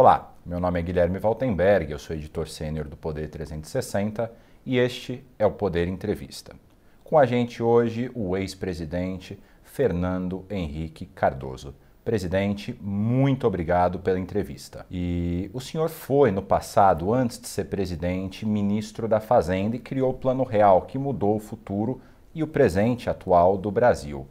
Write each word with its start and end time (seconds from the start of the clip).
Olá, 0.00 0.32
meu 0.46 0.60
nome 0.60 0.78
é 0.78 0.82
Guilherme 0.84 1.18
Valtenberg, 1.18 1.90
eu 1.90 1.98
sou 1.98 2.14
editor 2.14 2.46
sênior 2.46 2.86
do 2.86 2.96
Poder 2.96 3.28
360 3.28 4.30
e 4.64 4.78
este 4.78 5.24
é 5.36 5.44
o 5.44 5.50
Poder 5.50 5.88
Entrevista. 5.88 6.54
Com 7.02 7.18
a 7.18 7.26
gente 7.26 7.60
hoje 7.60 8.08
o 8.14 8.36
ex-presidente 8.36 9.36
Fernando 9.64 10.46
Henrique 10.48 11.04
Cardoso. 11.04 11.74
Presidente, 12.04 12.78
muito 12.80 13.44
obrigado 13.44 13.98
pela 13.98 14.20
entrevista. 14.20 14.86
E 14.88 15.50
o 15.52 15.60
senhor 15.60 15.88
foi, 15.88 16.30
no 16.30 16.42
passado, 16.42 17.12
antes 17.12 17.40
de 17.40 17.48
ser 17.48 17.64
presidente, 17.64 18.46
ministro 18.46 19.08
da 19.08 19.18
Fazenda 19.18 19.74
e 19.74 19.80
criou 19.80 20.12
o 20.12 20.16
Plano 20.16 20.44
Real, 20.44 20.82
que 20.82 20.96
mudou 20.96 21.34
o 21.34 21.40
futuro 21.40 22.00
e 22.32 22.40
o 22.40 22.46
presente 22.46 23.10
atual 23.10 23.58
do 23.58 23.72
Brasil. 23.72 24.28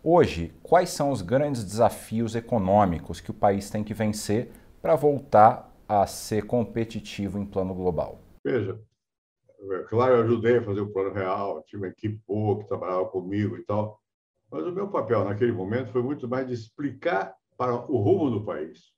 Hoje, 0.00 0.54
quais 0.62 0.90
são 0.90 1.10
os 1.10 1.22
grandes 1.22 1.64
desafios 1.64 2.36
econômicos 2.36 3.20
que 3.20 3.32
o 3.32 3.34
país 3.34 3.68
tem 3.68 3.82
que 3.82 3.92
vencer 3.92 4.52
para 4.80 4.94
voltar 4.94 5.74
a 5.88 6.06
ser 6.06 6.46
competitivo 6.46 7.38
em 7.38 7.46
plano 7.46 7.74
global? 7.74 8.20
Veja, 8.44 8.80
é 9.70 9.78
claro, 9.84 10.16
eu 10.16 10.22
ajudei 10.22 10.58
a 10.58 10.62
fazer 10.62 10.80
o 10.80 10.92
plano 10.92 11.12
real, 11.12 11.62
tinha 11.62 11.80
uma 11.80 11.88
equipe 11.88 12.20
boa 12.26 12.58
que 12.58 12.68
trabalhava 12.68 13.06
comigo 13.06 13.56
e 13.56 13.64
tal, 13.64 14.00
mas 14.50 14.64
o 14.64 14.72
meu 14.72 14.88
papel 14.88 15.24
naquele 15.24 15.52
momento 15.52 15.92
foi 15.92 16.02
muito 16.02 16.28
mais 16.28 16.46
de 16.46 16.54
explicar 16.54 17.34
para 17.56 17.74
o 17.74 17.98
rumo 17.98 18.30
do 18.30 18.44
país. 18.44 18.92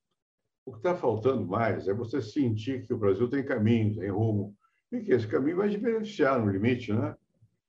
O 0.66 0.72
que 0.72 0.78
está 0.78 0.94
faltando 0.94 1.46
mais 1.46 1.88
é 1.88 1.94
você 1.94 2.20
sentir 2.20 2.86
que 2.86 2.92
o 2.92 2.98
Brasil 2.98 3.28
tem 3.28 3.44
caminho, 3.44 3.96
tem 3.96 4.10
rumo, 4.10 4.54
e 4.92 5.00
que 5.00 5.12
esse 5.12 5.26
caminho 5.26 5.56
vai 5.56 5.70
te 5.70 5.78
beneficiar 5.78 6.38
no 6.38 6.50
limite, 6.50 6.92
né? 6.92 7.16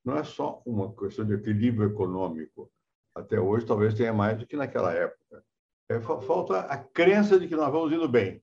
Não 0.03 0.17
é 0.17 0.23
só 0.23 0.61
uma 0.65 0.93
questão 0.93 1.25
de 1.25 1.33
equilíbrio 1.33 1.89
econômico. 1.89 2.69
Até 3.15 3.39
hoje, 3.39 3.65
talvez 3.65 3.93
tenha 3.93 4.11
mais 4.11 4.37
do 4.37 4.47
que 4.47 4.55
naquela 4.55 4.91
época. 4.93 5.43
É, 5.91 6.01
falta 6.01 6.59
a 6.61 6.77
crença 6.77 7.39
de 7.39 7.47
que 7.47 7.55
nós 7.55 7.71
vamos 7.71 7.91
indo 7.91 8.07
bem, 8.07 8.41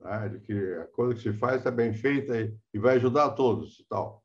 né? 0.00 0.28
de 0.28 0.40
que 0.40 0.52
a 0.74 0.86
coisa 0.86 1.14
que 1.14 1.20
se 1.20 1.32
faz 1.32 1.56
está 1.56 1.70
bem 1.70 1.92
feita 1.92 2.40
e, 2.40 2.54
e 2.72 2.78
vai 2.78 2.96
ajudar 2.96 3.26
a 3.26 3.30
todos 3.30 3.78
e 3.80 3.86
tal 3.88 4.24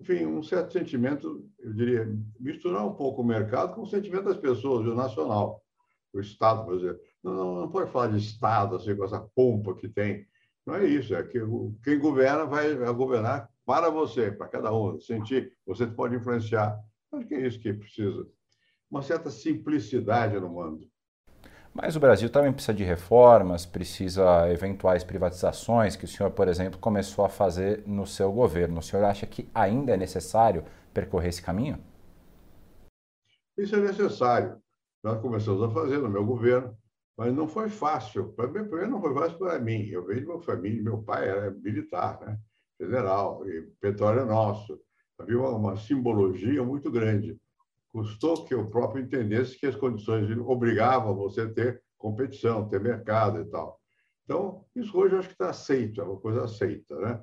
enfim, 0.00 0.26
um 0.26 0.42
certo 0.42 0.72
sentimento, 0.72 1.44
eu 1.58 1.72
diria, 1.72 2.08
misturar 2.38 2.86
um 2.86 2.94
pouco 2.94 3.22
o 3.22 3.26
mercado 3.26 3.74
com 3.74 3.82
o 3.82 3.86
sentimento 3.86 4.24
das 4.24 4.36
pessoas, 4.36 4.86
o 4.86 4.94
nacional, 4.94 5.62
o 6.12 6.20
Estado, 6.20 6.64
por 6.64 6.74
exemplo. 6.74 7.00
Não, 7.22 7.34
não, 7.34 7.54
não, 7.62 7.70
pode 7.70 7.90
falar 7.90 8.08
de 8.08 8.18
Estado, 8.18 8.76
assim, 8.76 8.94
com 8.94 9.04
essa 9.04 9.20
pompa 9.34 9.74
que 9.74 9.88
tem. 9.88 10.24
Não 10.64 10.76
é 10.76 10.84
isso, 10.84 11.14
é 11.14 11.22
que 11.24 11.40
quem 11.82 11.98
governa 11.98 12.44
vai, 12.44 12.74
governar 12.92 13.50
para 13.66 13.90
você, 13.90 14.30
para 14.30 14.48
cada 14.48 14.72
um, 14.72 15.00
sentir, 15.00 15.52
você 15.66 15.86
pode 15.86 16.14
influenciar. 16.14 16.78
Acho 17.12 17.26
que 17.26 17.34
é 17.34 17.46
isso 17.46 17.58
que 17.58 17.72
precisa. 17.72 18.26
Uma 18.90 19.02
certa 19.02 19.30
simplicidade 19.30 20.38
no 20.38 20.48
mundo. 20.48 20.88
Mas 21.80 21.94
o 21.94 22.00
Brasil 22.00 22.28
também 22.28 22.52
precisa 22.52 22.74
de 22.74 22.82
reformas, 22.82 23.64
precisa 23.64 24.50
eventuais 24.50 25.04
privatizações 25.04 25.94
que 25.94 26.06
o 26.06 26.08
senhor, 26.08 26.32
por 26.32 26.48
exemplo, 26.48 26.76
começou 26.80 27.24
a 27.24 27.28
fazer 27.28 27.84
no 27.86 28.04
seu 28.04 28.32
governo. 28.32 28.80
O 28.80 28.82
senhor 28.82 29.04
acha 29.04 29.24
que 29.24 29.48
ainda 29.54 29.94
é 29.94 29.96
necessário 29.96 30.64
percorrer 30.92 31.28
esse 31.28 31.40
caminho? 31.40 31.78
Isso 33.56 33.76
é 33.76 33.80
necessário. 33.80 34.60
Nós 35.04 35.20
começamos 35.20 35.62
a 35.62 35.70
fazer 35.70 35.98
no 35.98 36.08
meu 36.08 36.26
governo, 36.26 36.76
mas 37.16 37.32
não 37.32 37.46
foi 37.46 37.68
fácil. 37.68 38.32
Primeiro, 38.32 38.90
não 38.90 39.00
foi 39.00 39.14
fácil 39.14 39.38
para 39.38 39.60
mim. 39.60 39.86
Eu 39.86 40.04
de 40.04 40.24
uma 40.24 40.42
família, 40.42 40.82
meu 40.82 41.00
pai 41.00 41.28
era 41.28 41.48
militar, 41.52 42.20
né? 42.22 42.36
general, 42.80 43.48
e 43.48 43.62
petróleo 43.80 44.22
é 44.22 44.24
nosso. 44.24 44.80
Havia 45.16 45.38
uma, 45.38 45.50
uma 45.50 45.76
simbologia 45.76 46.64
muito 46.64 46.90
grande 46.90 47.38
custou 47.92 48.44
que 48.44 48.54
o 48.54 48.68
próprio 48.68 49.02
entendesse 49.02 49.58
que 49.58 49.66
as 49.66 49.76
condições 49.76 50.30
obrigavam 50.46 51.14
você 51.14 51.42
a 51.42 51.52
ter 51.52 51.82
competição, 51.96 52.68
ter 52.68 52.80
mercado 52.80 53.40
e 53.40 53.44
tal. 53.46 53.80
Então, 54.24 54.64
isso 54.76 54.96
hoje 54.96 55.14
eu 55.14 55.18
acho 55.20 55.28
que 55.28 55.34
está 55.34 55.50
aceito, 55.50 56.00
é 56.00 56.04
uma 56.04 56.20
coisa 56.20 56.44
aceita, 56.44 56.94
né? 57.00 57.22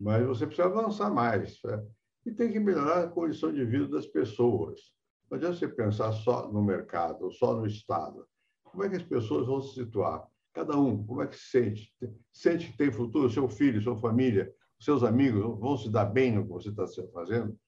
Mas 0.00 0.26
você 0.26 0.46
precisa 0.46 0.68
avançar 0.68 1.10
mais. 1.10 1.60
Né? 1.64 1.84
E 2.26 2.32
tem 2.32 2.50
que 2.50 2.60
melhorar 2.60 3.04
a 3.04 3.08
condição 3.08 3.52
de 3.52 3.64
vida 3.64 3.88
das 3.88 4.06
pessoas. 4.06 4.80
Não 5.30 5.36
adianta 5.36 5.56
você 5.56 5.68
pensar 5.68 6.12
só 6.12 6.50
no 6.50 6.62
mercado, 6.62 7.30
só 7.32 7.54
no 7.54 7.66
Estado. 7.66 8.26
Como 8.62 8.84
é 8.84 8.88
que 8.88 8.96
as 8.96 9.02
pessoas 9.02 9.46
vão 9.46 9.60
se 9.60 9.74
situar? 9.74 10.26
Cada 10.52 10.78
um, 10.78 11.04
como 11.04 11.22
é 11.22 11.26
que 11.26 11.36
se 11.36 11.50
sente? 11.50 11.92
Sente 12.32 12.70
que 12.70 12.78
tem 12.78 12.92
futuro? 12.92 13.28
Seu 13.28 13.48
filho, 13.48 13.82
sua 13.82 13.96
família, 13.96 14.52
seus 14.78 15.02
amigos 15.02 15.42
vão 15.58 15.76
se 15.76 15.90
dar 15.90 16.04
bem 16.04 16.32
no 16.32 16.44
que 16.44 16.52
você 16.52 16.68
está 16.68 16.86
fazendo? 17.12 17.58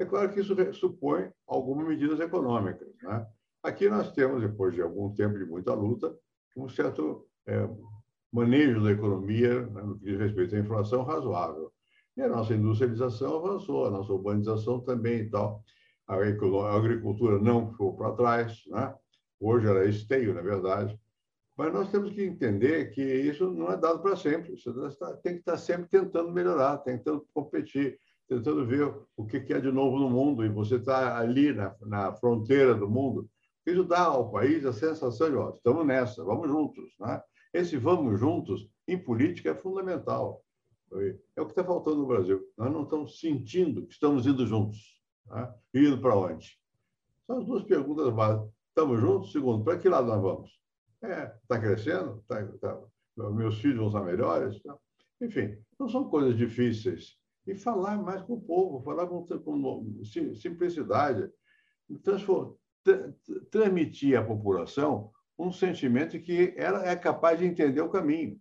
É 0.00 0.04
claro 0.06 0.32
que 0.32 0.40
isso 0.40 0.56
supõe 0.72 1.30
algumas 1.46 1.86
medidas 1.86 2.18
econômicas. 2.20 2.88
Né? 3.02 3.26
Aqui 3.62 3.86
nós 3.86 4.10
temos, 4.12 4.40
depois 4.40 4.74
de 4.74 4.80
algum 4.80 5.14
tempo 5.14 5.36
de 5.38 5.44
muita 5.44 5.74
luta, 5.74 6.16
um 6.56 6.70
certo 6.70 7.28
é, 7.46 7.68
manejo 8.32 8.82
da 8.82 8.92
economia 8.92 9.60
né, 9.66 9.82
no 9.82 9.98
que 9.98 10.06
diz 10.06 10.18
respeito 10.18 10.56
à 10.56 10.58
inflação 10.58 11.02
razoável. 11.02 11.70
E 12.16 12.22
a 12.22 12.28
nossa 12.28 12.54
industrialização 12.54 13.36
avançou, 13.36 13.84
a 13.84 13.90
nossa 13.90 14.10
urbanização 14.10 14.80
também 14.80 15.20
e 15.20 15.30
tal. 15.30 15.62
A, 16.08 16.14
agricultura 16.14 17.38
não 17.38 17.70
ficou 17.70 17.94
para 17.94 18.12
trás, 18.12 18.62
né? 18.68 18.94
hoje 19.38 19.66
ela 19.66 19.80
é 19.80 19.90
esteio, 19.90 20.32
na 20.32 20.40
verdade. 20.40 20.98
Mas 21.58 21.74
nós 21.74 21.90
temos 21.90 22.10
que 22.10 22.22
entender 22.22 22.90
que 22.90 23.02
isso 23.02 23.50
não 23.50 23.70
é 23.70 23.76
dado 23.76 24.00
para 24.00 24.16
sempre. 24.16 24.56
Você 24.56 24.72
tem 25.22 25.34
que 25.34 25.40
estar 25.40 25.58
sempre 25.58 25.90
tentando 25.90 26.32
melhorar, 26.32 26.78
tentando 26.78 27.26
competir 27.34 27.98
tentando 28.30 28.64
ver 28.64 28.94
o 29.16 29.26
que 29.26 29.38
é 29.52 29.60
de 29.60 29.72
novo 29.72 29.98
no 29.98 30.08
mundo, 30.08 30.44
e 30.44 30.48
você 30.48 30.76
está 30.76 31.18
ali 31.18 31.52
na, 31.52 31.74
na 31.80 32.12
fronteira 32.12 32.76
do 32.76 32.88
mundo, 32.88 33.28
isso 33.66 33.82
dá 33.82 34.04
ao 34.04 34.30
país 34.30 34.64
a 34.64 34.72
sensação 34.72 35.28
de, 35.28 35.36
ó, 35.36 35.50
estamos 35.50 35.84
nessa, 35.84 36.22
vamos 36.22 36.48
juntos. 36.48 36.94
Né? 37.00 37.20
Esse 37.52 37.76
vamos 37.76 38.20
juntos, 38.20 38.70
em 38.86 38.96
política, 38.96 39.50
é 39.50 39.54
fundamental. 39.54 40.44
É 41.36 41.40
o 41.40 41.44
que 41.44 41.50
está 41.50 41.64
faltando 41.64 41.98
no 41.98 42.06
Brasil. 42.06 42.40
Nós 42.56 42.72
não 42.72 42.84
estamos 42.84 43.18
sentindo 43.18 43.84
que 43.84 43.92
estamos 43.92 44.24
indo 44.26 44.46
juntos. 44.46 45.00
Né? 45.26 45.52
Indo 45.74 46.00
para 46.00 46.16
onde? 46.16 46.56
São 47.26 47.38
as 47.38 47.44
duas 47.44 47.64
perguntas 47.64 48.12
básicas. 48.14 48.48
Estamos 48.68 49.00
juntos? 49.00 49.32
Segundo, 49.32 49.64
para 49.64 49.76
que 49.76 49.88
lado 49.88 50.06
nós 50.06 50.22
vamos? 50.22 50.50
Está 50.94 51.08
é, 51.08 51.36
tá 51.48 51.58
crescendo? 51.58 52.24
Tá, 52.28 52.46
tá, 52.60 52.80
meus 53.32 53.58
filhos 53.58 53.78
vão 53.78 53.88
estar 53.88 54.04
melhores? 54.04 54.62
Tá? 54.62 54.76
Enfim, 55.20 55.58
não 55.78 55.88
são 55.88 56.08
coisas 56.08 56.36
difíceis 56.36 57.19
e 57.46 57.54
falar 57.54 57.96
mais 58.02 58.22
com 58.22 58.34
o 58.34 58.40
povo, 58.40 58.82
falar 58.82 59.06
com, 59.06 59.24
com 59.24 60.02
simplicidade, 60.34 61.30
transmitir 63.50 64.18
à 64.18 64.24
população 64.24 65.10
um 65.38 65.50
sentimento 65.50 66.20
que 66.20 66.54
ela 66.56 66.86
é 66.86 66.94
capaz 66.94 67.38
de 67.38 67.46
entender 67.46 67.80
o 67.80 67.88
caminho. 67.88 68.38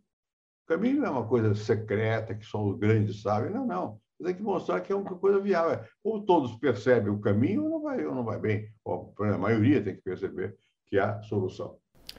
O 0.65 0.67
caminho 0.67 0.97
não 0.97 1.05
é 1.05 1.09
uma 1.09 1.27
coisa 1.27 1.55
secreta 1.55 2.35
que 2.35 2.45
só 2.45 2.63
os 2.63 2.77
grandes 2.77 3.21
sabem, 3.21 3.51
não, 3.51 3.65
não. 3.65 3.99
Tem 4.21 4.35
que 4.35 4.43
mostrar 4.43 4.81
que 4.81 4.91
é 4.91 4.95
uma 4.95 5.15
coisa 5.15 5.39
viável. 5.39 5.79
Ou 6.03 6.21
todos 6.25 6.53
percebem 6.57 7.11
o 7.11 7.21
caminho, 7.21 7.63
ou 7.63 7.69
não 7.69 7.81
vai, 7.81 8.05
ou 8.05 8.13
não 8.13 8.25
vai 8.25 8.37
bem. 8.37 8.69
Ou, 8.83 9.13
a 9.17 9.37
maioria 9.37 9.81
tem 9.81 9.95
que 9.95 10.01
perceber 10.01 10.57
que 10.87 10.99
há 10.99 11.21
solução. 11.21 11.77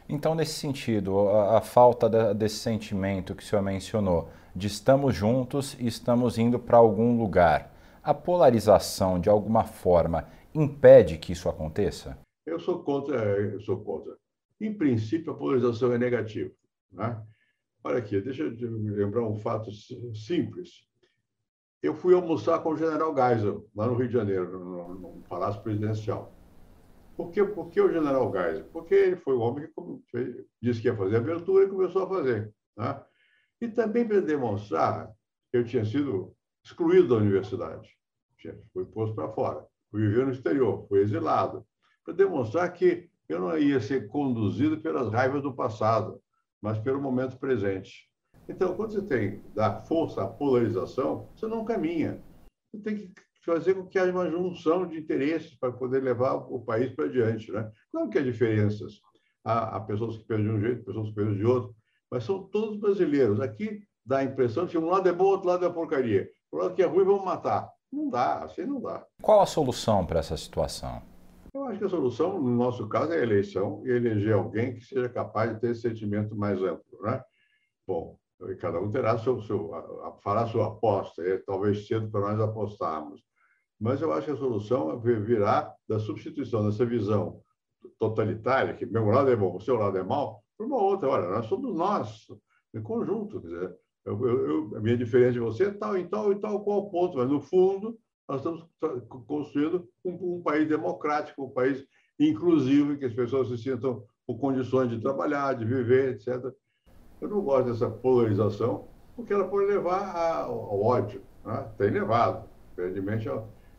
Então, 0.09 0.35
nesse 0.35 0.55
sentido, 0.55 1.29
a, 1.29 1.59
a 1.59 1.61
falta 1.61 2.09
da, 2.09 2.33
desse 2.33 2.57
sentimento 2.57 3.35
que 3.35 3.43
o 3.43 3.47
senhor 3.47 3.63
mencionou, 3.63 4.31
de 4.55 4.66
estamos 4.66 5.15
juntos 5.15 5.77
e 5.78 5.87
estamos 5.87 6.38
indo 6.38 6.59
para 6.59 6.77
algum 6.77 7.19
lugar. 7.19 7.72
A 8.03 8.15
polarização, 8.15 9.21
de 9.21 9.28
alguma 9.28 9.65
forma, 9.65 10.27
impede 10.55 11.19
que 11.19 11.33
isso 11.33 11.49
aconteça? 11.49 12.19
Eu 12.47 12.59
sou 12.59 12.83
contra, 12.83 13.16
eu 13.16 13.60
sou 13.60 13.78
contra. 13.83 14.16
Em 14.60 14.72
princípio, 14.72 15.33
a 15.33 15.37
polarização 15.37 15.93
é 15.93 15.99
negativa. 15.99 16.50
Né? 16.93 17.22
Olha 17.84 17.99
aqui, 17.99 18.21
deixa 18.21 18.43
eu 18.43 18.50
lembrar 18.50 19.22
um 19.22 19.37
fato 19.37 19.71
simples. 20.15 20.87
Eu 21.83 21.94
fui 21.94 22.15
almoçar 22.15 22.59
com 22.62 22.71
o 22.71 22.77
general 22.77 23.15
Geisel, 23.15 23.66
lá 23.75 23.87
no 23.87 23.94
Rio 23.94 24.09
de 24.09 24.12
Janeiro, 24.12 24.59
no, 24.59 24.94
no 24.94 25.22
Palácio 25.28 25.62
Presidencial. 25.62 26.34
Por 27.16 27.30
que, 27.30 27.42
por 27.45 27.71
que 27.71 27.80
o 27.80 27.91
general 27.91 28.30
Geisel? 28.33 28.66
Porque 28.72 28.95
ele 28.95 29.16
foi 29.16 29.34
o 29.34 29.41
homem 29.41 29.69
que 30.09 30.47
disse 30.60 30.80
que 30.80 30.89
ia 30.89 30.97
fazer 30.97 31.16
a 31.16 31.21
abertura 31.21 31.65
e 31.65 31.69
começou 31.69 32.03
a 32.04 32.09
fazer. 32.09 32.53
Né? 32.77 33.03
E 33.60 33.68
também 33.68 34.07
para 34.07 34.21
demonstrar 34.21 35.10
que 35.51 35.59
eu 35.59 35.65
tinha 35.65 35.84
sido 35.84 36.34
excluído 36.65 37.09
da 37.09 37.16
universidade, 37.16 37.89
fui 38.72 38.84
posto 38.86 39.15
para 39.15 39.33
fora, 39.33 39.66
fui 39.91 40.01
viver 40.03 40.27
no 40.27 40.33
exterior, 40.33 40.86
fui 40.89 41.01
exilado, 41.01 41.66
para 42.04 42.15
demonstrar 42.15 42.72
que 42.72 43.10
eu 43.28 43.41
não 43.41 43.57
ia 43.59 43.80
ser 43.80 44.09
conduzido 44.09 44.80
pelas 44.80 45.12
raivas 45.12 45.42
do 45.42 45.54
passado, 45.54 46.21
mas 46.60 46.78
pelo 46.78 47.01
momento 47.01 47.39
presente. 47.39 48.09
Então, 48.48 48.74
quando 48.74 48.92
você 48.92 49.03
tem 49.03 49.42
da 49.54 49.83
força 49.83 50.24
à 50.24 50.27
polarização, 50.27 51.28
você 51.34 51.47
não 51.47 51.65
caminha. 51.65 52.21
Você 52.72 52.83
tem 52.83 52.97
que 52.97 53.13
fazer 53.45 53.74
com 53.74 53.86
que 53.86 53.98
haja 53.98 54.13
uma 54.13 54.28
junção 54.28 54.86
de 54.86 54.98
interesses 54.98 55.54
para 55.54 55.72
poder 55.72 56.03
levar 56.03 56.34
o 56.34 56.60
país 56.60 56.92
para 56.92 57.09
diante. 57.09 57.53
Né? 57.53 57.71
Claro 57.92 58.10
que 58.10 58.18
há 58.18 58.22
diferenças. 58.22 59.01
Há, 59.45 59.77
há 59.77 59.80
pessoas 59.80 60.16
que 60.16 60.24
pensam 60.24 60.45
de 60.45 60.51
um 60.51 60.60
jeito, 60.60 60.84
pessoas 60.84 61.09
que 61.09 61.15
pensam 61.15 61.36
de 61.36 61.45
outro, 61.45 61.74
mas 62.10 62.24
são 62.24 62.42
todos 62.42 62.78
brasileiros. 62.78 63.41
Aqui 63.41 63.83
dá 64.04 64.18
a 64.18 64.24
impressão 64.24 64.65
de 64.66 64.72
que 64.72 64.78
um 64.78 64.89
lado 64.89 65.09
é 65.09 65.12
bom, 65.12 65.24
outro 65.24 65.48
lado 65.48 65.65
é 65.65 65.71
porcaria. 65.71 66.28
O 66.51 66.57
lado 66.57 66.74
que 66.74 66.83
é 66.83 66.86
ruim, 66.86 67.04
vamos 67.04 67.24
matar. 67.24 67.71
Não 67.92 68.09
dá, 68.09 68.45
assim 68.45 68.65
não 68.65 68.80
dá. 68.80 69.04
Qual 69.22 69.41
a 69.41 69.47
solução 69.47 70.04
para 70.04 70.21
essa 70.21 70.36
situação? 70.36 71.03
Eu 71.54 71.65
acho 71.65 71.78
que 71.78 71.84
a 71.84 71.89
solução, 71.89 72.41
no 72.41 72.57
nosso 72.57 72.89
caso, 72.89 73.12
é 73.12 73.18
a 73.18 73.22
eleição 73.22 73.83
e 73.84 73.91
eleger 73.91 74.34
alguém 74.34 74.74
que 74.74 74.84
seja 74.84 75.09
capaz 75.09 75.53
de 75.53 75.60
ter 75.60 75.71
esse 75.71 75.83
sentimento 75.83 76.36
mais 76.36 76.60
amplo. 76.62 77.03
Né? 77.03 77.21
Bom, 77.86 78.16
cada 78.60 78.80
um 78.80 78.91
terá 78.91 79.18
seu, 79.18 79.41
seu 79.42 79.71
fará 80.22 80.47
sua 80.47 80.68
aposta, 80.68 81.22
é 81.22 81.39
talvez 81.39 81.86
cedo 81.86 82.10
para 82.10 82.21
nós 82.21 82.41
apostarmos. 82.41 83.21
Mas 83.78 84.01
eu 84.01 84.13
acho 84.13 84.27
que 84.27 84.33
a 84.33 84.36
solução 84.36 85.01
virá 85.01 85.74
da 85.89 85.98
substituição 85.98 86.65
dessa 86.65 86.84
visão 86.84 87.41
totalitária, 87.98 88.74
que 88.74 88.86
meu 88.86 89.06
lado 89.06 89.30
é 89.30 89.36
bom, 89.36 89.56
o 89.56 89.60
seu 89.60 89.77
lado 89.77 89.97
é 89.97 90.03
mal, 90.03 90.45
por 90.60 90.66
uma 90.66 90.77
outra. 90.77 91.09
Olha, 91.09 91.28
nós 91.30 91.47
somos 91.47 91.74
nós, 91.74 92.27
em 92.74 92.83
conjunto. 92.83 93.41
Quer 93.41 93.47
dizer, 93.47 93.77
eu, 94.04 94.28
eu, 94.28 94.77
a 94.77 94.80
minha 94.80 94.97
diferença 94.97 95.33
de 95.33 95.41
você 95.41 95.65
é 95.65 95.71
tal 95.71 95.97
e 95.97 96.07
tal 96.07 96.33
e 96.33 96.36
tal 96.36 96.62
qual 96.62 96.91
ponto, 96.91 97.16
mas 97.16 97.30
no 97.30 97.41
fundo 97.41 97.98
nós 98.28 98.39
estamos 98.39 98.65
construindo 99.27 99.89
um, 100.04 100.36
um 100.36 100.42
país 100.42 100.68
democrático, 100.68 101.45
um 101.45 101.51
país 101.51 101.84
inclusivo, 102.18 102.92
em 102.92 102.98
que 102.98 103.07
as 103.07 103.15
pessoas 103.15 103.48
se 103.48 103.57
sintam 103.57 104.04
com 104.27 104.39
condições 104.39 104.91
de 104.91 105.01
trabalhar, 105.01 105.54
de 105.54 105.65
viver, 105.65 106.15
etc. 106.15 106.53
Eu 107.21 107.28
não 107.28 107.41
gosto 107.41 107.71
dessa 107.71 107.91
polarização, 107.91 108.86
porque 109.16 109.33
ela 109.33 109.48
pode 109.48 109.66
levar 109.66 110.45
ao 110.45 110.83
ódio. 110.83 111.22
Né? 111.45 111.72
Tem 111.78 111.91
levado, 111.91 112.47
evidentemente. 112.77 113.28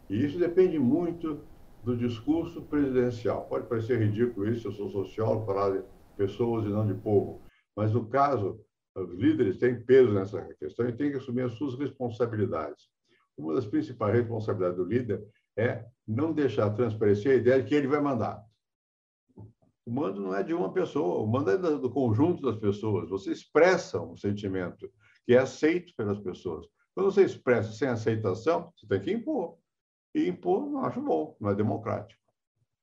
E 0.10 0.26
isso 0.26 0.40
depende 0.40 0.80
muito 0.80 1.42
do 1.84 1.96
discurso 1.96 2.64
presidencial. 2.64 3.46
Pode 3.46 3.68
parecer 3.68 4.00
ridículo 4.00 4.50
isso, 4.50 4.68
eu 4.68 4.72
sou 4.72 4.90
sociólogo, 4.90 5.46
falar 5.46 5.82
pessoas 6.12 6.66
e 6.66 6.70
não 6.70 6.86
de 6.86 6.94
povo. 6.94 7.44
Mas, 7.76 7.94
no 7.94 8.08
caso, 8.08 8.60
os 8.96 9.14
líderes 9.14 9.58
têm 9.58 9.82
peso 9.82 10.14
nessa 10.14 10.42
questão 10.56 10.88
e 10.88 10.94
têm 10.94 11.12
que 11.12 11.18
assumir 11.18 11.44
as 11.44 11.54
suas 11.54 11.76
responsabilidades. 11.76 12.90
Uma 13.38 13.56
das 13.56 13.66
principais 13.66 14.14
responsabilidades 14.14 14.78
do 14.78 14.86
líder 14.86 15.24
é 15.58 15.86
não 16.08 16.34
deixar 16.34 16.70
transparecer 16.72 17.32
a 17.32 17.36
ideia 17.36 17.62
de 17.62 17.70
que 17.70 17.76
ele 17.76 17.88
vai 17.88 18.02
mandar. 18.02 18.44
O 19.86 19.92
mando 19.92 20.22
não 20.22 20.36
é 20.36 20.44
de 20.44 20.54
uma 20.54 20.72
pessoa, 20.72 21.24
o 21.24 21.28
mando 21.28 21.50
é 21.50 21.58
do 21.58 21.90
conjunto 21.90 22.44
das 22.44 22.58
pessoas. 22.58 23.10
Você 23.10 23.32
expressa 23.32 24.00
um 24.00 24.16
sentimento 24.16 24.92
que 25.26 25.34
é 25.34 25.40
aceito 25.40 25.94
pelas 25.96 26.20
pessoas. 26.20 26.68
Quando 26.94 27.12
você 27.12 27.24
expressa 27.24 27.72
sem 27.72 27.88
aceitação, 27.88 28.72
você 28.76 28.88
tem 28.88 29.02
que 29.02 29.12
impor. 29.12 29.58
E 30.14 30.28
impor 30.28 30.70
não 30.70 30.84
acho 30.86 31.02
bom, 31.02 31.36
não 31.40 31.50
é 31.50 31.56
democrático. 31.56 32.21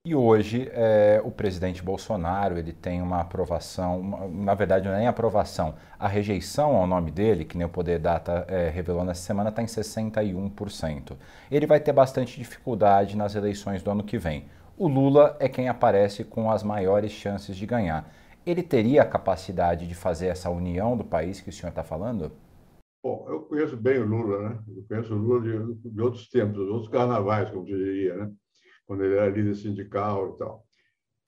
E 0.09 0.15
hoje 0.15 0.71
é, 0.73 1.21
o 1.23 1.31
presidente 1.31 1.83
Bolsonaro 1.83 2.57
ele 2.57 2.73
tem 2.73 3.03
uma 3.03 3.21
aprovação, 3.21 4.01
uma, 4.01 4.27
na 4.27 4.55
verdade 4.55 4.89
não 4.89 4.95
é 4.95 5.01
nem 5.01 5.07
aprovação, 5.07 5.75
a 5.99 6.09
rejeição 6.09 6.75
ao 6.77 6.87
nome 6.87 7.11
dele, 7.11 7.45
que 7.45 7.59
nem 7.59 7.67
o 7.67 7.69
Poder 7.69 7.99
Data 7.99 8.47
é, 8.49 8.71
revelou 8.71 9.05
nessa 9.05 9.21
semana, 9.21 9.51
está 9.51 9.63
em 9.63 9.67
61%. 9.67 11.15
Ele 11.51 11.67
vai 11.67 11.79
ter 11.79 11.93
bastante 11.93 12.39
dificuldade 12.39 13.19
nas 13.19 13.35
eleições 13.35 13.83
do 13.83 13.91
ano 13.91 14.03
que 14.03 14.17
vem. 14.17 14.47
O 14.79 14.89
Lula 14.89 15.37
é 15.39 15.47
quem 15.47 15.69
aparece 15.69 16.25
com 16.25 16.51
as 16.51 16.63
maiores 16.63 17.13
chances 17.13 17.55
de 17.55 17.67
ganhar. 17.67 18.11
Ele 18.47 18.63
teria 18.63 19.03
a 19.03 19.05
capacidade 19.05 19.87
de 19.87 19.95
fazer 19.95 20.29
essa 20.29 20.49
união 20.49 20.97
do 20.97 21.05
país 21.05 21.39
que 21.43 21.51
o 21.51 21.53
senhor 21.53 21.69
está 21.69 21.85
falando? 21.85 22.33
Bom, 23.05 23.27
eu 23.29 23.43
conheço 23.43 23.77
bem 23.77 23.99
o 23.99 24.07
Lula, 24.07 24.49
né? 24.49 24.59
Eu 24.75 24.85
conheço 24.89 25.15
o 25.15 25.19
Lula 25.19 25.43
de, 25.43 25.91
de 25.91 26.01
outros 26.01 26.31
tempos, 26.31 26.67
outros 26.67 26.89
carnavais, 26.89 27.51
como 27.51 27.67
diria, 27.67 28.17
né? 28.17 28.33
Quando 28.89 29.05
ele 29.05 29.17
era 29.17 29.29
líder 29.29 29.55
sindical 29.55 30.35
e 30.35 30.39
tal. 30.39 30.67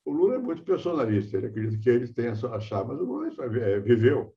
O 0.05 0.13
Lula 0.13 0.37
é 0.37 0.39
muito 0.39 0.65
personalista, 0.65 1.37
ele 1.37 1.49
acredita 1.49 1.83
que 1.83 1.91
ele 1.91 2.13
tem 2.13 2.29
a 2.29 2.61
chave, 2.61 2.89
mas 2.89 3.01
o 3.01 3.05
Lula 3.05 3.29
é, 3.29 3.79
viveu. 3.81 4.35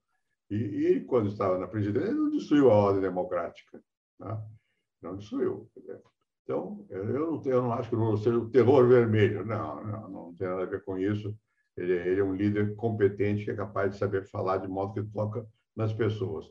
E, 0.51 0.55
e, 0.55 1.05
quando 1.05 1.29
estava 1.29 1.57
na 1.57 1.67
presidência, 1.67 2.09
ele 2.09 2.19
não 2.19 2.29
destruiu 2.29 2.69
a 2.69 2.75
ordem 2.75 3.01
democrática. 3.01 3.81
Né? 4.19 4.41
Não 5.01 5.15
destruiu. 5.15 5.71
Então, 6.43 6.85
eu 6.89 7.05
não, 7.05 7.39
tenho, 7.39 7.55
eu 7.55 7.61
não 7.63 7.71
acho 7.71 7.89
que 7.89 7.95
o 7.95 7.99
Lula 7.99 8.17
seja 8.17 8.37
o 8.37 8.49
terror 8.49 8.87
vermelho. 8.87 9.45
Não, 9.45 9.83
não, 9.83 10.09
não 10.09 10.35
tem 10.35 10.47
nada 10.47 10.63
a 10.63 10.67
ver 10.67 10.83
com 10.83 10.97
isso. 10.99 11.33
Ele, 11.77 11.93
ele 11.93 12.19
é 12.19 12.23
um 12.23 12.35
líder 12.35 12.75
competente 12.75 13.45
que 13.45 13.51
é 13.51 13.55
capaz 13.55 13.93
de 13.93 13.97
saber 13.97 14.27
falar 14.29 14.57
de 14.57 14.67
modo 14.67 14.93
que 14.93 15.09
toca 15.11 15.47
nas 15.75 15.93
pessoas. 15.93 16.45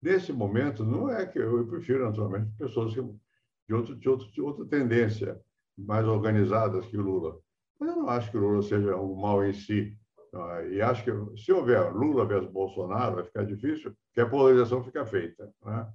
Nesse 0.00 0.32
momento, 0.32 0.84
não 0.84 1.10
é 1.10 1.26
que 1.26 1.38
eu, 1.38 1.58
eu 1.58 1.66
prefiro, 1.66 2.04
naturalmente, 2.04 2.50
pessoas 2.56 2.94
que, 2.94 3.02
de, 3.02 3.74
outro, 3.74 3.94
de, 3.94 4.08
outro, 4.08 4.32
de 4.32 4.40
outra 4.40 4.64
tendência, 4.64 5.40
mais 5.78 6.06
organizadas 6.06 6.86
que 6.86 6.96
Lula. 6.96 7.38
Mas 7.78 7.90
eu 7.90 7.96
não 7.96 8.08
acho 8.08 8.30
que 8.30 8.36
Lula 8.36 8.62
seja 8.62 8.96
um 8.96 9.14
mal 9.14 9.44
em 9.44 9.52
si. 9.52 9.96
Ah, 10.34 10.62
e 10.64 10.82
acho 10.82 11.04
que 11.04 11.40
se 11.40 11.52
houver 11.52 11.94
Lula 11.94 12.26
versus 12.26 12.50
Bolsonaro, 12.50 13.16
vai 13.16 13.24
ficar 13.24 13.44
difícil, 13.44 13.94
que 14.12 14.20
a 14.20 14.28
polarização 14.28 14.82
fica 14.82 15.06
feita. 15.06 15.50
Né? 15.64 15.88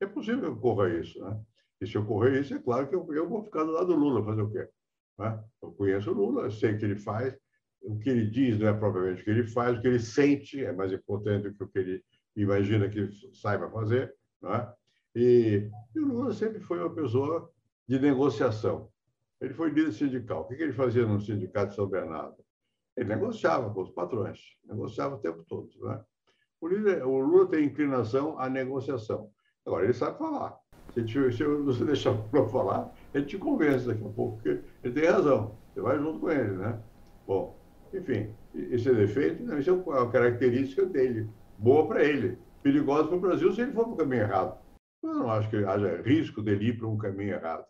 É 0.00 0.06
possível 0.06 0.40
que 0.40 0.58
ocorra 0.58 0.90
isso. 0.90 1.18
Né? 1.24 1.40
E 1.80 1.86
se 1.86 1.98
ocorrer 1.98 2.40
isso, 2.40 2.54
é 2.54 2.58
claro 2.58 2.88
que 2.88 2.94
eu, 2.94 3.12
eu 3.12 3.28
vou 3.28 3.42
ficar 3.42 3.64
do 3.64 3.72
lado 3.72 3.86
do 3.86 3.96
Lula, 3.96 4.24
fazer 4.24 4.42
o 4.42 4.50
quê? 4.50 4.68
Né? 5.18 5.42
Eu 5.62 5.72
conheço 5.72 6.10
o 6.10 6.14
Lula, 6.14 6.50
sei 6.50 6.74
o 6.74 6.78
que 6.78 6.84
ele 6.84 6.96
faz, 6.96 7.36
o 7.82 7.98
que 7.98 8.10
ele 8.10 8.26
diz 8.26 8.58
não 8.58 8.68
é 8.68 8.72
propriamente 8.72 9.22
o 9.22 9.24
que 9.24 9.30
ele 9.30 9.46
faz, 9.46 9.76
o 9.76 9.80
que 9.80 9.88
ele 9.88 9.98
sente 9.98 10.64
é 10.64 10.72
mais 10.72 10.92
importante 10.92 11.48
do 11.48 11.54
que 11.54 11.64
o 11.64 11.68
que 11.68 11.78
ele 11.78 12.04
imagina 12.36 12.88
que 12.88 13.08
saiba 13.34 13.70
fazer. 13.70 14.14
Né? 14.40 14.72
E, 15.14 15.70
e, 15.94 15.98
o 15.98 16.06
Lula 16.06 16.32
sempre 16.32 16.60
foi 16.60 16.78
uma 16.78 16.94
pessoa 16.94 17.50
de 17.88 17.98
negociação. 17.98 18.91
Ele 19.42 19.52
foi 19.52 19.70
líder 19.70 19.92
sindical. 19.92 20.42
O 20.42 20.44
que, 20.44 20.54
ele 20.54 20.72
fazia 20.72 21.04
no 21.04 21.20
sindicato 21.20 21.70
de 21.70 21.74
São 21.74 21.88
Bernardo? 21.88 22.36
Ele 22.96 23.08
negociava 23.08 23.72
com 23.74 23.82
os 23.82 23.90
patrões, 23.90 24.38
negociava 24.64 25.16
o 25.16 25.18
tempo 25.18 25.42
todo. 25.48 25.68
Né? 25.80 26.00
O, 26.60 26.68
líder, 26.68 27.04
o 27.04 27.18
Lula 27.18 27.48
tem 27.48 27.64
inclinação 27.64 28.38
à 28.38 28.48
negociação. 28.48 29.30
Agora, 29.66 29.84
ele 29.84 29.94
sabe 29.94 30.16
falar. 30.16 30.56
Se, 30.94 31.04
te, 31.04 31.32
se 31.32 31.44
você 31.44 31.84
deixar 31.84 32.16
para 32.30 32.46
falar, 32.48 32.94
ele 33.12 33.24
te 33.24 33.36
convence 33.36 33.86
daqui 33.86 34.04
a 34.04 34.10
pouco, 34.10 34.36
porque 34.36 34.62
ele 34.84 34.94
tem 34.94 35.10
razão. 35.10 35.58
Você 35.72 35.80
vai 35.80 35.98
junto 35.98 36.20
com 36.20 36.30
ele, 36.30 36.52
né? 36.52 36.80
Bom, 37.26 37.58
enfim, 37.92 38.32
esse 38.54 38.88
é 38.90 38.94
defeito, 38.94 39.42
isso 39.58 39.70
é 39.70 39.72
uma 39.72 40.10
característica 40.10 40.86
dele 40.86 41.28
boa 41.58 41.86
para 41.86 42.04
ele, 42.04 42.38
perigosa 42.62 43.08
para 43.08 43.16
o 43.16 43.20
Brasil 43.20 43.52
se 43.52 43.62
ele 43.62 43.72
for 43.72 43.84
para 43.84 43.92
o 43.94 43.96
caminho 43.96 44.22
errado. 44.22 44.58
Eu 45.02 45.14
não 45.14 45.30
acho 45.30 45.48
que 45.50 45.56
haja 45.56 46.02
risco 46.02 46.42
dele 46.42 46.68
ir 46.68 46.78
para 46.78 46.86
um 46.86 46.96
caminho 46.96 47.34
errado. 47.34 47.64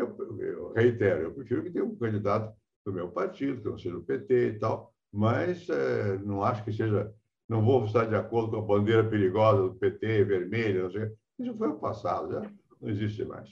Eu, 0.00 0.38
eu 0.38 0.72
reitero, 0.72 1.22
eu 1.22 1.32
prefiro 1.32 1.62
que 1.62 1.70
tenha 1.70 1.84
um 1.84 1.94
candidato 1.96 2.54
do 2.84 2.92
meu 2.92 3.08
partido, 3.08 3.60
que 3.60 3.68
não 3.68 3.78
seja 3.78 3.94
do 3.94 4.02
PT 4.02 4.48
e 4.48 4.58
tal, 4.58 4.92
mas 5.12 5.68
é, 5.68 6.18
não 6.18 6.42
acho 6.42 6.64
que 6.64 6.72
seja. 6.72 7.12
Não 7.48 7.64
vou 7.64 7.84
estar 7.84 8.04
de 8.04 8.14
acordo 8.14 8.52
com 8.52 8.58
a 8.58 8.78
bandeira 8.78 9.02
perigosa 9.02 9.62
do 9.62 9.74
PT, 9.74 10.24
vermelha, 10.24 10.84
não 10.84 10.90
sei. 10.90 11.10
Isso 11.38 11.54
foi 11.56 11.68
o 11.68 11.78
passado, 11.78 12.32
já 12.32 12.50
não 12.80 12.88
existe 12.88 13.24
mais. 13.24 13.48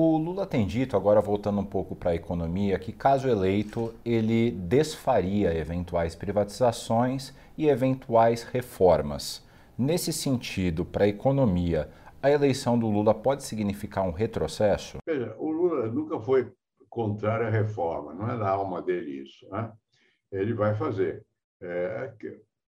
O 0.00 0.16
Lula 0.16 0.46
tem 0.46 0.66
dito, 0.66 0.96
agora 0.96 1.20
voltando 1.20 1.60
um 1.60 1.64
pouco 1.64 1.96
para 1.96 2.12
a 2.12 2.14
economia, 2.14 2.78
que 2.78 2.92
caso 2.92 3.28
eleito, 3.28 3.92
ele 4.04 4.52
desfaria 4.52 5.52
eventuais 5.52 6.14
privatizações 6.14 7.34
e 7.56 7.68
eventuais 7.68 8.44
reformas. 8.44 9.44
Nesse 9.76 10.12
sentido, 10.12 10.84
para 10.84 11.04
a 11.04 11.08
economia, 11.08 11.90
a 12.22 12.30
eleição 12.30 12.78
do 12.78 12.88
Lula 12.88 13.12
pode 13.14 13.42
significar 13.44 14.04
um 14.04 14.12
retrocesso? 14.12 14.98
Veja, 15.06 15.34
o 15.38 15.47
nunca 15.92 16.20
foi 16.20 16.52
contrário 16.88 17.46
à 17.46 17.50
reforma, 17.50 18.14
não 18.14 18.30
é 18.30 18.38
da 18.38 18.48
alma 18.48 18.82
dele 18.82 19.22
isso. 19.22 19.48
Né? 19.50 19.72
Ele 20.32 20.54
vai 20.54 20.74
fazer. 20.74 21.24
É, 21.60 22.12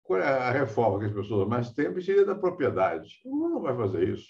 qual 0.04 0.20
é 0.20 0.28
a 0.28 0.52
reforma 0.52 1.00
que 1.00 1.06
as 1.06 1.14
pessoas 1.14 1.48
mais 1.48 1.72
temem 1.72 2.02
seria 2.02 2.26
da 2.26 2.36
propriedade. 2.36 3.20
O 3.26 3.36
Lula 3.36 3.50
não 3.50 3.62
vai 3.62 3.76
fazer 3.76 4.08
isso. 4.08 4.30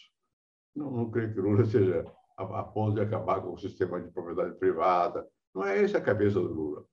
Não, 0.76 0.90
não 0.90 1.12
creio 1.12 1.34
que 1.34 1.42
Lula 1.42 1.66
seja 1.66 2.06
a, 2.38 2.60
a 2.60 2.64
ponto 2.64 2.96
de 2.96 3.02
acabar 3.02 3.42
com 3.42 3.54
o 3.54 3.58
sistema 3.58 4.00
de 4.02 4.10
propriedade 4.12 4.58
privada. 4.58 5.28
Não 5.54 5.66
é 5.66 5.84
essa 5.84 5.98
a 5.98 6.02
cabeça 6.02 6.40
do 6.40 6.54
Lula. 6.54 6.86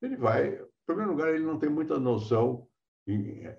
Ele 0.00 0.16
vai, 0.16 0.54
em 0.54 0.66
primeiro 0.86 1.12
lugar, 1.12 1.34
ele 1.34 1.44
não 1.44 1.58
tem 1.58 1.68
muita 1.68 1.98
noção 1.98 2.66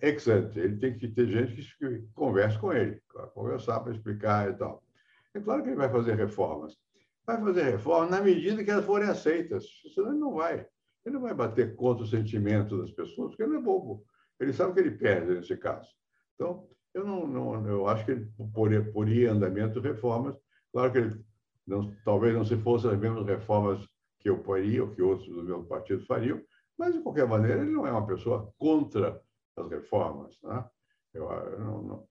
ex 0.01 0.27
ante. 0.27 0.59
Ele 0.59 0.77
tem 0.77 0.97
que 0.97 1.07
ter 1.07 1.27
gente 1.27 1.77
que 1.77 2.07
converse 2.13 2.57
com 2.59 2.73
ele, 2.73 3.01
conversar 3.33 3.79
para 3.81 3.91
explicar 3.91 4.49
e 4.49 4.53
tal. 4.53 4.83
É 5.33 5.39
claro 5.39 5.63
que 5.63 5.69
ele 5.69 5.77
vai 5.77 5.89
fazer 5.89 6.15
reformas. 6.15 6.77
Vai 7.25 7.39
fazer 7.39 7.63
reformas 7.63 8.11
na 8.11 8.21
medida 8.21 8.63
que 8.63 8.71
elas 8.71 8.85
forem 8.85 9.07
aceitas, 9.07 9.65
senão 9.93 10.09
ele 10.09 10.19
não 10.19 10.33
vai. 10.33 10.65
Ele 11.05 11.15
não 11.15 11.21
vai 11.21 11.33
bater 11.33 11.75
contra 11.75 12.03
o 12.03 12.07
sentimento 12.07 12.79
das 12.79 12.91
pessoas, 12.91 13.29
porque 13.29 13.43
ele 13.43 13.57
é 13.57 13.61
bobo. 13.61 14.03
Ele 14.39 14.53
sabe 14.53 14.73
que 14.73 14.79
ele 14.79 14.97
perde 14.97 15.35
nesse 15.35 15.55
caso. 15.57 15.89
Então, 16.35 16.67
eu 16.93 17.05
não, 17.05 17.27
não 17.27 17.67
eu 17.67 17.87
acho 17.87 18.05
que 18.05 18.11
ele 18.11 18.31
poria, 18.53 18.83
poria 18.91 19.27
em 19.27 19.31
andamento 19.31 19.79
reformas. 19.79 20.35
Claro 20.71 20.91
que 20.91 20.97
ele 20.97 21.25
não, 21.65 21.95
talvez 22.03 22.33
não 22.33 22.43
se 22.43 22.57
fossem 22.57 22.91
as 22.91 22.99
mesmas 22.99 23.25
reformas 23.25 23.87
que 24.19 24.29
eu 24.29 24.43
faria 24.43 24.83
ou 24.83 24.91
que 24.91 25.01
outros 25.01 25.29
do 25.29 25.43
meu 25.43 25.63
partido 25.63 26.05
fariam, 26.05 26.41
mas, 26.77 26.93
de 26.93 27.01
qualquer 27.01 27.27
maneira, 27.27 27.61
ele 27.61 27.71
não 27.71 27.85
é 27.85 27.91
uma 27.91 28.07
pessoa 28.07 28.51
contra 28.57 29.21
as 29.55 29.69
reformas. 29.69 30.39
Né? 30.41 30.65
Eu, 31.13 31.29
eu 31.31 31.59
não, 31.59 31.81
não... 31.83 32.07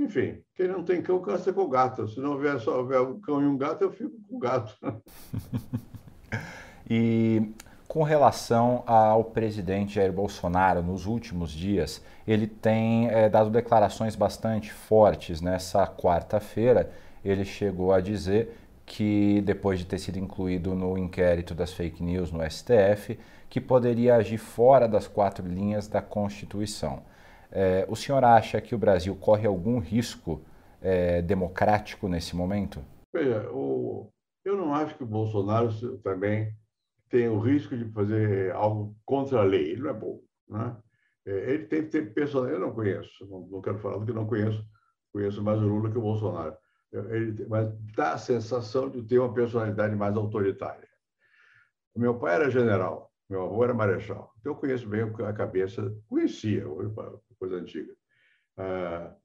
Enfim, 0.00 0.38
quem 0.54 0.66
não 0.66 0.82
tem 0.82 1.02
cão, 1.02 1.20
cansa 1.20 1.52
com 1.52 1.60
o 1.60 1.68
gato. 1.68 2.08
Se 2.08 2.18
não 2.20 2.30
houver 2.32 2.58
só 2.58 2.78
houver 2.78 3.02
um 3.02 3.20
cão 3.20 3.42
e 3.42 3.44
um 3.44 3.58
gato, 3.58 3.82
eu 3.82 3.92
fico 3.92 4.16
com 4.26 4.36
o 4.36 4.38
gato. 4.38 4.74
e 6.88 7.52
com 7.86 8.02
relação 8.02 8.82
ao 8.86 9.22
presidente 9.22 9.96
Jair 9.96 10.10
Bolsonaro, 10.10 10.82
nos 10.82 11.04
últimos 11.04 11.50
dias, 11.50 12.02
ele 12.26 12.46
tem 12.46 13.10
é, 13.10 13.28
dado 13.28 13.50
declarações 13.50 14.16
bastante 14.16 14.72
fortes. 14.72 15.42
Nessa 15.42 15.86
quarta-feira, 15.86 16.90
ele 17.22 17.44
chegou 17.44 17.92
a 17.92 18.00
dizer 18.00 18.56
que 18.86 19.42
depois 19.42 19.78
de 19.78 19.84
ter 19.84 19.98
sido 19.98 20.18
incluído 20.18 20.74
no 20.74 20.96
inquérito 20.96 21.54
das 21.54 21.74
fake 21.74 22.02
news 22.02 22.32
no 22.32 22.40
STF, 22.50 23.18
que 23.50 23.60
poderia 23.60 24.16
agir 24.16 24.38
fora 24.38 24.88
das 24.88 25.06
quatro 25.06 25.46
linhas 25.46 25.86
da 25.86 26.00
Constituição. 26.00 27.02
É, 27.52 27.84
o 27.88 27.96
senhor 27.96 28.24
acha 28.24 28.60
que 28.60 28.74
o 28.74 28.78
Brasil 28.78 29.14
corre 29.16 29.46
algum 29.46 29.78
risco 29.78 30.40
é, 30.80 31.20
democrático 31.22 32.08
nesse 32.08 32.36
momento? 32.36 32.80
Veja, 33.12 33.50
o, 33.50 34.10
eu 34.44 34.56
não 34.56 34.72
acho 34.74 34.96
que 34.96 35.02
o 35.02 35.06
Bolsonaro 35.06 35.70
também 35.98 36.54
tem 37.08 37.28
o 37.28 37.40
risco 37.40 37.76
de 37.76 37.90
fazer 37.92 38.52
algo 38.52 38.96
contra 39.04 39.40
a 39.40 39.44
lei. 39.44 39.72
Ele 39.72 39.82
não 39.82 39.90
é 39.90 39.94
bom. 39.94 40.20
Né? 40.48 40.76
É, 41.26 41.52
ele 41.52 41.66
tem 41.66 41.82
que 41.82 41.90
ter 41.90 42.14
personalidade. 42.14 42.62
Eu 42.62 42.68
não 42.68 42.74
conheço, 42.74 43.26
não, 43.28 43.40
não 43.48 43.60
quero 43.60 43.78
falar 43.78 43.98
do 43.98 44.06
que 44.06 44.12
não 44.12 44.26
conheço, 44.26 44.64
conheço 45.12 45.42
mais 45.42 45.60
o 45.60 45.66
Lula 45.66 45.90
que 45.90 45.98
o 45.98 46.02
Bolsonaro. 46.02 46.56
Ele, 46.92 47.46
mas 47.48 47.72
dá 47.94 48.14
a 48.14 48.18
sensação 48.18 48.88
de 48.88 49.02
ter 49.02 49.18
uma 49.18 49.32
personalidade 49.32 49.94
mais 49.94 50.16
autoritária. 50.16 50.88
O 51.94 52.00
meu 52.00 52.18
pai 52.18 52.34
era 52.36 52.50
general, 52.50 53.12
meu 53.28 53.44
avô 53.44 53.62
era 53.62 53.74
marechal. 53.74 54.32
Então 54.40 54.52
eu 54.52 54.56
conheço 54.56 54.88
bem 54.88 55.02
a 55.02 55.32
cabeça, 55.32 55.94
conhecia, 56.08 56.66
coisa 57.40 57.56
antiga. 57.56 57.92
Ah, 58.56 59.16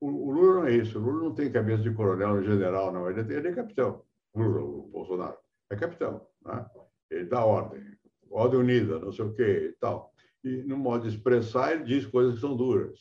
o, 0.00 0.32
Lula 0.32 0.54
não 0.54 0.66
é 0.66 0.74
isso. 0.74 0.98
O 0.98 1.02
Lula 1.02 1.24
não 1.24 1.34
tem 1.34 1.52
cabeça 1.52 1.82
de 1.82 1.94
coronel, 1.94 2.42
general, 2.42 2.92
não. 2.92 3.08
Ele, 3.08 3.20
ele 3.34 3.48
é 3.48 3.52
capitão. 3.52 4.02
O 4.32 4.42
Lula, 4.42 4.60
o 4.62 4.82
Bolsonaro, 4.88 5.38
é 5.70 5.76
capitão. 5.76 6.26
Né? 6.44 6.66
Ele 7.10 7.26
dá 7.26 7.44
ordem, 7.44 7.84
ordem 8.30 8.60
unida, 8.60 8.98
não 8.98 9.12
sei 9.12 9.24
o 9.24 9.34
quê 9.34 9.72
e 9.72 9.76
tal. 9.78 10.12
E 10.42 10.62
no 10.62 10.76
modo 10.76 11.08
de 11.08 11.14
expressar, 11.14 11.72
ele 11.72 11.84
diz 11.84 12.06
coisas 12.06 12.34
que 12.34 12.40
são 12.40 12.56
duras. 12.56 12.98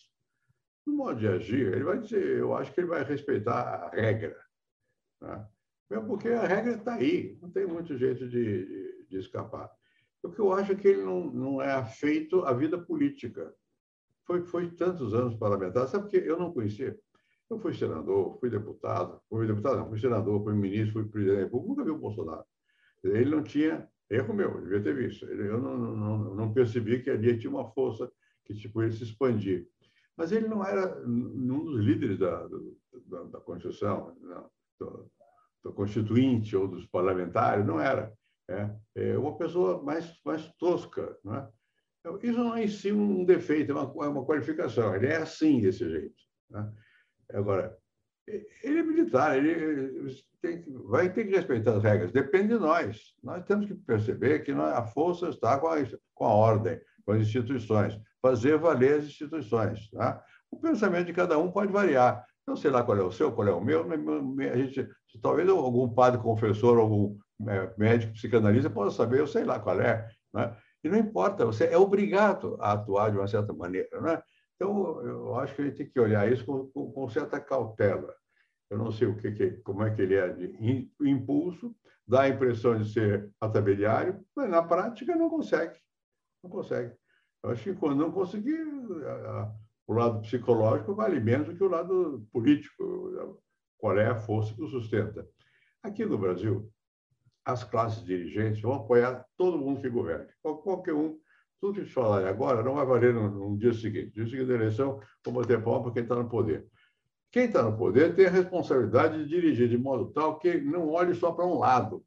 No 0.85 0.93
modo 0.93 1.19
de 1.19 1.27
agir, 1.27 1.73
ele 1.73 1.83
vai 1.83 1.99
dizer, 1.99 2.37
eu 2.37 2.53
acho 2.55 2.73
que 2.73 2.81
ele 2.81 2.87
vai 2.87 3.03
respeitar 3.03 3.61
a 3.61 3.89
regra. 3.89 4.37
Né? 5.21 5.47
Mesmo 5.89 6.07
porque 6.07 6.29
a 6.29 6.45
regra 6.45 6.73
está 6.73 6.95
aí, 6.95 7.37
não 7.41 7.49
tem 7.49 7.65
muito 7.65 7.97
jeito 7.97 8.27
de, 8.27 8.65
de, 8.65 9.05
de, 9.07 9.17
escapar. 9.17 9.71
O 10.21 10.31
que 10.31 10.39
eu 10.39 10.51
acho 10.51 10.73
é 10.73 10.75
que 10.75 10.87
ele 10.87 11.03
não, 11.03 11.31
não 11.31 11.61
é 11.61 11.71
afeito 11.71 12.43
à 12.45 12.53
vida 12.53 12.77
política. 12.77 13.53
Foi, 14.29 14.43
foi 14.43 14.69
tantos 14.69 15.15
anos 15.15 15.35
parlamentar, 15.37 15.87
sabe 15.87 16.03
porque 16.03 16.17
eu 16.17 16.37
não 16.37 16.53
conhecia? 16.53 16.95
Eu 17.49 17.57
fui 17.57 17.73
senador, 17.73 18.37
fui 18.39 18.47
deputado, 18.47 19.19
fui 19.27 19.47
deputado, 19.47 19.77
não, 19.77 19.89
fui 19.89 19.99
senador, 19.99 20.43
fui 20.43 20.53
ministro, 20.53 21.01
fui 21.01 21.09
presidente 21.09 21.51
nunca 21.51 21.83
vi 21.83 21.89
o 21.89 21.97
Bolsonaro. 21.97 22.43
Ele 23.03 23.31
não 23.31 23.41
tinha 23.41 23.89
Erro 24.07 24.31
meu, 24.31 24.61
devia 24.61 24.83
ter 24.83 24.93
visto. 24.93 25.25
Eu 25.25 25.59
não, 25.59 25.77
não, 25.77 26.35
não 26.35 26.53
percebi 26.53 27.01
que 27.01 27.09
ali 27.09 27.39
tinha 27.39 27.49
uma 27.49 27.71
força 27.71 28.11
que 28.45 28.53
tipo, 28.53 28.83
ele 28.83 28.91
se 28.91 29.03
expandir. 29.03 29.67
Mas 30.15 30.31
ele 30.31 30.47
não 30.47 30.63
era 30.63 31.01
um 31.07 31.65
dos 31.65 31.83
líderes 31.83 32.19
da, 32.19 32.47
da, 33.07 33.23
da 33.23 33.39
Constituição, 33.39 34.15
não, 34.21 34.47
do, 34.79 35.11
do, 35.63 35.73
Constituinte 35.73 36.55
ou 36.55 36.67
dos 36.67 36.85
parlamentares, 36.85 37.65
não 37.65 37.79
era. 37.79 38.13
É, 38.47 38.75
é 38.95 39.17
uma 39.17 39.35
pessoa 39.37 39.81
mais, 39.81 40.19
mais 40.23 40.47
tosca. 40.59 41.17
Não 41.23 41.33
é? 41.33 41.49
Isso 42.23 42.37
não 42.37 42.55
é 42.55 42.63
em 42.63 42.67
si 42.67 42.91
um 42.91 43.25
defeito, 43.25 43.71
é 43.71 43.75
uma, 43.75 44.05
é 44.05 44.07
uma 44.07 44.25
qualificação. 44.25 44.95
Ele 44.95 45.07
é 45.07 45.17
assim, 45.17 45.61
desse 45.61 45.87
jeito. 45.89 46.15
Né? 46.49 46.71
Agora, 47.33 47.77
ele 48.63 48.79
é 48.79 48.83
militar, 48.83 49.37
ele 49.37 50.23
tem, 50.41 50.63
vai 50.85 51.11
ter 51.11 51.25
que 51.25 51.35
respeitar 51.35 51.75
as 51.75 51.83
regras. 51.83 52.11
Depende 52.11 52.49
de 52.49 52.59
nós. 52.59 53.15
Nós 53.23 53.43
temos 53.45 53.65
que 53.65 53.75
perceber 53.75 54.39
que 54.39 54.51
a 54.51 54.83
força 54.83 55.29
está 55.29 55.57
com 55.59 55.67
a, 55.67 55.77
com 56.13 56.25
a 56.25 56.33
ordem, 56.33 56.79
com 57.05 57.11
as 57.11 57.21
instituições, 57.21 57.99
fazer 58.21 58.57
valer 58.57 58.99
as 58.99 59.05
instituições. 59.05 59.89
Tá? 59.91 60.23
O 60.51 60.57
pensamento 60.57 61.07
de 61.07 61.13
cada 61.13 61.37
um 61.37 61.51
pode 61.51 61.71
variar. 61.71 62.25
Não 62.47 62.55
sei 62.55 62.71
lá 62.71 62.83
qual 62.83 62.97
é 62.97 63.03
o 63.03 63.11
seu, 63.11 63.31
qual 63.31 63.47
é 63.47 63.51
o 63.51 63.63
meu. 63.63 63.85
A 64.51 64.57
gente, 64.57 64.87
talvez 65.21 65.47
algum 65.49 65.87
padre 65.89 66.19
confessor, 66.21 66.79
algum 66.79 67.17
é, 67.47 67.73
médico 67.77 68.13
psicanalista 68.13 68.69
possa 68.69 68.97
saber, 68.97 69.19
eu 69.19 69.27
sei 69.27 69.43
lá 69.43 69.59
qual 69.59 69.79
é. 69.79 70.07
Né? 70.33 70.55
E 70.83 70.89
não 70.89 70.97
importa, 70.97 71.45
você 71.45 71.65
é 71.65 71.77
obrigado 71.77 72.57
a 72.59 72.73
atuar 72.73 73.11
de 73.11 73.17
uma 73.17 73.27
certa 73.27 73.53
maneira. 73.53 73.99
Né? 74.01 74.21
Então, 74.55 75.01
eu 75.01 75.35
acho 75.35 75.55
que 75.55 75.61
a 75.61 75.65
gente 75.65 75.77
tem 75.77 75.89
que 75.89 75.99
olhar 75.99 76.31
isso 76.31 76.45
com, 76.45 76.67
com, 76.67 76.91
com 76.91 77.09
certa 77.09 77.39
cautela. 77.39 78.13
Eu 78.69 78.77
não 78.77 78.91
sei 78.91 79.07
o 79.07 79.17
que, 79.17 79.31
que, 79.31 79.51
como 79.63 79.83
é 79.83 79.93
que 79.93 80.01
ele 80.01 80.15
é 80.15 80.29
de 80.31 80.91
impulso, 81.01 81.75
dá 82.07 82.21
a 82.21 82.29
impressão 82.29 82.77
de 82.77 82.91
ser 82.91 83.29
atabeliário, 83.41 84.23
mas 84.35 84.49
na 84.49 84.61
prática 84.61 85.15
não 85.15 85.29
consegue. 85.29 85.77
Não 86.43 86.49
consegue. 86.49 86.95
Eu 87.43 87.51
acho 87.51 87.63
que 87.63 87.73
quando 87.73 87.99
não 87.99 88.11
conseguir, 88.11 88.63
o 89.87 89.93
lado 89.93 90.21
psicológico 90.21 90.93
vale 90.93 91.19
menos 91.19 91.47
do 91.47 91.55
que 91.55 91.63
o 91.63 91.69
lado 91.69 92.27
político. 92.31 93.37
Qual 93.77 93.97
é 93.97 94.07
a 94.07 94.15
força 94.15 94.53
que 94.53 94.61
o 94.61 94.67
sustenta? 94.67 95.27
Aqui 95.81 96.05
no 96.05 96.17
Brasil, 96.17 96.69
as 97.51 97.63
classes 97.63 98.03
dirigentes 98.03 98.61
vão 98.61 98.73
apoiar 98.73 99.25
todo 99.37 99.57
mundo 99.57 99.81
que 99.81 99.89
governa. 99.89 100.27
Qualquer 100.41 100.93
um, 100.93 101.17
tudo 101.59 101.81
que 101.81 101.89
falarem 101.89 102.27
agora 102.27 102.63
não 102.63 102.75
vai 102.75 102.85
valer 102.85 103.13
no, 103.13 103.29
no 103.29 103.57
dia 103.57 103.73
seguinte. 103.73 104.07
No 104.07 104.23
dia 104.23 104.25
seguinte 104.25 104.47
da 104.47 104.55
eleição, 104.55 104.99
vão 105.25 105.33
bater 105.33 105.63
palma 105.63 105.83
para 105.83 105.93
quem 105.93 106.03
está 106.03 106.15
no 106.15 106.29
poder. 106.29 106.67
Quem 107.31 107.45
está 107.45 107.61
no 107.61 107.77
poder 107.77 108.15
tem 108.15 108.25
a 108.25 108.31
responsabilidade 108.31 109.19
de 109.19 109.29
dirigir 109.29 109.69
de 109.69 109.77
modo 109.77 110.11
tal 110.11 110.39
que 110.39 110.59
não 110.59 110.89
olhe 110.89 111.13
só 111.13 111.31
para 111.31 111.45
um 111.45 111.59
lado. 111.59 112.03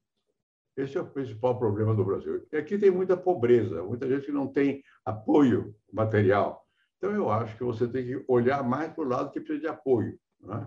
Esse 0.76 0.96
é 0.96 1.00
o 1.00 1.06
principal 1.06 1.58
problema 1.58 1.94
do 1.94 2.04
Brasil. 2.04 2.46
E 2.50 2.56
aqui 2.56 2.78
tem 2.78 2.90
muita 2.90 3.16
pobreza, 3.16 3.82
muita 3.82 4.08
gente 4.08 4.26
que 4.26 4.32
não 4.32 4.49
tem 4.49 4.82
apoio 5.04 5.75
material. 5.92 6.66
Então, 6.96 7.12
eu 7.12 7.30
acho 7.30 7.56
que 7.56 7.64
você 7.64 7.87
tem 7.87 8.06
que 8.06 8.25
olhar 8.26 8.62
mais 8.62 8.92
para 8.92 9.04
o 9.04 9.08
lado 9.08 9.30
que 9.30 9.40
precisa 9.40 9.61
de 9.61 9.68
apoio. 9.68 10.18
Né? 10.40 10.66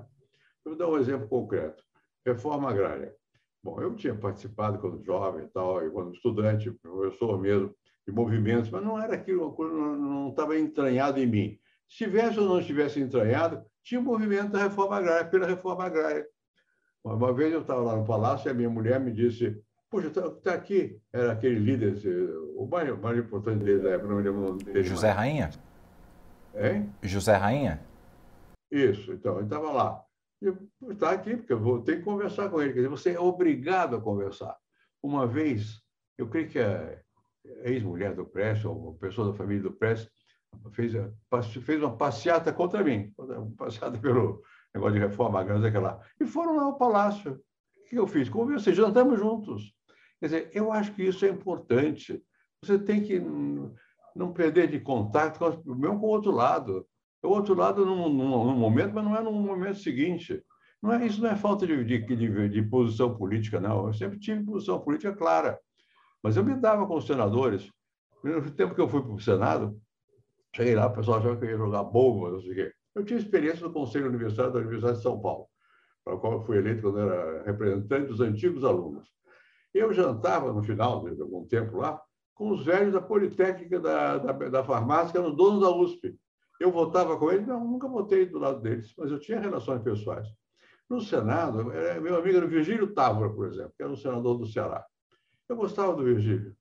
Eu 0.63 0.71
vou 0.71 0.77
dar 0.77 0.87
um 0.87 0.97
exemplo 0.97 1.27
concreto. 1.27 1.83
Reforma 2.25 2.69
agrária. 2.69 3.15
Bom, 3.65 3.81
eu 3.81 3.95
tinha 3.95 4.13
participado 4.13 4.77
quando 4.77 5.03
jovem 5.03 5.45
e 5.45 5.47
tal, 5.47 5.83
e 5.83 5.89
quando 5.89 6.13
estudante, 6.13 6.69
professor 6.69 7.41
mesmo, 7.41 7.73
de 8.07 8.13
movimentos, 8.13 8.69
mas 8.69 8.83
não 8.83 9.01
era 9.01 9.15
aquilo, 9.15 9.55
não 9.97 10.29
estava 10.29 10.55
entranhado 10.55 11.19
em 11.19 11.25
mim. 11.25 11.59
Se 11.89 12.05
tivesse 12.05 12.39
ou 12.39 12.47
não 12.47 12.59
estivesse 12.59 12.99
entranhado, 12.99 13.65
tinha 13.81 13.99
o 13.99 14.03
um 14.03 14.05
movimento 14.05 14.49
da 14.49 14.59
reforma 14.59 14.97
agrária, 14.97 15.25
pela 15.25 15.47
reforma 15.47 15.83
agrária. 15.83 16.27
Uma 17.03 17.33
vez 17.33 17.51
eu 17.51 17.61
estava 17.61 17.81
lá 17.81 17.95
no 17.95 18.05
palácio 18.05 18.47
e 18.47 18.51
a 18.51 18.53
minha 18.53 18.69
mulher 18.69 18.99
me 18.99 19.11
disse: 19.11 19.59
Poxa, 19.89 20.09
está 20.09 20.29
tá 20.29 20.53
aqui. 20.53 21.01
Era 21.11 21.31
aquele 21.31 21.57
líder, 21.57 21.95
o 22.55 22.67
mais, 22.67 22.99
mais 22.99 23.17
importante 23.17 23.63
dele 23.63 23.81
da 23.81 23.89
época, 23.89 24.09
não 24.09 24.17
me 24.17 24.21
lembro 24.21 24.41
o 24.41 24.45
nome 24.45 24.63
dele. 24.63 24.83
José 24.83 25.07
mais. 25.07 25.17
Rainha? 25.17 25.49
Hein? 26.53 26.93
José 27.01 27.35
Rainha? 27.35 27.81
Isso, 28.69 29.11
então, 29.11 29.37
ele 29.37 29.45
estava 29.45 29.71
lá. 29.71 30.05
Está 30.89 31.11
aqui, 31.11 31.37
porque 31.37 31.53
eu 31.53 31.59
vou 31.59 31.81
ter 31.81 31.97
que 31.97 32.03
conversar 32.03 32.49
com 32.49 32.61
ele. 32.61 32.73
Quer 32.73 32.79
dizer, 32.79 32.89
você 32.89 33.11
é 33.11 33.19
obrigado 33.19 33.95
a 33.95 34.01
conversar. 34.01 34.55
Uma 35.01 35.25
vez, 35.25 35.81
eu 36.17 36.27
creio 36.27 36.49
que 36.49 36.59
a 36.59 36.99
ex-mulher 37.63 38.15
do 38.15 38.25
Prestes, 38.25 38.65
ou 38.65 38.89
uma 38.89 38.93
pessoa 38.97 39.31
da 39.31 39.37
família 39.37 39.63
do 39.63 39.71
Prestes, 39.71 40.11
fez, 40.71 40.93
fez 41.63 41.81
uma 41.81 41.95
passeata 41.95 42.51
contra 42.51 42.83
mim, 42.83 43.13
uma 43.17 43.51
passeata 43.55 43.97
pelo 43.97 44.41
negócio 44.73 44.93
de 44.93 44.99
reforma 44.99 45.39
agrária, 45.39 45.67
aquela. 45.67 46.01
E 46.19 46.25
foram 46.25 46.57
lá 46.57 46.63
ao 46.63 46.77
palácio. 46.77 47.41
O 47.77 47.87
que 47.87 47.97
eu 47.97 48.07
fiz? 48.07 48.29
Conversei, 48.29 48.73
jantamos 48.73 49.19
juntos. 49.19 49.73
Quer 50.19 50.25
dizer, 50.25 50.49
eu 50.53 50.71
acho 50.71 50.93
que 50.93 51.03
isso 51.03 51.25
é 51.25 51.29
importante. 51.29 52.23
Você 52.61 52.79
tem 52.79 53.03
que 53.03 53.21
não 54.15 54.33
perder 54.33 54.69
de 54.69 54.79
contato 54.79 55.39
mesmo 55.65 55.99
com 55.99 56.07
o 56.07 56.09
outro 56.09 56.31
lado. 56.31 56.87
O 57.25 57.29
outro 57.29 57.55
lado 57.55 57.85
num, 57.85 58.09
momento, 58.09 58.93
mas 58.93 59.03
não 59.03 59.15
é 59.15 59.21
no 59.21 59.31
momento 59.31 59.79
seguinte. 59.79 60.43
Não 60.81 60.93
é, 60.93 61.05
isso 61.05 61.21
não 61.21 61.29
é 61.29 61.35
falta 61.35 61.65
de, 61.65 61.83
de, 61.83 61.99
de, 61.99 62.49
de 62.49 62.61
posição 62.63 63.15
política, 63.17 63.59
não. 63.59 63.87
Eu 63.87 63.93
sempre 63.93 64.19
tive 64.19 64.43
posição 64.43 64.79
política 64.79 65.13
clara. 65.13 65.59
Mas 66.21 66.37
eu 66.37 66.43
me 66.43 66.55
dava 66.55 66.85
com 66.85 66.95
os 66.95 67.07
senadores. 67.07 67.69
No 68.23 68.49
tempo 68.51 68.73
que 68.73 68.81
eu 68.81 68.89
fui 68.89 69.01
para 69.01 69.11
o 69.11 69.19
Senado, 69.19 69.79
Cheguei 70.55 70.73
lá, 70.73 70.87
o 70.87 70.93
pessoal 70.93 71.19
achava 71.19 71.35
que 71.35 71.43
eu 71.43 71.49
ia 71.49 71.57
jogar 71.57 71.83
bomba, 71.83 72.31
não 72.31 72.39
sei 72.39 72.51
o 72.51 72.55
quê. 72.55 72.73
Eu 72.95 73.03
tinha 73.03 73.19
experiência 73.19 73.67
no 73.67 73.73
Conselho 73.73 74.07
Universitário 74.07 74.53
da 74.53 74.59
Universidade 74.59 74.97
de 74.97 75.03
São 75.03 75.19
Paulo, 75.19 75.47
para 76.01 76.15
o 76.15 76.19
qual 76.19 76.31
eu 76.31 76.43
fui 76.45 76.57
eleito 76.57 76.81
quando 76.81 76.99
era 76.99 77.43
representante 77.43 78.07
dos 78.07 78.21
antigos 78.21 78.63
alunos. 78.63 79.05
Eu 79.73 79.91
jantava, 79.91 80.53
no 80.53 80.63
final 80.63 81.03
de 81.03 81.21
algum 81.21 81.45
tempo 81.45 81.75
lá, 81.75 82.01
com 82.33 82.51
os 82.51 82.63
velhos 82.63 82.93
da 82.93 83.01
Politécnica 83.01 83.81
da, 83.81 84.17
da, 84.17 84.31
da 84.31 84.63
farmácia, 84.63 85.11
que 85.11 85.17
eram 85.17 85.31
os 85.31 85.35
donos 85.35 85.59
da 85.59 85.69
USP. 85.75 86.17
Eu 86.59 86.71
votava 86.71 87.17
com 87.17 87.31
eles? 87.31 87.45
Não, 87.45 87.63
nunca 87.63 87.87
votei 87.87 88.25
do 88.25 88.39
lado 88.39 88.61
deles, 88.61 88.93
mas 88.97 89.11
eu 89.11 89.19
tinha 89.19 89.39
relações 89.39 89.81
pessoais. 89.81 90.27
No 90.89 91.01
Senado, 91.01 91.65
meu 91.65 92.17
amigo 92.17 92.37
era 92.37 92.45
o 92.45 92.49
Virgílio 92.49 92.93
Távora, 92.93 93.29
por 93.29 93.47
exemplo, 93.47 93.73
que 93.75 93.83
era 93.83 93.91
o 93.91 93.97
senador 93.97 94.37
do 94.37 94.45
Ceará. 94.45 94.85
Eu 95.49 95.55
gostava 95.55 95.95
do 95.95 96.03
Virgílio. 96.03 96.55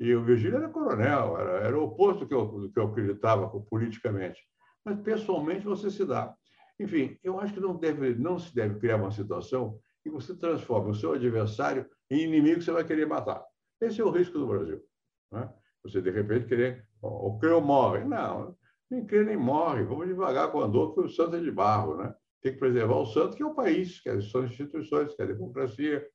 E 0.00 0.14
o 0.14 0.24
Virgílio 0.24 0.56
era 0.56 0.68
coronel, 0.68 1.38
era, 1.38 1.52
era 1.66 1.78
o 1.78 1.84
oposto 1.84 2.20
do 2.20 2.28
que, 2.28 2.34
eu, 2.34 2.46
do 2.46 2.72
que 2.72 2.78
eu 2.78 2.88
acreditava 2.88 3.48
politicamente. 3.48 4.42
Mas, 4.84 5.00
pessoalmente, 5.00 5.64
você 5.64 5.90
se 5.90 6.04
dá. 6.04 6.34
Enfim, 6.80 7.16
eu 7.22 7.38
acho 7.38 7.54
que 7.54 7.60
não, 7.60 7.76
deve, 7.76 8.14
não 8.14 8.38
se 8.38 8.52
deve 8.54 8.80
criar 8.80 8.96
uma 8.96 9.12
situação 9.12 9.78
em 10.00 10.10
que 10.10 10.10
você 10.10 10.34
transforma 10.34 10.90
o 10.90 10.94
seu 10.94 11.12
adversário 11.12 11.86
em 12.10 12.24
inimigo 12.24 12.58
que 12.58 12.64
você 12.64 12.72
vai 12.72 12.84
querer 12.84 13.06
matar. 13.06 13.42
Esse 13.80 14.00
é 14.00 14.04
o 14.04 14.10
risco 14.10 14.38
do 14.38 14.46
Brasil. 14.46 14.82
Né? 15.30 15.48
Você, 15.84 16.02
de 16.02 16.10
repente, 16.10 16.46
querer. 16.46 16.84
O 17.00 17.38
creu 17.38 17.60
morre. 17.60 18.04
Não, 18.04 18.56
nem 18.94 19.04
crê 19.04 19.24
nem 19.24 19.36
morre. 19.36 19.82
Vamos 19.82 20.06
devagar 20.06 20.50
com 20.50 20.58
o 20.58 20.62
andor, 20.62 20.92
porque 20.92 21.08
o 21.08 21.12
santo 21.12 21.36
é 21.36 21.40
de 21.40 21.50
barro. 21.50 21.96
Né? 21.96 22.14
Tem 22.40 22.52
que 22.52 22.58
preservar 22.58 22.96
o 22.96 23.06
santo, 23.06 23.36
que 23.36 23.42
é 23.42 23.46
o 23.46 23.54
país, 23.54 24.00
que 24.00 24.22
são 24.22 24.42
as 24.42 24.50
instituições, 24.50 25.14
que 25.14 25.22
é 25.22 25.24
a 25.24 25.28
democracia. 25.28 26.06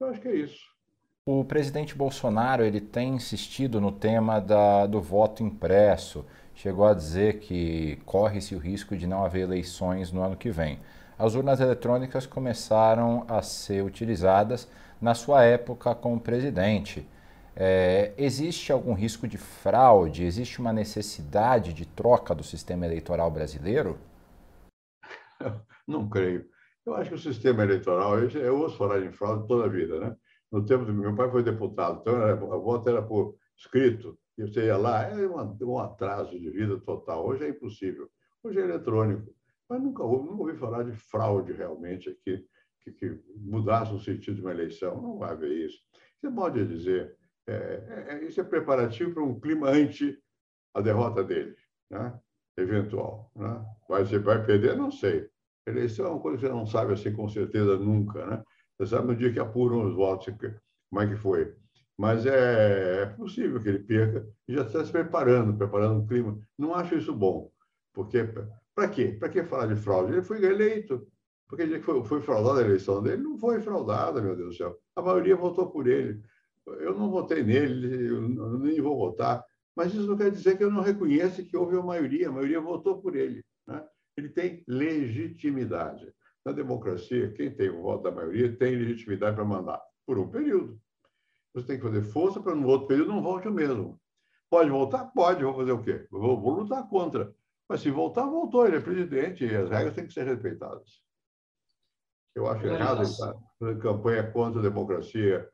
Eu 0.00 0.08
acho 0.08 0.20
que 0.20 0.28
é 0.28 0.34
isso. 0.34 0.74
O 1.26 1.44
presidente 1.44 1.94
Bolsonaro 1.94 2.62
ele 2.62 2.80
tem 2.80 3.14
insistido 3.14 3.80
no 3.80 3.90
tema 3.90 4.40
da, 4.40 4.86
do 4.86 5.00
voto 5.00 5.42
impresso, 5.42 6.22
chegou 6.54 6.84
a 6.84 6.92
dizer 6.92 7.38
que 7.38 7.96
corre-se 8.04 8.54
o 8.54 8.58
risco 8.58 8.94
de 8.94 9.06
não 9.06 9.24
haver 9.24 9.40
eleições 9.40 10.12
no 10.12 10.22
ano 10.22 10.36
que 10.36 10.50
vem. 10.50 10.80
As 11.18 11.34
urnas 11.34 11.60
eletrônicas 11.60 12.26
começaram 12.26 13.24
a 13.26 13.40
ser 13.40 13.82
utilizadas 13.82 14.68
na 15.00 15.14
sua 15.14 15.44
época 15.44 15.94
como 15.94 16.20
presidente. 16.20 17.08
É, 17.56 18.12
existe 18.18 18.72
algum 18.72 18.94
risco 18.94 19.28
de 19.28 19.38
fraude? 19.38 20.24
Existe 20.24 20.60
uma 20.60 20.72
necessidade 20.72 21.72
de 21.72 21.86
troca 21.86 22.34
do 22.34 22.42
sistema 22.42 22.84
eleitoral 22.84 23.30
brasileiro? 23.30 23.98
Não 25.86 26.08
creio. 26.08 26.48
Eu 26.84 26.94
acho 26.94 27.10
que 27.10 27.16
o 27.16 27.18
sistema 27.18 27.62
eleitoral, 27.62 28.18
eu 28.18 28.58
ouço 28.58 28.76
falar 28.76 29.00
em 29.02 29.12
fraude 29.12 29.46
toda 29.46 29.64
a 29.64 29.68
vida, 29.68 29.98
né? 30.00 30.16
No 30.50 30.64
tempo 30.64 30.84
do 30.84 30.92
meu 30.92 31.14
pai 31.14 31.30
foi 31.30 31.42
deputado, 31.42 32.00
então 32.00 32.52
a 32.52 32.56
voto 32.56 32.88
era 32.88 33.02
por 33.02 33.36
escrito, 33.56 34.18
e 34.36 34.42
você 34.42 34.66
ia 34.66 34.76
lá, 34.76 35.04
é 35.04 35.26
um 35.26 35.78
atraso 35.78 36.38
de 36.38 36.50
vida 36.50 36.78
total. 36.80 37.26
Hoje 37.26 37.44
é 37.44 37.48
impossível. 37.48 38.08
Hoje 38.42 38.60
é 38.60 38.64
eletrônico. 38.64 39.32
Mas 39.68 39.82
nunca, 39.82 40.02
nunca 40.02 40.42
ouvi 40.42 40.56
falar 40.56 40.82
de 40.82 40.92
fraude 40.92 41.52
realmente 41.52 42.10
aqui, 42.10 42.44
que, 42.82 42.92
que 42.92 43.20
mudasse 43.36 43.94
o 43.94 44.00
sentido 44.00 44.36
de 44.36 44.40
uma 44.42 44.50
eleição. 44.50 45.00
Não 45.00 45.18
vai 45.18 45.30
haver 45.30 45.50
isso. 45.50 45.78
Você 46.20 46.30
pode 46.30 46.66
dizer, 46.66 47.16
é, 47.46 47.52
é, 47.52 48.14
é, 48.14 48.24
isso 48.24 48.40
é 48.40 48.44
preparativo 48.44 49.12
para 49.14 49.22
um 49.22 49.38
clima 49.38 49.68
anti 49.68 50.18
a 50.74 50.80
derrota 50.80 51.22
dele, 51.22 51.54
né? 51.90 52.18
eventual. 52.56 53.30
Né? 53.36 53.64
Vai, 53.88 54.04
você 54.04 54.18
vai 54.18 54.44
perder? 54.44 54.76
Não 54.76 54.90
sei. 54.90 55.28
Eleição 55.66 56.06
é 56.06 56.10
uma 56.10 56.20
coisa 56.20 56.38
que 56.38 56.46
você 56.46 56.52
não 56.52 56.66
sabe 56.66 56.92
assim 56.92 57.12
com 57.12 57.28
certeza 57.28 57.76
nunca. 57.76 58.26
Né? 58.26 58.42
Você 58.78 58.90
sabe 58.90 59.08
no 59.08 59.16
dia 59.16 59.32
que 59.32 59.40
apuram 59.40 59.84
os 59.86 59.94
votos, 59.94 60.32
como 60.90 61.02
é 61.02 61.06
que 61.06 61.16
foi. 61.16 61.54
Mas 61.96 62.26
é, 62.26 63.02
é 63.02 63.06
possível 63.06 63.60
que 63.60 63.68
ele 63.68 63.78
perca 63.78 64.28
e 64.48 64.54
já 64.54 64.62
está 64.62 64.84
se 64.84 64.90
preparando, 64.90 65.56
preparando 65.56 66.02
o 66.02 66.06
clima. 66.06 66.38
Não 66.58 66.74
acho 66.74 66.96
isso 66.96 67.14
bom, 67.14 67.50
porque 67.92 68.24
para 68.74 68.88
quê? 68.88 69.16
Para 69.18 69.28
que 69.28 69.44
falar 69.44 69.66
de 69.66 69.76
fraude? 69.76 70.12
Ele 70.12 70.22
foi 70.22 70.44
eleito. 70.44 71.06
Porque 71.46 71.62
ele 71.62 71.80
foi, 71.80 72.02
foi 72.04 72.20
fraudada 72.20 72.60
a 72.60 72.64
eleição 72.64 73.02
dele? 73.02 73.22
Não 73.22 73.38
foi 73.38 73.60
fraudada, 73.60 74.20
meu 74.20 74.34
Deus 74.34 74.48
do 74.48 74.56
céu. 74.56 74.78
A 74.96 75.02
maioria 75.02 75.36
votou 75.36 75.70
por 75.70 75.86
ele. 75.86 76.20
Eu 76.66 76.94
não 76.94 77.10
votei 77.10 77.42
nele, 77.42 78.08
eu 78.08 78.58
nem 78.58 78.80
vou 78.80 78.96
votar. 78.96 79.44
Mas 79.76 79.92
isso 79.92 80.06
não 80.06 80.16
quer 80.16 80.30
dizer 80.30 80.56
que 80.56 80.64
eu 80.64 80.70
não 80.70 80.82
reconheça 80.82 81.42
que 81.42 81.56
houve 81.56 81.76
a 81.76 81.82
maioria. 81.82 82.28
A 82.28 82.32
maioria 82.32 82.60
votou 82.60 83.00
por 83.00 83.16
ele. 83.16 83.44
Né? 83.66 83.84
Ele 84.16 84.28
tem 84.28 84.64
legitimidade. 84.66 86.12
Na 86.44 86.52
democracia, 86.52 87.32
quem 87.32 87.50
tem 87.54 87.70
o 87.70 87.82
voto 87.82 88.04
da 88.04 88.10
maioria 88.10 88.54
tem 88.56 88.76
legitimidade 88.76 89.34
para 89.34 89.44
mandar 89.44 89.80
por 90.06 90.18
um 90.18 90.28
período. 90.30 90.78
Você 91.54 91.66
tem 91.66 91.76
que 91.76 91.82
fazer 91.82 92.02
força 92.02 92.40
para 92.40 92.54
no 92.54 92.66
outro 92.66 92.88
período 92.88 93.12
não 93.12 93.22
volte 93.22 93.48
o 93.48 93.52
mesmo. 93.52 94.00
Pode 94.50 94.70
voltar? 94.70 95.06
Pode. 95.06 95.42
Vou 95.42 95.54
fazer 95.54 95.72
o 95.72 95.82
quê? 95.82 96.06
Vou, 96.10 96.40
vou 96.40 96.60
lutar 96.60 96.88
contra. 96.88 97.34
Mas 97.68 97.80
se 97.80 97.90
voltar, 97.90 98.26
voltou. 98.26 98.66
Ele 98.66 98.76
é 98.76 98.80
presidente 98.80 99.44
e 99.44 99.54
as 99.54 99.70
regras 99.70 99.94
têm 99.94 100.06
que 100.06 100.12
ser 100.12 100.26
respeitadas. 100.26 101.02
Eu 102.34 102.46
acho 102.48 102.66
errado 102.66 103.02
fazendo 103.58 103.80
campanha 103.80 104.30
contra 104.30 104.60
a 104.60 104.62
democracia. 104.62 105.48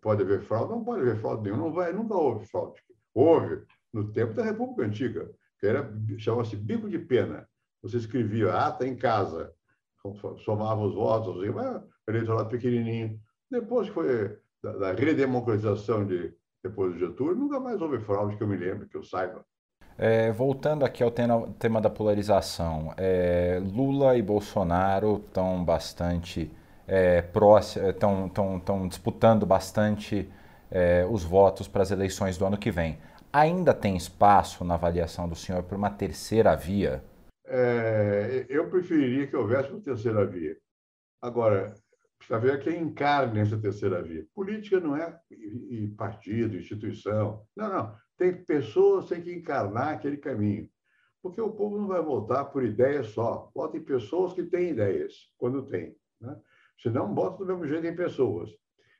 Pode 0.00 0.22
haver 0.22 0.42
fraude? 0.42 0.70
Não 0.70 0.84
pode 0.84 1.02
haver 1.02 1.20
fraude 1.20 1.42
nenhuma. 1.42 1.64
Não 1.64 1.72
vai, 1.72 1.92
nunca 1.92 2.14
houve 2.14 2.46
fraude. 2.46 2.80
Houve 3.14 3.62
no 3.92 4.12
tempo 4.12 4.34
da 4.34 4.44
República 4.44 4.82
Antiga, 4.82 5.30
que 5.58 5.66
era 5.66 5.90
chamava-se 6.18 6.56
bico 6.56 6.88
de 6.88 6.98
pena. 6.98 7.48
Você 7.82 7.98
escrevia 7.98 8.52
ata 8.52 8.86
em 8.86 8.96
casa, 8.96 9.52
somava 10.44 10.82
os 10.82 10.94
votos, 10.94 11.36
assim, 11.38 11.84
eleitorado 12.08 12.48
pequenininho. 12.48 13.20
Depois 13.50 13.88
que 13.88 13.94
foi 13.94 14.38
da, 14.62 14.72
da 14.76 14.92
redemocratização 14.92 16.06
de 16.06 16.34
depois 16.62 16.92
do 16.92 16.98
Getúlio, 16.98 17.36
nunca 17.36 17.60
mais 17.60 17.80
houve 17.80 18.00
fraude 18.00 18.36
que 18.36 18.42
eu 18.42 18.48
me 18.48 18.56
lembre, 18.56 18.88
que 18.88 18.96
eu 18.96 19.04
saiba. 19.04 19.44
É, 19.98 20.30
voltando 20.30 20.84
aqui 20.84 21.02
ao 21.02 21.10
tema, 21.10 21.48
tema 21.58 21.80
da 21.80 21.88
polarização, 21.88 22.92
é, 22.96 23.60
Lula 23.62 24.16
e 24.16 24.22
Bolsonaro 24.22 25.22
estão 25.26 25.64
bastante 25.64 26.50
é, 26.88 27.24
estão 27.88 28.84
é, 28.84 28.88
disputando 28.88 29.44
bastante 29.44 30.30
é, 30.70 31.06
os 31.10 31.24
votos 31.24 31.68
para 31.68 31.82
as 31.82 31.90
eleições 31.90 32.38
do 32.38 32.46
ano 32.46 32.58
que 32.58 32.70
vem. 32.70 32.98
Ainda 33.32 33.74
tem 33.74 33.96
espaço 33.96 34.64
na 34.64 34.74
avaliação 34.74 35.28
do 35.28 35.34
senhor 35.34 35.62
para 35.62 35.76
uma 35.76 35.90
terceira 35.90 36.54
via? 36.54 37.02
É, 37.46 38.46
eu 38.48 38.68
preferiria 38.68 39.26
que 39.26 39.36
houvesse 39.36 39.70
uma 39.70 39.80
terceira 39.80 40.24
via. 40.26 40.56
Agora, 41.20 41.74
precisa 42.18 42.38
ver 42.38 42.62
quem 42.62 42.82
encarne 42.82 43.40
essa 43.40 43.58
terceira 43.58 44.02
via. 44.02 44.26
Política 44.34 44.80
não 44.80 44.96
é 44.96 45.18
partido, 45.96 46.56
instituição. 46.56 47.44
Não, 47.54 47.68
não. 47.68 47.96
Tem 48.16 48.32
pessoas 48.44 49.08
têm 49.08 49.22
que 49.22 49.32
encarnar 49.32 49.94
aquele 49.94 50.16
caminho. 50.16 50.68
Porque 51.22 51.40
o 51.40 51.52
povo 51.52 51.78
não 51.78 51.88
vai 51.88 52.00
votar 52.00 52.50
por 52.50 52.64
ideias 52.64 53.08
só. 53.08 53.50
Vota 53.54 53.76
em 53.76 53.84
pessoas 53.84 54.32
que 54.32 54.44
têm 54.44 54.70
ideias, 54.70 55.12
quando 55.36 55.66
tem. 55.66 55.96
Né? 56.20 56.36
Senão, 56.80 57.14
vota 57.14 57.38
do 57.38 57.46
mesmo 57.46 57.66
jeito 57.66 57.86
em 57.86 57.96
pessoas. 57.96 58.50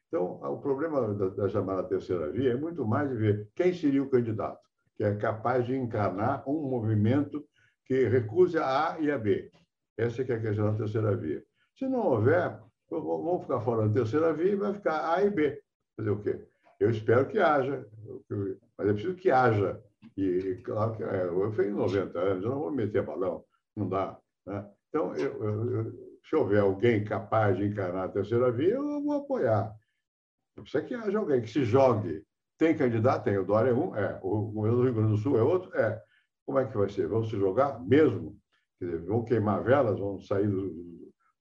Então, 0.09 0.41
o 0.43 0.61
problema 0.61 1.13
da, 1.15 1.29
da 1.29 1.49
chamada 1.49 1.83
terceira 1.85 2.31
via 2.31 2.53
é 2.53 2.57
muito 2.57 2.87
mais 2.87 3.09
de 3.11 3.17
ver 3.17 3.49
quem 3.55 3.75
seria 3.75 4.03
o 4.03 4.09
candidato, 4.09 4.61
que 4.97 5.05
é 5.05 5.15
capaz 5.17 5.67
de 5.67 5.77
encarnar 5.77 6.49
um 6.49 6.69
movimento 6.69 7.45
que 7.85 8.09
recuse 8.09 8.59
a 8.59 8.95
A 8.95 9.01
e 9.01 9.11
a 9.11 9.19
B. 9.19 9.51
Essa 9.97 10.23
é, 10.23 10.31
é 10.31 10.35
a 10.35 10.41
questão 10.41 10.73
da 10.73 10.79
terceira 10.79 11.17
via. 11.17 11.43
Se 11.77 11.87
não 11.89 12.07
houver, 12.07 12.59
vamos 12.91 13.43
ficar 13.43 13.61
fora 13.61 13.89
da 13.89 13.95
terceira 13.95 14.33
via 14.33 14.53
e 14.53 14.57
vai 14.57 14.73
ficar 14.73 15.13
A 15.13 15.23
e 15.23 15.31
B. 15.31 15.61
Fazer 15.97 16.11
o 16.11 16.23
quê? 16.23 16.47
Eu 16.79 16.91
espero 16.91 17.27
que 17.27 17.39
haja, 17.39 17.87
mas 18.79 18.89
é 18.89 18.93
preciso 18.93 19.17
que 19.17 19.31
haja. 19.31 19.83
E, 20.17 20.61
claro 20.65 20.97
que 20.97 21.03
é, 21.03 21.25
eu 21.25 21.53
tenho 21.55 21.77
90 21.77 22.19
anos, 22.19 22.45
eu 22.45 22.51
não 22.51 22.61
vou 22.61 22.71
meter 22.71 23.03
balão, 23.03 23.45
não 23.75 23.89
dá. 23.89 24.19
Né? 24.47 24.67
Então, 24.89 25.15
eu, 25.17 25.43
eu, 25.43 26.06
se 26.29 26.35
houver 26.35 26.61
alguém 26.61 27.05
capaz 27.05 27.57
de 27.57 27.65
encarnar 27.67 28.05
a 28.05 28.09
terceira 28.09 28.51
via, 28.51 28.75
eu 28.75 29.03
vou 29.03 29.13
apoiar. 29.13 29.73
Precisa 30.55 30.83
que 30.83 30.95
haja 30.95 31.19
alguém 31.19 31.41
que 31.41 31.51
se 31.51 31.65
jogue. 31.65 32.25
Tem 32.59 32.77
candidato? 32.77 33.25
Tem. 33.25 33.39
O 33.39 33.45
Dória 33.45 33.71
é 33.71 33.75
um? 33.75 33.95
É. 33.95 34.19
O 34.23 34.51
governo 34.51 34.79
do 34.79 34.85
Rio 34.85 34.95
Grande 34.95 35.11
do 35.11 35.19
Sul 35.19 35.39
é 35.39 35.43
outro? 35.43 35.75
É. 35.77 36.03
Como 36.45 36.59
é 36.59 36.65
que 36.65 36.77
vai 36.77 36.89
ser? 36.89 37.07
Vão 37.07 37.23
se 37.23 37.37
jogar 37.37 37.79
mesmo? 37.81 38.39
Quer 38.79 38.87
dizer, 38.87 39.03
vão 39.05 39.25
queimar 39.25 39.63
velas? 39.63 39.99
Vão 39.99 40.19
sair 40.19 40.49
dos, 40.49 40.73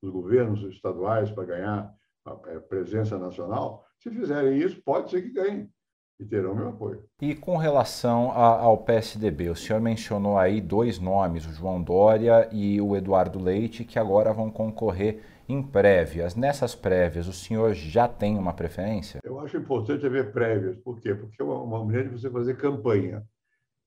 dos 0.01 0.11
governos 0.11 0.61
estaduais 0.63 1.31
para 1.31 1.45
ganhar 1.45 1.93
a 2.25 2.39
é, 2.47 2.59
presença 2.59 3.17
nacional? 3.17 3.85
Se 3.99 4.09
fizerem 4.11 4.57
isso, 4.59 4.81
pode 4.83 5.09
ser 5.09 5.21
que 5.21 5.31
ganhem 5.31 5.71
e 6.19 6.25
terão 6.25 6.55
meu 6.55 6.69
apoio. 6.69 7.03
E 7.21 7.35
com 7.35 7.57
relação 7.57 8.31
a, 8.31 8.59
ao 8.59 8.77
PSDB, 8.77 9.49
o 9.49 9.55
senhor 9.55 9.81
mencionou 9.81 10.37
aí 10.37 10.61
dois 10.61 10.99
nomes, 10.99 11.45
o 11.45 11.53
João 11.53 11.81
Dória 11.81 12.49
e 12.51 12.79
o 12.79 12.95
Eduardo 12.95 13.41
Leite, 13.41 13.83
que 13.83 13.99
agora 13.99 14.33
vão 14.33 14.49
concorrer 14.49 15.21
em 15.47 15.61
prévias. 15.61 16.35
Nessas 16.35 16.73
prévias, 16.73 17.27
o 17.27 17.33
senhor 17.33 17.73
já 17.73 18.07
tem 18.07 18.37
uma 18.37 18.53
preferência? 18.53 19.19
Eu 19.23 19.39
acho 19.39 19.57
importante 19.57 20.05
haver 20.05 20.31
prévias. 20.31 20.77
Por 20.77 20.99
quê? 20.99 21.13
Porque 21.13 21.41
é 21.41 21.45
uma 21.45 21.79
maneira 21.83 22.09
de 22.09 22.19
você 22.19 22.29
fazer 22.29 22.57
campanha. 22.57 23.23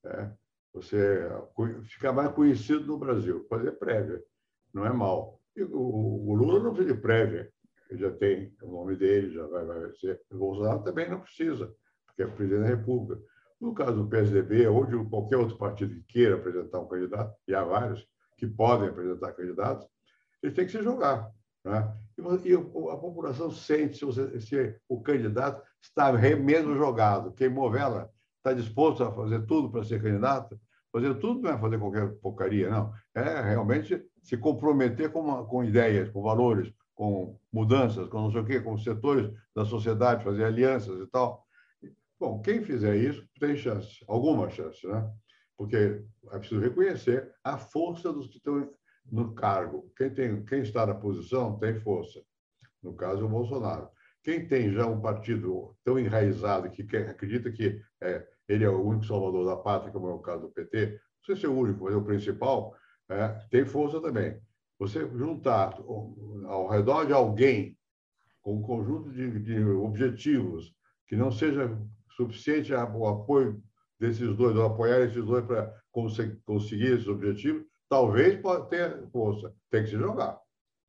Né? 0.04 0.32
Você 0.74 1.28
ficar 1.84 2.12
mais 2.12 2.30
conhecido 2.32 2.86
no 2.86 2.98
Brasil. 2.98 3.44
Fazer 3.48 3.72
prévia. 3.72 4.22
Não 4.72 4.86
é 4.86 4.92
mal. 4.92 5.40
E 5.56 5.62
o, 5.62 6.28
o 6.28 6.34
Lula 6.34 6.62
não 6.62 6.72
precisa 6.72 6.94
de 6.94 7.00
prévia. 7.00 7.50
Ele 7.90 8.00
já 8.00 8.10
tem 8.12 8.54
o 8.62 8.70
nome 8.70 8.94
dele, 8.96 9.32
já 9.32 9.46
vai, 9.46 9.64
vai 9.64 9.92
ser. 9.94 10.20
O 10.30 10.36
Bolsonaro 10.36 10.84
também 10.84 11.10
não 11.10 11.20
precisa 11.20 11.74
que 12.18 12.24
é 12.24 12.26
presidente 12.26 12.62
da 12.62 12.66
República. 12.66 13.22
No 13.60 13.72
caso 13.72 14.02
do 14.02 14.08
PSDB, 14.08 14.66
ou 14.66 14.84
de 14.84 15.08
qualquer 15.08 15.36
outro 15.36 15.56
partido 15.56 15.94
que 15.94 16.02
queira 16.02 16.34
apresentar 16.34 16.80
um 16.80 16.88
candidato, 16.88 17.32
e 17.46 17.54
há 17.54 17.62
vários 17.62 18.04
que 18.36 18.46
podem 18.46 18.88
apresentar 18.88 19.32
candidatos, 19.32 19.86
eles 20.42 20.54
têm 20.54 20.66
que 20.66 20.72
se 20.72 20.82
jogar. 20.82 21.30
Né? 21.64 21.96
E 22.44 22.54
a 22.54 22.96
população 22.96 23.52
sente 23.52 23.98
se, 23.98 24.04
você, 24.04 24.40
se 24.40 24.76
o 24.88 25.00
candidato 25.00 25.62
está 25.80 26.12
mesmo 26.12 26.76
jogado, 26.76 27.32
queimou 27.32 27.70
vela, 27.70 28.10
está 28.38 28.52
disposto 28.52 29.04
a 29.04 29.12
fazer 29.12 29.46
tudo 29.46 29.70
para 29.70 29.84
ser 29.84 30.02
candidato. 30.02 30.58
Fazer 30.92 31.14
tudo 31.20 31.42
não 31.42 31.50
é 31.50 31.58
fazer 31.58 31.78
qualquer 31.78 32.08
porcaria, 32.14 32.68
não. 32.68 32.92
É 33.14 33.42
realmente 33.42 34.04
se 34.22 34.36
comprometer 34.36 35.12
com, 35.12 35.20
uma, 35.20 35.44
com 35.44 35.62
ideias, 35.62 36.08
com 36.08 36.22
valores, 36.22 36.72
com 36.94 37.38
mudanças, 37.52 38.08
com 38.08 38.22
não 38.22 38.32
sei 38.32 38.40
o 38.40 38.44
quê, 38.44 38.60
com 38.60 38.76
setores 38.76 39.30
da 39.54 39.64
sociedade, 39.64 40.24
fazer 40.24 40.44
alianças 40.44 40.98
e 41.00 41.06
tal. 41.06 41.46
Bom, 42.20 42.42
quem 42.42 42.62
fizer 42.62 42.96
isso 42.96 43.26
tem 43.38 43.56
chance, 43.56 44.04
alguma 44.08 44.50
chance, 44.50 44.84
né? 44.86 45.08
Porque 45.56 46.02
é 46.30 46.38
preciso 46.38 46.60
reconhecer 46.60 47.32
a 47.44 47.56
força 47.56 48.12
dos 48.12 48.26
que 48.28 48.38
estão 48.38 48.68
no 49.10 49.34
cargo. 49.34 49.90
Quem, 49.96 50.10
tem, 50.10 50.44
quem 50.44 50.60
está 50.60 50.84
na 50.86 50.94
posição 50.94 51.58
tem 51.58 51.78
força. 51.80 52.20
No 52.82 52.94
caso, 52.94 53.24
o 53.24 53.28
Bolsonaro. 53.28 53.88
Quem 54.22 54.46
tem 54.46 54.72
já 54.72 54.86
um 54.86 55.00
partido 55.00 55.76
tão 55.84 55.98
enraizado 55.98 56.70
que 56.70 56.84
quer, 56.84 57.08
acredita 57.08 57.50
que 57.50 57.80
é, 58.00 58.26
ele 58.48 58.64
é 58.64 58.68
o 58.68 58.84
único 58.84 59.06
salvador 59.06 59.46
da 59.46 59.56
pátria, 59.56 59.92
como 59.92 60.08
é 60.08 60.12
o 60.12 60.18
caso 60.18 60.42
do 60.42 60.50
PT, 60.50 60.90
não 60.90 61.24
sei 61.24 61.36
se 61.36 61.46
é 61.46 61.48
o 61.48 61.56
único, 61.56 61.84
mas 61.84 61.94
é 61.94 61.96
o 61.96 62.04
principal, 62.04 62.76
é, 63.08 63.28
tem 63.50 63.64
força 63.64 64.00
também. 64.00 64.40
Você 64.78 65.00
juntar 65.16 65.78
ao 66.46 66.68
redor 66.68 67.04
de 67.04 67.12
alguém 67.12 67.76
com 68.42 68.56
um 68.56 68.62
conjunto 68.62 69.10
de, 69.10 69.40
de 69.40 69.64
objetivos 69.64 70.74
que 71.06 71.16
não 71.16 71.30
seja 71.30 71.76
suficiente 72.18 72.74
o 72.74 73.06
apoio 73.06 73.62
desses 73.98 74.36
dois, 74.36 74.56
ou 74.56 74.66
apoiar 74.66 75.00
esses 75.00 75.24
dois 75.24 75.44
para 75.46 75.72
conseguir 75.92 76.92
esses 76.92 77.06
objetivos, 77.06 77.64
talvez 77.88 78.40
pode 78.40 78.68
ter 78.68 79.08
força. 79.10 79.54
Tem 79.70 79.84
que 79.84 79.90
se 79.90 79.96
jogar. 79.96 80.38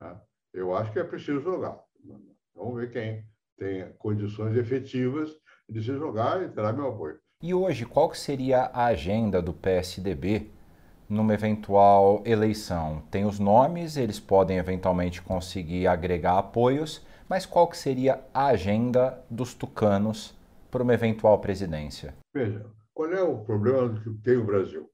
Né? 0.02 0.20
Eu 0.54 0.76
acho 0.76 0.92
que 0.92 1.00
é 1.00 1.04
preciso 1.04 1.42
jogar. 1.42 1.80
Vamos 2.56 2.76
ver 2.76 2.92
quem 2.92 3.24
tem 3.58 3.94
condições 4.00 4.58
efetivas 4.58 5.32
de 5.70 5.82
se 5.82 5.94
jogar 5.94 6.42
e 6.44 6.50
terá 6.50 6.74
meu 6.74 6.90
apoio. 6.90 7.20
E 7.42 7.54
hoje, 7.54 7.86
qual 7.86 8.14
seria 8.14 8.64
a 8.74 8.86
agenda 8.86 9.42
do 9.42 9.54
PSDB 9.54 10.50
numa 11.08 11.34
eventual 11.34 12.22
eleição? 12.26 13.04
Tem 13.10 13.26
os 13.26 13.40
nomes, 13.40 13.98
eles 13.98 14.20
podem 14.20 14.58
eventualmente 14.58 15.22
conseguir 15.22 15.88
agregar 15.88 16.38
apoios, 16.38 17.06
mas 17.30 17.46
qual 17.46 17.68
que 17.68 17.78
seria 17.78 18.20
a 18.34 18.48
agenda 18.48 19.24
dos 19.30 19.54
tucanos 19.54 20.38
para 20.70 20.84
uma 20.84 20.94
eventual 20.94 21.40
presidência? 21.40 22.16
Veja, 22.34 22.66
qual 22.94 23.12
é 23.12 23.22
o 23.22 23.44
problema 23.44 24.00
que 24.02 24.10
tem 24.22 24.38
o 24.38 24.46
Brasil? 24.46 24.90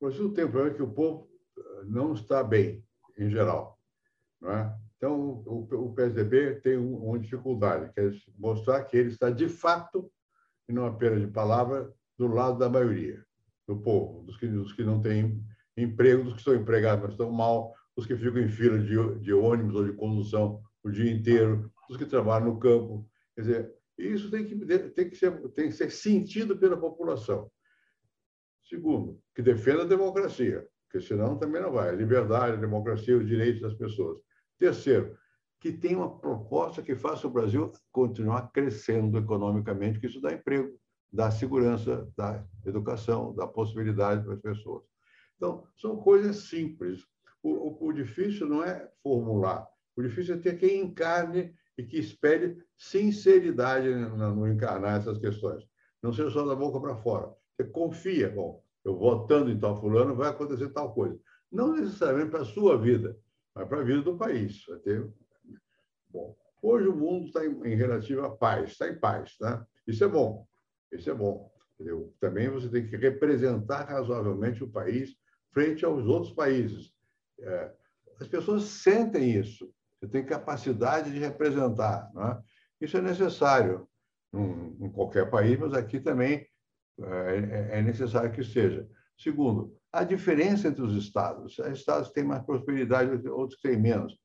O 0.00 0.06
Brasil 0.06 0.32
tem 0.32 0.44
o 0.44 0.50
problema 0.50 0.74
que 0.74 0.82
o 0.82 0.90
povo 0.90 1.28
eh, 1.56 1.84
não 1.86 2.12
está 2.12 2.42
bem, 2.42 2.84
em 3.18 3.28
geral. 3.30 3.78
Não 4.40 4.50
é? 4.52 4.74
Então, 4.96 5.44
o, 5.46 5.92
PSDB 5.94 6.56
tem 6.56 6.76
uma 6.76 7.18
dificuldade, 7.18 7.92
que 7.92 8.00
é 8.00 8.10
mostrar 8.36 8.82
que 8.84 8.96
ele 8.96 9.10
está, 9.10 9.30
de 9.30 9.48
fato, 9.48 10.10
e 10.68 10.72
não 10.72 10.86
apenas 10.86 11.20
de 11.20 11.28
palavra, 11.28 11.92
do 12.18 12.26
lado 12.26 12.58
da 12.58 12.68
maioria, 12.68 13.24
do 13.66 13.76
povo, 13.76 14.24
dos 14.24 14.36
que, 14.36 14.48
dos 14.48 14.72
que 14.72 14.82
não 14.82 15.00
têm 15.00 15.40
emprego, 15.76 16.24
dos 16.24 16.32
que 16.32 16.40
estão 16.40 16.54
empregados, 16.54 17.00
mas 17.00 17.12
estão 17.12 17.30
mal, 17.30 17.72
dos 17.96 18.06
que 18.06 18.16
ficam 18.16 18.42
em 18.42 18.48
fila 18.48 18.76
de, 18.78 19.20
de 19.20 19.32
ônibus 19.32 19.76
ou 19.76 19.84
de 19.84 19.92
condução 19.92 20.60
o 20.82 20.90
dia 20.90 21.12
inteiro, 21.12 21.70
dos 21.88 21.96
que 21.96 22.04
trabalham 22.04 22.48
no 22.48 22.58
campo. 22.58 23.08
Quer 23.36 23.40
dizer, 23.40 23.74
isso 23.98 24.30
tem 24.30 24.44
que, 24.44 24.54
tem 24.90 25.10
que, 25.10 25.16
ser, 25.16 25.36
tem 25.50 25.68
que 25.68 25.74
ser 25.74 25.90
sentido 25.90 26.56
pela 26.56 26.76
população. 26.76 27.50
Segundo, 28.62 29.20
que 29.34 29.42
defenda 29.42 29.82
a 29.82 29.86
democracia, 29.86 30.66
porque 30.84 31.04
senão 31.04 31.38
também 31.38 31.60
não 31.60 31.72
vai. 31.72 31.88
A 31.88 31.92
liberdade, 31.92 32.56
a 32.56 32.60
democracia, 32.60 33.16
os 33.16 33.26
direitos 33.26 33.60
das 33.60 33.74
pessoas. 33.74 34.20
Terceiro, 34.58 35.16
que 35.60 35.72
tenha 35.72 35.98
uma 35.98 36.18
proposta 36.18 36.82
que 36.82 36.94
faça 36.94 37.26
o 37.26 37.30
Brasil 37.30 37.72
continuar 37.90 38.52
crescendo 38.52 39.18
economicamente, 39.18 39.98
que 39.98 40.06
isso 40.06 40.20
dá 40.20 40.32
emprego, 40.32 40.78
dá 41.12 41.30
segurança, 41.30 42.08
dá 42.16 42.46
educação, 42.64 43.34
dá 43.34 43.46
possibilidade 43.46 44.22
para 44.22 44.34
as 44.34 44.40
pessoas. 44.40 44.84
Então, 45.36 45.66
são 45.76 45.96
coisas 45.96 46.36
simples. 46.48 47.04
O, 47.42 47.50
o, 47.50 47.88
o 47.88 47.92
difícil 47.92 48.46
não 48.46 48.62
é 48.62 48.88
formular, 49.02 49.66
o 49.96 50.02
difícil 50.02 50.34
é 50.34 50.38
ter 50.38 50.58
quem 50.58 50.80
encarne 50.82 51.54
e 51.78 51.84
que 51.84 51.96
espere 51.96 52.58
sinceridade 52.76 53.88
no, 53.88 54.48
encarnar 54.48 54.98
essas 54.98 55.16
questões. 55.16 55.64
Não 56.02 56.12
seja 56.12 56.30
só 56.30 56.44
da 56.44 56.56
boca 56.56 56.80
para 56.80 56.96
fora. 56.96 57.32
Você 57.56 57.64
confia, 57.64 58.28
bom, 58.28 58.62
eu 58.84 58.96
votando 58.96 59.50
em 59.50 59.58
tal 59.58 59.80
fulano 59.80 60.16
vai 60.16 60.28
acontecer 60.28 60.68
tal 60.70 60.92
coisa. 60.92 61.18
Não 61.50 61.76
necessariamente 61.76 62.30
para 62.30 62.42
a 62.42 62.46
sua 62.46 62.76
vida, 62.76 63.16
mas 63.54 63.68
para 63.68 63.80
a 63.80 63.84
vida 63.84 64.02
do 64.02 64.18
país. 64.18 64.64
Ter... 64.82 65.08
Bom, 66.10 66.36
hoje 66.60 66.88
o 66.88 66.96
mundo 66.96 67.26
está 67.26 67.46
em, 67.46 67.52
em 67.64 67.76
relativa 67.76 68.28
paz, 68.36 68.72
está 68.72 68.88
em 68.88 68.98
paz, 68.98 69.36
né? 69.40 69.64
Isso 69.86 70.02
é 70.02 70.08
bom, 70.08 70.46
isso 70.92 71.08
é 71.08 71.14
bom. 71.14 71.50
Entendeu? 71.74 72.12
Também 72.18 72.48
você 72.48 72.68
tem 72.68 72.88
que 72.88 72.96
representar 72.96 73.84
razoavelmente 73.84 74.64
o 74.64 74.70
país 74.70 75.16
frente 75.52 75.84
aos 75.84 76.06
outros 76.06 76.32
países. 76.32 76.92
É, 77.38 77.72
as 78.20 78.26
pessoas 78.26 78.64
sentem 78.64 79.30
isso. 79.30 79.72
Você 80.00 80.08
tem 80.08 80.24
capacidade 80.24 81.12
de 81.12 81.18
representar. 81.18 82.10
Né? 82.14 82.40
Isso 82.80 82.96
é 82.96 83.02
necessário 83.02 83.88
em, 84.32 84.90
qualquer 84.90 85.28
país, 85.30 85.58
mas 85.58 85.74
aqui 85.74 85.98
também 85.98 86.46
é, 87.00 87.70
é, 87.72 87.78
é 87.78 87.82
necessário 87.82 88.30
que 88.30 88.44
seja. 88.44 88.88
Segundo, 89.16 89.76
a 89.92 90.04
diferença 90.04 90.68
entre 90.68 90.82
os 90.82 90.94
estados. 90.94 91.58
Há 91.60 91.70
estados 91.70 92.08
que 92.08 92.14
têm 92.14 92.24
mais 92.24 92.42
prosperidade, 92.44 93.28
outros 93.28 93.60
que 93.60 93.68
têm 93.68 93.78
menos. 93.78 94.16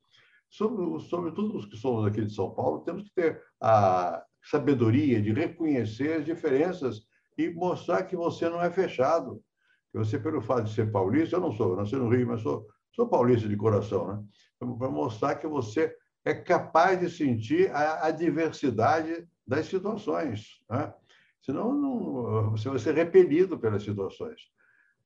Sobre, 0.50 1.00
sobretudo 1.08 1.58
os 1.58 1.66
que 1.66 1.78
somos 1.78 2.06
aqui 2.06 2.24
de 2.24 2.34
São 2.34 2.54
Paulo, 2.54 2.82
temos 2.82 3.04
que 3.04 3.14
ter 3.16 3.42
a 3.60 4.24
sabedoria 4.44 5.22
de 5.22 5.32
reconhecer 5.32 6.20
as 6.20 6.26
diferenças 6.26 7.02
e 7.38 7.50
mostrar 7.50 8.04
que 8.04 8.16
você 8.16 8.48
não 8.50 8.62
é 8.62 8.70
fechado. 8.70 9.42
Que 9.92 9.98
você, 9.98 10.20
pelo 10.20 10.42
fato 10.42 10.66
de 10.66 10.74
ser 10.74 10.92
paulista, 10.92 11.38
eu 11.38 11.42
não 11.42 11.52
sou, 11.52 11.72
eu 11.72 11.78
nasci 11.78 11.96
no 11.96 12.10
Rio, 12.10 12.28
mas 12.28 12.42
sou, 12.42 12.68
sou 12.94 13.08
paulista 13.08 13.48
de 13.48 13.58
coração, 13.58 14.08
né? 14.08 14.24
Para 14.78 14.90
mostrar 14.90 15.36
que 15.36 15.48
você 15.48 15.94
é 16.24 16.34
capaz 16.34 17.00
de 17.00 17.10
sentir 17.10 17.70
a, 17.72 18.08
a 18.08 18.12
diversidade 18.12 19.28
das 19.46 19.66
situações. 19.66 20.62
Né? 20.70 20.94
Senão, 21.42 21.74
não, 21.74 22.52
você 22.52 22.70
vai 22.70 22.80
ser 22.80 22.96
repelido 22.96 23.60
pelas 23.60 23.84
situações. 23.84 24.42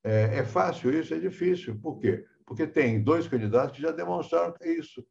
É, 0.03 0.39
é, 0.39 0.45
fácil 0.45 0.91
isso? 0.93 1.13
É 1.13 1.19
difícil. 1.19 1.79
Por 1.79 1.97
quê? 1.99 2.23
Porque 2.45 2.67
tem 2.67 3.01
dois 3.03 3.27
candidatos 3.27 3.75
que 3.75 3.81
já 3.81 3.91
demonstraram 3.91 4.53
é 4.61 4.71
isso. 4.71 5.03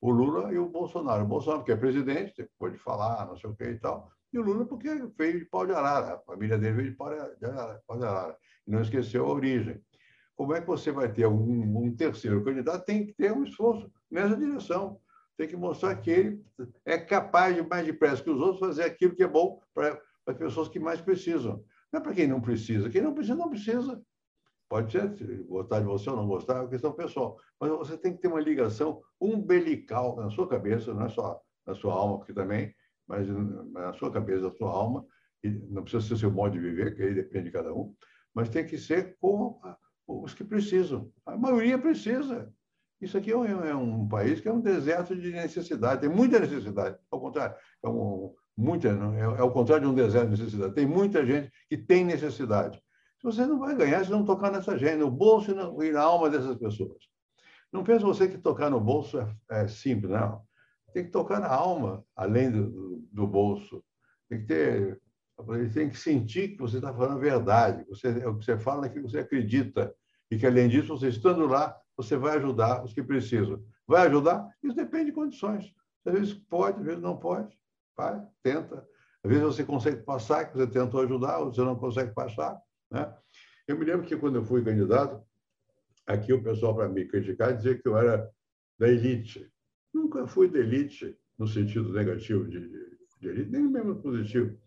O 0.00 0.10
Lula 0.10 0.52
e 0.52 0.58
o 0.58 0.68
Bolsonaro. 0.68 1.22
O 1.22 1.28
Bolsonaro, 1.28 1.60
porque 1.60 1.72
é 1.72 1.76
presidente, 1.76 2.48
pode 2.58 2.76
falar, 2.76 3.26
não 3.26 3.36
sei 3.36 3.48
o 3.48 3.54
que 3.54 3.64
e 3.64 3.78
tal. 3.78 4.10
E 4.32 4.38
o 4.38 4.42
Lula, 4.42 4.64
porque 4.66 4.88
veio 5.16 5.38
de 5.38 5.44
pau 5.44 5.64
de 5.64 5.72
arara. 5.72 6.14
A 6.14 6.18
família 6.18 6.58
dele 6.58 6.74
veio 6.74 6.90
de 6.90 6.96
pau 6.96 7.08
de 7.08 7.46
arara. 8.04 8.36
E 8.66 8.70
não 8.70 8.82
esqueceu 8.82 9.24
a 9.26 9.32
origem. 9.32 9.80
Como 10.42 10.56
é 10.56 10.60
que 10.60 10.66
você 10.66 10.90
vai 10.90 11.08
ter 11.08 11.24
um, 11.24 11.84
um 11.84 11.94
terceiro 11.94 12.42
candidato? 12.42 12.84
Tem 12.84 13.06
que 13.06 13.12
ter 13.12 13.30
um 13.30 13.44
esforço 13.44 13.88
nessa 14.10 14.36
direção. 14.36 14.98
Tem 15.36 15.46
que 15.46 15.54
mostrar 15.54 15.94
que 15.94 16.10
ele 16.10 16.44
é 16.84 16.98
capaz 16.98 17.54
de, 17.54 17.62
mais 17.62 17.86
depressa 17.86 18.24
que 18.24 18.30
os 18.30 18.40
outros, 18.40 18.58
fazer 18.58 18.82
aquilo 18.82 19.14
que 19.14 19.22
é 19.22 19.28
bom 19.28 19.62
para 19.72 20.02
as 20.26 20.36
pessoas 20.36 20.68
que 20.68 20.80
mais 20.80 21.00
precisam. 21.00 21.64
Não 21.92 22.00
é 22.00 22.02
para 22.02 22.12
quem 22.12 22.26
não 22.26 22.40
precisa. 22.40 22.90
Quem 22.90 23.00
não 23.00 23.14
precisa, 23.14 23.36
não 23.36 23.50
precisa. 23.50 24.02
Pode 24.68 24.90
ser, 24.90 25.44
gostar 25.44 25.78
de 25.78 25.86
você 25.86 26.10
ou 26.10 26.16
não 26.16 26.26
gostar, 26.26 26.56
é 26.56 26.60
uma 26.62 26.68
questão 26.68 26.90
pessoal. 26.90 27.38
Mas 27.60 27.70
você 27.70 27.96
tem 27.96 28.12
que 28.12 28.20
ter 28.20 28.26
uma 28.26 28.40
ligação 28.40 29.00
umbilical 29.20 30.16
na 30.16 30.28
sua 30.28 30.48
cabeça, 30.48 30.92
não 30.92 31.06
é 31.06 31.08
só 31.08 31.40
na 31.64 31.74
sua 31.76 31.94
alma, 31.94 32.18
porque 32.18 32.32
também, 32.32 32.74
mas 33.06 33.28
na 33.28 33.92
sua 33.92 34.10
cabeça, 34.10 34.48
na 34.48 34.54
sua 34.56 34.72
alma, 34.72 35.06
e 35.44 35.50
não 35.50 35.84
precisa 35.84 36.04
ser 36.04 36.16
seu 36.16 36.32
modo 36.32 36.54
de 36.54 36.58
viver, 36.58 36.96
que 36.96 37.02
aí 37.04 37.14
depende 37.14 37.44
de 37.44 37.52
cada 37.52 37.72
um, 37.72 37.94
mas 38.34 38.48
tem 38.48 38.66
que 38.66 38.76
ser 38.76 39.16
com 39.20 39.60
os 40.20 40.34
que 40.34 40.44
precisam. 40.44 41.10
A 41.24 41.36
maioria 41.36 41.78
precisa. 41.78 42.52
Isso 43.00 43.18
aqui 43.18 43.32
é 43.32 43.36
um, 43.36 43.64
é 43.64 43.74
um, 43.74 44.06
país 44.06 44.40
que 44.40 44.48
é 44.48 44.52
um 44.52 44.60
deserto 44.60 45.16
de 45.16 45.32
necessidade, 45.32 46.02
tem 46.02 46.10
muita 46.10 46.38
necessidade. 46.38 46.96
Ao 47.10 47.20
contrário, 47.20 47.56
é, 47.82 47.88
um, 47.88 48.32
muita, 48.56 48.88
é, 48.88 49.40
é 49.40 49.42
o 49.42 49.50
contrário 49.50 49.86
de 49.86 49.90
um 49.90 49.94
deserto 49.94 50.30
de 50.30 50.40
necessidade. 50.40 50.74
Tem 50.74 50.86
muita 50.86 51.24
gente 51.26 51.50
que 51.68 51.76
tem 51.76 52.04
necessidade. 52.04 52.80
Você 53.22 53.46
não 53.46 53.58
vai 53.58 53.74
ganhar 53.74 54.04
se 54.04 54.10
não 54.10 54.24
tocar 54.24 54.50
nessa 54.50 54.76
gente, 54.76 54.96
no 54.96 55.10
bolso 55.10 55.50
e 55.50 55.90
na 55.92 56.00
alma 56.00 56.30
dessas 56.30 56.56
pessoas. 56.56 56.98
Não 57.72 57.82
pense 57.82 58.04
você 58.04 58.28
que 58.28 58.38
tocar 58.38 58.70
no 58.70 58.80
bolso 58.80 59.18
é, 59.18 59.34
é 59.50 59.68
simples, 59.68 60.10
não. 60.10 60.42
Tem 60.92 61.04
que 61.04 61.10
tocar 61.10 61.40
na 61.40 61.48
alma, 61.48 62.04
além 62.14 62.50
do, 62.50 63.02
do 63.10 63.26
bolso. 63.26 63.82
Tem 64.28 64.40
que 64.40 64.46
ter, 64.46 65.00
tem 65.72 65.88
que 65.88 65.98
sentir 65.98 66.50
que 66.50 66.58
você 66.58 66.76
está 66.76 66.92
falando 66.92 67.16
a 67.16 67.20
verdade. 67.20 67.84
Você, 67.88 68.08
é 68.08 68.28
o 68.28 68.36
que 68.36 68.44
você 68.44 68.58
fala 68.58 68.82
naquilo 68.82 69.06
que 69.06 69.12
você 69.12 69.20
acredita. 69.20 69.94
E 70.32 70.38
que, 70.38 70.46
além 70.46 70.66
disso, 70.66 70.96
você 70.96 71.08
estando 71.08 71.46
lá, 71.46 71.78
você 71.94 72.16
vai 72.16 72.38
ajudar 72.38 72.82
os 72.82 72.94
que 72.94 73.02
precisam. 73.02 73.62
Vai 73.86 74.06
ajudar? 74.06 74.48
Isso 74.62 74.74
depende 74.74 75.06
de 75.06 75.12
condições. 75.12 75.70
Às 76.06 76.14
vezes 76.14 76.32
pode, 76.32 76.78
às 76.80 76.86
vezes 76.86 77.02
não 77.02 77.18
pode. 77.18 77.54
Vai, 77.94 78.26
tenta. 78.42 78.76
Às 79.22 79.30
vezes 79.30 79.44
você 79.44 79.62
consegue 79.62 80.02
passar, 80.02 80.46
que 80.46 80.56
você 80.56 80.66
tentou 80.66 81.02
ajudar, 81.02 81.40
ou 81.40 81.52
você 81.52 81.60
não 81.60 81.76
consegue 81.76 82.14
passar. 82.14 82.58
Né? 82.90 83.14
Eu 83.68 83.78
me 83.78 83.84
lembro 83.84 84.06
que 84.06 84.16
quando 84.16 84.36
eu 84.36 84.42
fui 84.42 84.64
candidato, 84.64 85.22
aqui 86.06 86.32
o 86.32 86.42
pessoal, 86.42 86.76
para 86.76 86.88
me 86.88 87.04
criticar, 87.04 87.54
dizia 87.54 87.76
que 87.76 87.86
eu 87.86 87.98
era 87.98 88.26
da 88.78 88.88
elite. 88.88 89.52
Nunca 89.92 90.26
fui 90.26 90.48
da 90.48 90.60
elite 90.60 91.14
no 91.38 91.46
sentido 91.46 91.92
negativo 91.92 92.48
de, 92.48 92.70
de 93.20 93.28
elite, 93.28 93.50
nem 93.50 93.68
mesmo 93.68 93.96
positivo. 93.96 94.58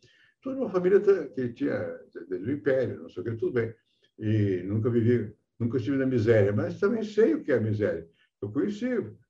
Sou 0.43 0.53
de 0.53 0.59
uma 0.59 0.69
família 0.69 1.01
que 1.01 1.53
tinha 1.53 1.99
desde 2.29 2.51
o 2.51 2.53
império, 2.53 3.01
não 3.01 3.09
sei 3.09 3.23
o 3.23 3.25
que, 3.25 3.35
tudo 3.35 3.53
bem. 3.53 3.73
E 4.19 4.61
nunca 4.63 4.91
vivi, 4.91 5.35
nunca 5.59 5.77
estive 5.77 5.97
na 5.97 6.05
miséria, 6.05 6.53
mas 6.53 6.79
também 6.79 7.03
sei 7.03 7.33
o 7.33 7.43
que 7.43 7.51
é 7.51 7.57
a 7.57 7.61
miséria. 7.61 8.07
Eu 8.41 8.51
conheci, 8.51 8.89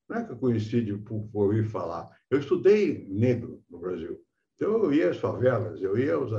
não 0.10 0.18
é 0.18 0.24
que 0.24 0.32
eu 0.32 0.38
conheci 0.38 0.82
de, 0.82 0.98
por, 0.98 1.30
ouvir 1.34 1.64
falar. 1.66 2.10
Eu 2.30 2.40
estudei 2.40 3.08
negro 3.10 3.64
no 3.70 3.80
Brasil. 3.80 4.20
Então, 4.56 4.84
eu 4.84 4.94
ia 4.94 5.10
às 5.10 5.18
favelas, 5.18 5.82
eu 5.82 5.98
ia 5.98 6.16
aos, 6.16 6.32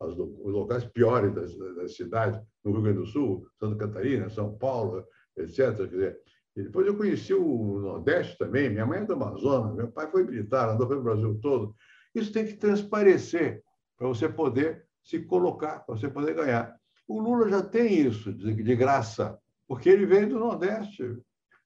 os 0.00 0.52
locais 0.52 0.84
piores 0.84 1.34
das, 1.34 1.56
das 1.76 1.94
cidades, 1.94 2.40
no 2.64 2.72
Rio 2.72 2.82
Grande 2.82 2.98
do 2.98 3.06
Sul, 3.06 3.46
Santa 3.58 3.76
Catarina, 3.76 4.30
São 4.30 4.56
Paulo, 4.56 5.04
etc. 5.36 5.76
Quer 5.76 5.86
dizer, 5.86 6.20
e 6.56 6.62
depois 6.62 6.86
eu 6.86 6.96
conheci 6.96 7.32
o 7.32 7.78
Nordeste 7.78 8.36
também, 8.36 8.68
minha 8.68 8.84
mãe 8.84 8.98
é 8.98 9.04
do 9.04 9.12
Amazonas, 9.12 9.76
meu 9.76 9.92
pai 9.92 10.10
foi 10.10 10.24
militar, 10.24 10.68
andou 10.68 10.88
pelo 10.88 11.02
Brasil 11.02 11.38
todo. 11.40 11.74
Isso 12.12 12.32
tem 12.32 12.44
que 12.46 12.54
transparecer 12.54 13.62
para 13.96 14.08
você 14.08 14.28
poder 14.28 14.84
se 15.04 15.20
colocar, 15.20 15.80
para 15.80 15.96
você 15.96 16.08
poder 16.08 16.34
ganhar. 16.34 16.76
O 17.08 17.20
Lula 17.20 17.48
já 17.48 17.62
tem 17.62 18.06
isso 18.06 18.32
de, 18.32 18.54
de 18.54 18.76
graça, 18.76 19.40
porque 19.66 19.88
ele 19.88 20.06
veio 20.06 20.28
do 20.28 20.38
Nordeste, 20.38 21.18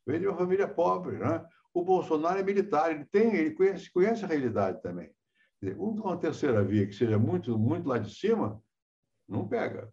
veio 0.06 0.20
de 0.20 0.28
uma 0.28 0.38
família 0.38 0.66
pobre. 0.66 1.18
Né? 1.18 1.44
O 1.74 1.84
Bolsonaro 1.84 2.38
é 2.38 2.42
militar, 2.42 2.90
ele 2.90 3.04
tem, 3.04 3.34
ele 3.34 3.50
conhece, 3.50 3.92
conhece 3.92 4.24
a 4.24 4.28
realidade 4.28 4.80
também 4.80 5.12
uma 5.70 6.16
terceira 6.16 6.64
via 6.64 6.86
que 6.86 6.94
seja 6.94 7.18
muito, 7.18 7.56
muito 7.56 7.88
lá 7.88 7.98
de 7.98 8.12
cima, 8.12 8.60
não 9.28 9.46
pega. 9.46 9.92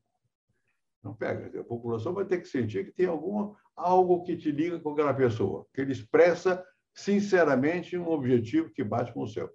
Não 1.03 1.13
pega. 1.13 1.59
A 1.59 1.63
população 1.63 2.13
vai 2.13 2.25
ter 2.25 2.39
que 2.39 2.47
sentir 2.47 2.85
que 2.85 2.91
tem 2.91 3.05
alguma, 3.05 3.55
algo 3.75 4.23
que 4.23 4.35
te 4.35 4.51
liga 4.51 4.79
com 4.79 4.91
aquela 4.91 5.13
pessoa, 5.13 5.65
que 5.73 5.81
ele 5.81 5.91
expressa 5.91 6.65
sinceramente 6.93 7.97
um 7.97 8.09
objetivo 8.09 8.71
que 8.71 8.83
bate 8.83 9.13
com 9.13 9.21
o 9.21 9.27
seu. 9.27 9.49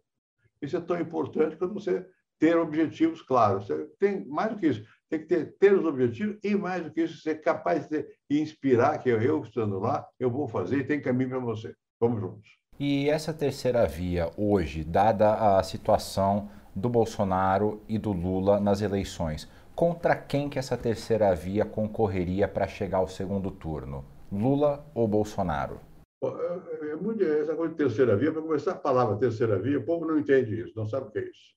Isso 0.63 0.77
é 0.77 0.81
tão 0.81 0.99
importante 0.99 1.57
quando 1.57 1.75
você 1.75 2.07
ter 2.39 2.57
objetivos 2.57 3.21
claros. 3.21 3.67
Você 3.67 3.87
tem 3.99 4.25
mais 4.27 4.53
do 4.53 4.59
que 4.59 4.69
isso, 4.69 4.87
tem 5.09 5.21
que 5.21 5.27
ter, 5.27 5.57
ter 5.59 5.75
os 5.75 5.85
objetivos 5.85 6.39
e 6.43 6.55
mais 6.55 6.83
do 6.83 6.91
que 6.91 7.03
isso, 7.03 7.21
ser 7.21 7.37
capaz 7.37 7.89
de 7.89 8.07
inspirar 8.31 8.99
que 8.99 9.09
eu, 9.09 9.43
estando 9.43 9.79
lá, 9.79 10.07
eu 10.19 10.31
vou 10.31 10.49
fazer 10.49 10.79
e 10.79 10.85
tem 10.85 11.01
caminho 11.01 11.31
para 11.31 11.39
você. 11.39 11.75
Vamos 12.01 12.21
juntos. 12.21 12.49
E 12.79 13.09
essa 13.09 13.33
terceira 13.33 13.87
via 13.87 14.31
hoje, 14.37 14.83
dada 14.83 15.59
a 15.59 15.63
situação 15.63 16.51
do 16.75 16.89
Bolsonaro 16.89 17.83
e 17.89 17.99
do 17.99 18.13
Lula 18.13 18.59
nas 18.59 18.83
eleições, 18.83 19.49
contra 19.75 20.17
quem 20.17 20.49
que 20.49 20.59
essa 20.59 20.77
terceira 20.77 21.33
via 21.35 21.65
concorreria 21.65 22.49
para 22.49 22.67
chegar 22.67 22.99
ao 22.99 23.09
segundo 23.09 23.51
turno? 23.51 24.05
Lula 24.33 24.85
ou 24.93 25.07
Bolsonaro? 25.07 25.81
É, 26.25 26.91
é 26.91 26.97
muito, 26.97 27.23
essa 27.23 27.55
coisa 27.55 27.73
de 27.73 27.79
terceira 27.79 28.17
via, 28.17 28.33
para 28.33 28.43
começar 28.43 28.73
a 28.73 28.77
palavra 28.77 29.17
terceira 29.17 29.59
via, 29.59 29.79
o 29.79 29.85
povo 29.85 30.05
não 30.05 30.19
entende 30.19 30.61
isso, 30.61 30.73
não 30.77 30.87
sabe 30.87 31.09
o 31.09 31.11
que 31.11 31.19
é 31.19 31.23
isso. 31.23 31.55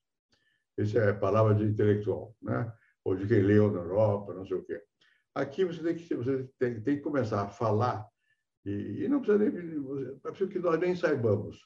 Isso 0.76 0.98
é 0.98 1.12
palavra 1.12 1.54
de 1.54 1.64
intelectual, 1.64 2.32
né? 2.40 2.72
Ou 3.04 3.14
de 3.14 3.26
quem 3.26 3.40
leu 3.40 3.70
na 3.70 3.80
Europa, 3.80 4.34
não 4.34 4.46
sei 4.46 4.56
o 4.56 4.64
quê. 4.64 4.82
Aqui 5.34 5.64
você 5.64 5.82
tem 5.82 5.94
que, 5.94 6.14
você 6.14 6.48
tem, 6.58 6.80
tem 6.80 6.96
que 6.96 7.02
começar 7.02 7.42
a 7.42 7.48
falar, 7.48 8.06
e, 8.64 9.04
e 9.04 9.08
não 9.08 9.20
precisa 9.20 9.38
nem. 9.38 9.48
É 9.48 10.28
preciso 10.30 10.50
que 10.50 10.58
nós 10.58 10.78
nem 10.78 10.94
saibamos. 10.94 11.58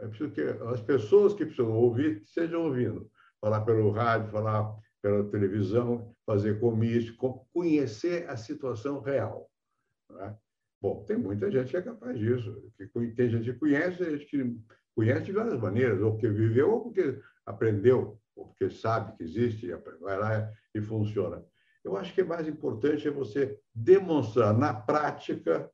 É 0.00 0.08
preciso 0.08 0.32
que 0.32 0.40
as 0.40 0.80
pessoas 0.80 1.34
que 1.34 1.44
precisam 1.44 1.72
ouvir 1.72 2.22
estejam 2.22 2.64
ouvindo. 2.64 3.10
Falar 3.40 3.60
pelo 3.62 3.90
rádio, 3.90 4.30
falar 4.30 4.74
pela 5.00 5.28
televisão, 5.30 6.14
fazer 6.24 6.60
comício, 6.60 7.16
conhecer 7.52 8.28
a 8.28 8.36
situação 8.36 9.00
real. 9.00 9.50
Né? 10.10 10.36
Bom, 10.80 11.04
tem 11.04 11.16
muita 11.16 11.50
gente 11.50 11.70
que 11.70 11.76
é 11.76 11.82
capaz 11.82 12.18
disso. 12.18 12.72
Tem 13.16 13.30
gente 13.30 13.52
que 13.52 13.58
conhece, 13.58 14.18
gente 14.18 14.26
que 14.26 14.60
conhece 14.94 15.26
de 15.26 15.32
várias 15.32 15.60
maneiras, 15.60 16.00
ou 16.00 16.12
porque 16.12 16.28
viveu, 16.28 16.70
ou 16.70 16.82
porque 16.82 17.20
aprendeu, 17.46 18.20
ou 18.36 18.46
porque 18.46 18.70
sabe 18.70 19.16
que 19.16 19.22
existe, 19.22 19.68
vai 20.00 20.18
lá 20.18 20.50
e 20.74 20.80
funciona. 20.80 21.44
Eu 21.84 21.96
acho 21.96 22.14
que 22.14 22.20
é 22.20 22.24
mais 22.24 22.46
importante 22.46 23.08
é 23.08 23.10
você 23.10 23.58
demonstrar 23.74 24.56
na 24.56 24.72
prática, 24.72 25.70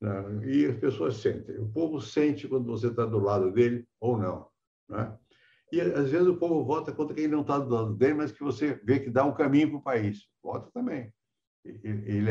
né? 0.00 0.46
e 0.46 0.66
as 0.66 0.76
pessoas 0.76 1.16
sentem. 1.16 1.58
O 1.58 1.68
povo 1.68 2.00
sente 2.00 2.46
quando 2.46 2.66
você 2.66 2.88
está 2.88 3.04
do 3.04 3.18
lado 3.18 3.50
dele 3.52 3.86
ou 4.00 4.16
não. 4.16 4.48
Né? 4.88 5.18
E, 5.72 5.80
às 5.80 6.10
vezes, 6.10 6.28
o 6.28 6.36
povo 6.36 6.64
vota 6.64 6.92
contra 6.92 7.14
quem 7.14 7.26
não 7.26 7.40
está 7.40 7.58
do 7.58 7.74
lado 7.74 7.94
dele, 7.94 8.14
mas 8.14 8.30
que 8.30 8.42
você 8.42 8.74
vê 8.84 9.00
que 9.00 9.10
dá 9.10 9.24
um 9.24 9.32
caminho 9.32 9.70
para 9.70 9.78
o 9.78 9.82
país. 9.82 10.28
Vota 10.42 10.70
também. 10.72 11.12
E, 11.64 11.70
e, 11.70 12.18
e. 12.18 12.24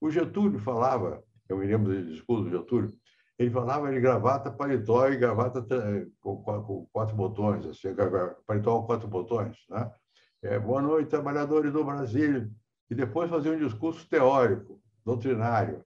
O 0.00 0.10
Getúlio 0.10 0.58
falava, 0.58 1.22
eu 1.48 1.58
me 1.58 1.66
lembro 1.66 1.92
do 1.92 2.10
discurso 2.10 2.44
do 2.44 2.50
Getúlio, 2.50 2.90
ele 3.40 3.50
falava 3.50 3.90
de 3.90 3.98
gravata, 3.98 4.50
paletó 4.50 5.08
e 5.08 5.16
gravata 5.16 5.66
com, 6.20 6.42
com 6.42 6.86
quatro 6.92 7.16
botões, 7.16 7.64
assim, 7.64 7.88
paletó 8.46 8.80
com 8.80 8.86
quatro 8.86 9.08
botões. 9.08 9.56
Né? 9.70 9.90
É, 10.42 10.58
Boa 10.58 10.82
noite, 10.82 11.08
trabalhadores 11.08 11.72
do 11.72 11.82
Brasil. 11.82 12.50
E 12.90 12.94
depois 12.94 13.30
fazia 13.30 13.52
um 13.52 13.58
discurso 13.58 14.06
teórico, 14.10 14.78
doutrinário. 15.06 15.82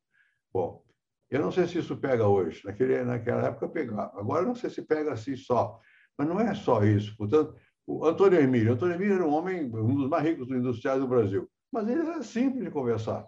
Bom, 0.53 0.83
eu 1.31 1.41
não 1.41 1.53
sei 1.53 1.69
se 1.69 1.79
isso 1.79 1.97
pega 1.97 2.27
hoje. 2.27 2.61
Naquele, 2.65 3.05
naquela 3.05 3.47
época 3.47 3.69
pegava. 3.69 4.19
Agora 4.19 4.43
não 4.43 4.57
sei 4.57 4.69
se 4.69 4.83
pega 4.83 5.13
assim 5.13 5.37
só. 5.37 5.79
Mas 6.19 6.27
não 6.27 6.41
é 6.41 6.57
só 6.57 6.83
isso. 6.83 7.17
Portanto, 7.17 7.55
o 7.87 8.05
Antônio 8.05 8.41
Emílio. 8.41 8.73
Antônio 8.73 8.97
Emílio 8.97 9.15
era 9.15 9.27
um 9.29 9.33
homem, 9.33 9.67
um 9.67 9.95
dos 9.95 10.09
mais 10.09 10.25
ricos 10.25 10.51
industriais 10.51 11.01
do 11.01 11.07
Brasil. 11.07 11.49
Mas 11.71 11.89
ele 11.89 12.01
era 12.01 12.21
simples 12.21 12.65
de 12.65 12.71
conversar. 12.73 13.25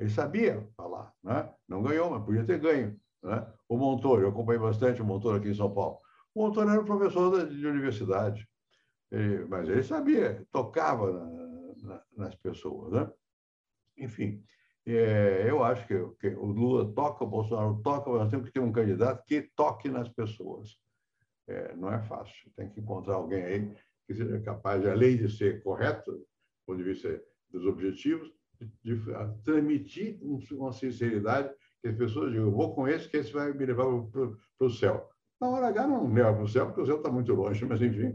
Ele 0.00 0.10
sabia 0.10 0.66
falar. 0.76 1.12
Né? 1.22 1.48
Não 1.68 1.80
ganhou, 1.80 2.10
mas 2.10 2.24
podia 2.24 2.44
ter 2.44 2.58
ganho. 2.58 2.98
Né? 3.22 3.46
O 3.68 3.76
Montoro, 3.76 4.22
eu 4.22 4.28
acompanhei 4.28 4.60
bastante 4.60 5.02
o 5.02 5.04
Montoro 5.04 5.36
aqui 5.36 5.48
em 5.48 5.54
São 5.54 5.72
Paulo. 5.72 5.98
O 6.34 6.42
Montoro 6.42 6.70
era 6.70 6.80
um 6.80 6.84
professor 6.84 7.48
de 7.48 7.66
universidade. 7.66 8.48
Ele, 9.10 9.44
mas 9.46 9.68
ele 9.68 9.82
sabia, 9.82 10.46
tocava 10.52 11.12
na, 11.12 11.74
na, 11.82 12.02
nas 12.16 12.34
pessoas. 12.34 12.92
Né? 12.92 13.10
Enfim, 13.98 14.42
é, 14.86 15.46
eu 15.48 15.62
acho 15.62 15.86
que, 15.86 15.94
que, 16.20 16.28
o 16.28 16.46
Lula 16.46 16.92
toca, 16.92 17.24
o 17.24 17.28
Bolsonaro 17.28 17.80
toca, 17.82 18.10
mas 18.10 18.20
nós 18.20 18.30
temos 18.30 18.46
que 18.46 18.52
ter 18.52 18.60
um 18.60 18.72
candidato 18.72 19.24
que 19.26 19.42
toque 19.54 19.88
nas 19.88 20.08
pessoas 20.08 20.78
é, 21.48 21.74
não 21.74 21.92
é 21.92 22.00
fácil. 22.02 22.50
Tem 22.54 22.68
que 22.68 22.80
encontrar 22.80 23.14
alguém 23.14 23.42
aí 23.42 23.74
que 24.06 24.14
seja 24.14 24.40
capaz, 24.40 24.86
além 24.86 25.16
de 25.16 25.30
ser 25.30 25.62
correto, 25.62 26.12
do 26.12 26.26
ponto 26.66 26.78
de 26.78 26.84
vista 26.84 27.22
dos 27.50 27.64
objetivos, 27.64 28.30
de, 28.60 28.66
de 28.82 29.02
transmitir 29.44 30.18
uma 30.22 30.72
sinceridade 30.72 31.52
que 31.82 31.88
as 31.88 31.96
pessoas 31.96 32.30
digam, 32.30 32.46
eu 32.46 32.52
vou 32.52 32.74
com 32.74 32.88
esse, 32.88 33.08
que 33.08 33.16
esse 33.16 33.32
vai 33.32 33.52
me 33.52 33.66
levar 33.66 33.84
para 33.86 34.66
o 34.66 34.70
céu. 34.70 35.08
Na 35.40 35.48
hora 35.48 35.68
H 35.68 35.86
não 35.86 36.12
leva 36.12 36.34
para 36.34 36.42
o 36.42 36.48
céu, 36.48 36.66
porque 36.66 36.80
o 36.80 36.86
céu 36.86 36.96
está 36.96 37.10
muito 37.10 37.32
longe, 37.32 37.64
mas 37.64 37.80
enfim, 37.80 38.12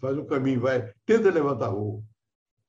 faz 0.00 0.18
o 0.18 0.24
caminho, 0.24 0.60
vai, 0.60 0.92
tenta 1.06 1.30
levantar 1.30 1.72
o 1.72 2.02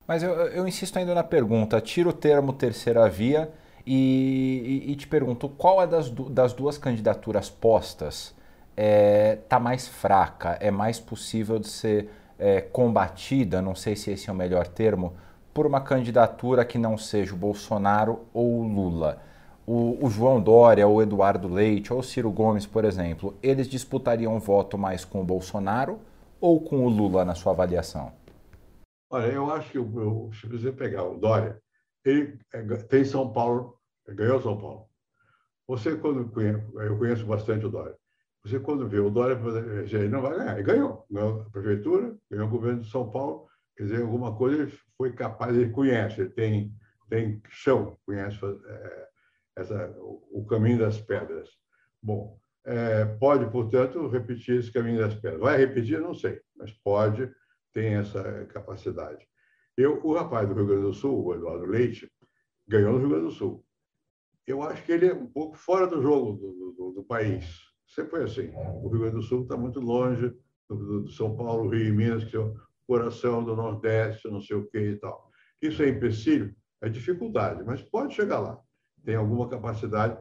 Mas 0.07 0.21
eu, 0.21 0.31
eu 0.31 0.67
insisto 0.67 0.97
ainda 0.97 1.15
na 1.15 1.23
pergunta, 1.23 1.81
tira 1.81 2.09
o 2.09 2.13
termo 2.13 2.53
terceira 2.53 3.09
via 3.09 3.51
e, 3.85 4.83
e, 4.85 4.91
e 4.91 4.95
te 4.95 5.07
pergunto, 5.07 5.49
qual 5.49 5.81
é 5.81 5.87
das, 5.87 6.09
das 6.09 6.53
duas 6.53 6.77
candidaturas 6.77 7.49
postas 7.49 8.35
está 8.75 8.83
é, 8.83 9.35
tá 9.47 9.59
mais 9.59 9.87
fraca, 9.87 10.57
é 10.59 10.69
mais 10.69 10.99
possível 10.99 11.57
de 11.57 11.67
ser 11.67 12.09
é, 12.37 12.61
combatida, 12.61 13.61
não 13.61 13.73
sei 13.73 13.95
se 13.95 14.11
esse 14.11 14.29
é 14.29 14.33
o 14.33 14.35
melhor 14.35 14.67
termo, 14.67 15.13
por 15.53 15.65
uma 15.65 15.79
candidatura 15.79 16.65
que 16.65 16.77
não 16.77 16.97
seja 16.97 17.33
o 17.33 17.37
Bolsonaro 17.37 18.25
ou 18.33 18.59
o 18.59 18.67
Lula. 18.67 19.21
O, 19.67 20.05
o, 20.05 20.09
João 20.09 20.39
Dória, 20.39 20.87
o 20.87 21.01
Eduardo 21.01 21.47
Leite, 21.47 21.91
ou 21.91 21.99
o 21.99 22.03
Ciro 22.03 22.31
Gomes, 22.31 22.67
por 22.67 22.85
exemplo, 22.85 23.35
eles 23.41 23.67
disputariam 23.67 24.39
voto 24.39 24.77
mais 24.77 25.03
com 25.03 25.21
o 25.21 25.25
Bolsonaro 25.25 25.99
ou 26.39 26.61
com 26.61 26.85
o 26.85 26.89
Lula, 26.89 27.25
na 27.25 27.33
sua 27.33 27.51
avaliação? 27.51 28.13
Olha, 29.09 29.25
eu 29.27 29.51
acho 29.51 29.71
que 29.71 29.77
eu, 29.77 30.29
se 30.39 30.47
você 30.47 30.71
pegar 30.71 31.03
o 31.03 31.17
Dória, 31.17 31.59
ele 32.03 32.37
é, 32.53 32.61
tem 32.83 33.03
São 33.03 33.31
Paulo, 33.33 33.75
ganhou 34.07 34.41
São 34.41 34.55
Paulo. 34.57 34.85
Você, 35.67 35.95
quando 35.97 36.31
eu 36.79 36.97
conheço 36.97 37.25
bastante 37.25 37.65
o 37.65 37.69
Dória. 37.69 37.95
Você, 38.43 38.59
quando 38.59 38.87
vê 38.87 38.99
o 38.99 39.09
Dória, 39.09 39.39
ele 39.91 40.09
não 40.09 40.21
vai 40.21 40.37
ganhar. 40.37 40.53
Ele 40.53 40.63
ganhou. 40.63 41.05
Ganhou 41.09 41.41
a 41.41 41.49
prefeitura, 41.49 42.15
ganhou 42.29 42.47
o 42.47 42.51
governo 42.51 42.81
de 42.81 42.91
São 42.91 43.09
Paulo. 43.09 43.47
Quer 43.75 43.83
dizer, 43.83 44.01
alguma 44.03 44.35
coisa 44.35 44.61
ele 44.61 44.79
foi 44.95 45.11
capaz, 45.11 45.57
ele 45.57 45.71
conhece, 45.71 46.21
ele 46.21 46.29
tem, 46.29 46.73
tem 47.09 47.41
chão, 47.49 47.97
conhece 48.05 48.39
é, 48.45 49.07
essa, 49.55 49.95
o, 49.99 50.45
caminho 50.45 50.79
das 50.79 50.99
pedras. 50.99 51.49
Bom, 52.01 52.39
é, 52.65 53.05
pode, 53.05 53.49
portanto, 53.51 54.07
repetir 54.07 54.59
esse 54.59 54.71
caminho 54.71 54.99
das 54.99 55.15
pedras. 55.15 55.41
Vai 55.41 55.57
repetir? 55.57 55.99
Não 55.99 56.13
sei, 56.13 56.41
mas 56.55 56.71
pode, 56.71 57.31
tem 57.73 57.95
essa 57.95 58.45
capacidade. 58.47 59.25
Eu, 59.77 60.01
o 60.05 60.13
rapaz 60.13 60.47
do 60.47 60.55
Rio 60.55 60.67
Grande 60.67 60.83
do 60.83 60.93
Sul, 60.93 61.25
o 61.25 61.35
Eduardo 61.35 61.65
Leite, 61.65 62.11
ganhou 62.67 62.93
no 62.93 62.99
Rio 62.99 63.09
Grande 63.09 63.25
do 63.25 63.31
Sul. 63.31 63.65
Eu 64.47 64.61
acho 64.61 64.83
que 64.83 64.91
ele 64.91 65.07
é 65.07 65.13
um 65.13 65.27
pouco 65.27 65.57
fora 65.57 65.87
do 65.87 66.01
jogo 66.01 66.33
do, 66.33 66.71
do, 66.73 66.91
do 66.93 67.03
país 67.03 67.65
Sempre 67.87 68.11
foi 68.11 68.23
assim. 68.23 68.51
O 68.83 68.89
Rio 68.89 68.99
Grande 68.99 69.15
do 69.15 69.21
Sul 69.21 69.43
está 69.43 69.55
muito 69.55 69.79
longe 69.79 70.33
do, 70.69 71.03
do, 71.03 71.11
São 71.11 71.35
Paulo, 71.35 71.69
Rio 71.69 71.87
e 71.87 71.91
Minas, 71.91 72.23
que 72.23 72.35
é 72.35 72.39
o 72.39 72.55
coração 72.87 73.43
do 73.43 73.55
Nordeste, 73.55 74.29
não 74.29 74.41
sei 74.41 74.57
o 74.57 74.67
que 74.67 74.79
e 74.79 74.95
tal. 74.97 75.29
Isso 75.61 75.81
é 75.83 75.89
empecilho? 75.89 76.55
É 76.81 76.89
dificuldade, 76.89 77.63
mas 77.63 77.81
pode 77.81 78.13
chegar 78.13 78.39
lá. 78.39 78.59
Tem 79.05 79.15
alguma 79.15 79.47
capacidade. 79.47 80.17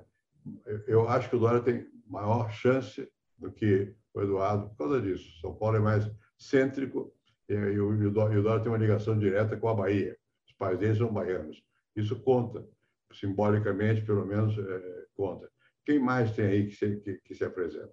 Eu 0.86 1.08
acho 1.08 1.28
que 1.30 1.36
o 1.36 1.38
Dória 1.40 1.60
tem 1.60 1.86
maior 2.06 2.50
chance 2.50 3.10
do 3.38 3.50
que 3.50 3.94
o 4.12 4.20
Eduardo 4.20 4.68
por 4.68 4.76
causa 4.76 5.00
disso. 5.00 5.40
São 5.40 5.54
Paulo 5.54 5.78
é 5.78 5.80
mais 5.80 6.08
cêntrico 6.38 7.12
e, 7.48 7.80
o, 7.80 8.10
Dória 8.10 8.60
tem 8.60 8.70
uma 8.70 8.78
ligação 8.78 9.18
direta 9.18 9.56
com 9.56 9.68
a 9.68 9.74
Bahia. 9.74 10.16
Os 10.46 10.52
pais 10.52 10.78
dele 10.78 10.94
são 10.94 11.12
baianos. 11.12 11.62
Isso 11.96 12.20
conta, 12.20 12.66
simbolicamente, 13.12 14.02
pelo 14.02 14.24
menos, 14.24 14.56
é, 14.58 15.06
conta. 15.14 15.50
Quem 15.84 15.98
mais 15.98 16.32
tem 16.32 16.46
aí 16.46 16.66
que 16.66 16.76
se, 16.76 16.96
que, 16.96 17.14
que 17.24 17.34
se 17.34 17.44
apresenta? 17.44 17.92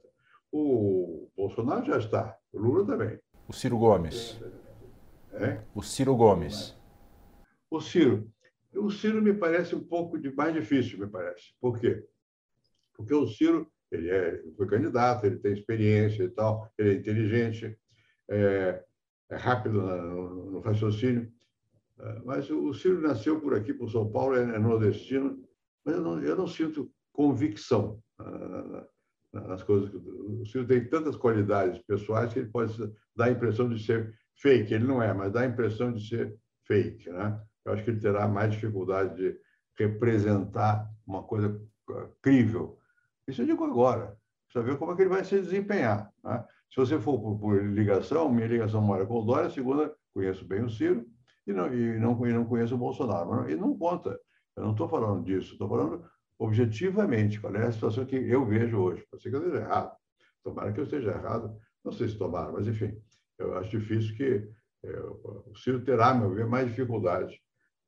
O 0.52 1.30
Bolsonaro 1.36 1.86
já 1.86 1.98
está, 1.98 2.38
o 2.52 2.60
Lula 2.60 2.86
também. 2.86 3.20
O 3.48 3.54
Ciro 3.54 3.78
Gomes. 3.78 4.40
É? 5.34 5.62
O 5.74 5.82
Ciro 5.82 6.16
Gomes. 6.16 6.76
O 7.70 7.80
Ciro. 7.80 8.30
O 8.76 8.90
Ciro 8.90 9.22
me 9.22 9.34
parece 9.34 9.76
um 9.76 9.84
pouco 9.84 10.18
de 10.18 10.34
mais 10.34 10.54
difícil, 10.54 11.00
me 11.00 11.08
parece. 11.08 11.54
Por 11.60 11.80
quê? 11.80 12.06
Porque 12.96 13.14
o 13.14 13.28
Ciro 13.28 13.72
ele 13.92 14.10
é, 14.10 14.42
foi 14.56 14.68
candidato, 14.68 15.26
ele 15.26 15.38
tem 15.38 15.52
experiência 15.52 16.24
e 16.24 16.30
tal, 16.30 16.72
ele 16.78 16.92
é 16.92 16.94
inteligente, 16.94 17.78
é, 18.30 18.84
é 19.30 19.36
rápido 19.36 19.82
no, 19.82 20.52
no, 20.52 20.60
raciocínio. 20.60 21.32
É, 22.00 22.22
mas 22.24 22.50
o 22.50 22.74
Ciro 22.74 23.02
nasceu 23.02 23.42
por 23.42 23.54
aqui, 23.54 23.74
por 23.74 23.92
São 23.92 24.10
Paulo, 24.10 24.36
é, 24.36 24.58
nordestino, 24.58 25.44
mas 25.84 25.96
eu 25.96 26.02
não, 26.02 26.22
eu 26.22 26.36
não 26.38 26.48
sinto 26.48 26.90
convicção 27.12 28.02
ah, 28.20 28.88
nas 29.34 29.64
coisas. 29.64 29.94
O 29.94 30.46
Ciro 30.46 30.66
tem 30.66 30.88
tantas 30.88 31.16
qualidades 31.16 31.82
pessoais 31.84 32.32
que 32.32 32.40
ele 32.40 32.50
pode 32.50 32.78
dar 33.16 33.26
a 33.26 33.32
impressão 33.32 33.68
de 33.68 33.84
ser 33.84 34.14
fake. 34.36 34.74
Ele 34.74 34.88
não 34.88 35.02
é, 35.02 35.14
mas 35.14 35.34
dá 35.34 35.42
a 35.42 35.48
impressão 35.48 35.92
de 35.92 36.08
ser 36.08 36.36
fake. 36.66 37.10
Né? 37.10 37.42
Eu 37.65 37.74
acho 37.74 37.84
que 37.84 37.91
ele 37.91 38.00
terá 38.00 38.28
mais 38.28 38.52
dificuldade 38.52 39.15
de 39.15 39.39
representar 39.78 40.89
uma 41.06 41.24
coisa 41.24 41.60
ah, 41.89 42.08
crível. 42.21 42.78
Isso 43.28 43.41
eu 43.41 43.45
digo 43.45 43.63
agora. 43.63 44.17
Precisa 44.45 44.65
ver 44.65 44.78
como 44.78 44.91
é 44.91 44.95
que 44.95 45.02
ele 45.04 45.10
vai 45.10 45.24
se 45.24 45.39
desempenhar. 45.39 46.12
Né? 46.24 46.43
Se 46.69 46.78
você 46.78 47.00
for 47.00 47.19
por, 47.19 47.39
por, 47.39 47.63
ligação, 47.63 48.32
minha 48.32 48.47
ligação 48.47 48.82
mora 48.82 49.06
com 49.06 49.21
o 49.21 49.26
Dória, 49.26 49.47
a 49.47 49.52
segunda, 49.52 49.93
conheço 50.13 50.45
bem 50.45 50.63
o 50.63 50.69
Ciro, 50.69 51.06
e 51.45 51.54
não, 51.54 51.74
e 51.74 52.00
não, 52.00 52.28
e 52.28 52.34
não 52.34 52.45
conheço 52.45 52.76
o 52.76 52.78
Bolsonaro. 52.78 53.30
Mas 53.30 53.58
não, 53.58 53.67
não 53.67 53.78
conta. 53.78 54.19
Eu 54.56 54.63
não 54.63 54.71
estou 54.71 54.88
falando 54.88 55.24
disso, 55.24 55.54
estou 55.54 55.69
falando 55.69 56.06
objetivamente 56.38 57.39
qual 57.39 57.56
é 57.56 57.67
a 57.67 57.71
situação 57.71 58.06
que 58.06 58.15
eu 58.15 58.45
vejo 58.45 58.78
hoje. 58.78 59.06
Pode 59.10 59.21
ser 59.24 59.30
que 59.30 59.36
eu 59.36 59.43
esteja 59.45 59.63
errado. 59.63 59.95
Tomara 60.43 60.74
que 60.74 60.80
eu 60.80 60.84
esteja 60.84 61.12
errado. 61.12 61.56
Não 61.84 61.91
sei 61.91 62.10
se 62.10 62.17
tomara, 62.17 62.52
mas 62.52 62.67
enfim, 62.67 63.00
eu 63.38 63.58
acho 63.58 63.69
difícil 63.69 64.15
que 64.15 64.50
é, 64.84 65.00
o 65.00 65.56
Ciro 65.56 65.84
terá, 65.84 66.10
a 66.10 66.13
meu 66.13 66.34
ver, 66.34 66.45
mais 66.45 66.67
dificuldade 66.67 67.39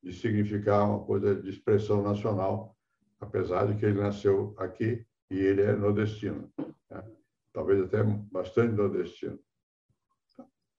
de 0.03 0.11
significar 0.11 0.87
uma 0.87 1.03
coisa 1.05 1.33
de 1.33 1.49
expressão 1.49 2.03
nacional, 2.03 2.75
apesar 3.21 3.67
de 3.67 3.79
que 3.79 3.85
ele 3.85 4.01
nasceu 4.01 4.53
aqui 4.57 5.05
e 5.31 5.39
ele 5.39 5.61
é 5.61 5.73
nordestino. 5.73 6.51
Né? 6.89 7.03
Talvez 7.53 7.81
até 7.81 8.03
bastante 8.03 8.73
nordestino. 8.73 9.39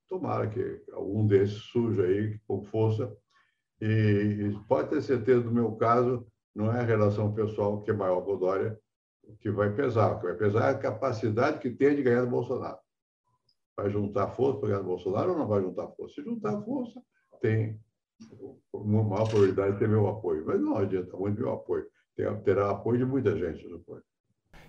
Tomara 0.09 0.49
que 0.49 0.85
algum 0.93 1.27
desses 1.27 1.63
surja 1.63 2.05
aí 2.05 2.39
com 2.47 2.63
força. 2.63 3.17
E 3.81 4.55
pode 4.69 4.91
ter 4.91 5.03
certeza, 5.03 5.43
do 5.43 5.51
meu 5.51 5.73
caso, 5.73 6.27
não 6.55 6.73
é 6.73 6.81
a 6.81 6.85
relação 6.85 7.35
pessoal 7.35 7.83
que 7.83 7.91
é 7.91 7.95
maior 7.95 8.21
com 8.23 8.35
o 8.35 8.39
Dória, 8.39 8.79
que 9.41 9.51
vai 9.51 9.75
pesar. 9.75 10.13
O 10.13 10.21
que 10.21 10.27
vai 10.27 10.37
pesar 10.37 10.69
é 10.69 10.71
a 10.71 10.79
capacidade 10.79 11.59
que 11.59 11.71
tem 11.71 11.97
de 11.97 12.03
ganhar 12.03 12.23
do 12.23 12.31
Bolsonaro. 12.31 12.79
Vai 13.77 13.91
juntar 13.91 14.29
força 14.29 14.61
para 14.61 14.69
ganhar 14.69 14.83
do 14.83 14.89
Bolsonaro 14.89 15.33
ou 15.33 15.39
não 15.39 15.49
vai 15.49 15.63
juntar 15.63 15.89
força? 15.89 16.15
Se 16.15 16.23
juntar 16.23 16.63
força, 16.63 17.03
tem 17.41 17.81
uma 18.73 19.03
maior 19.03 19.29
probabilidade 19.29 19.73
de 19.73 19.79
ter 19.79 19.89
meu 19.89 20.07
apoio. 20.09 20.45
Mas 20.47 20.61
não 20.61 20.77
adianta 20.77 21.17
muito 21.17 21.41
meu 21.41 21.53
apoio. 21.53 21.87
Terá 22.45 22.71
apoio 22.71 22.99
de 22.99 23.05
muita 23.05 23.37
gente. 23.37 23.67
Apoio. 23.73 24.03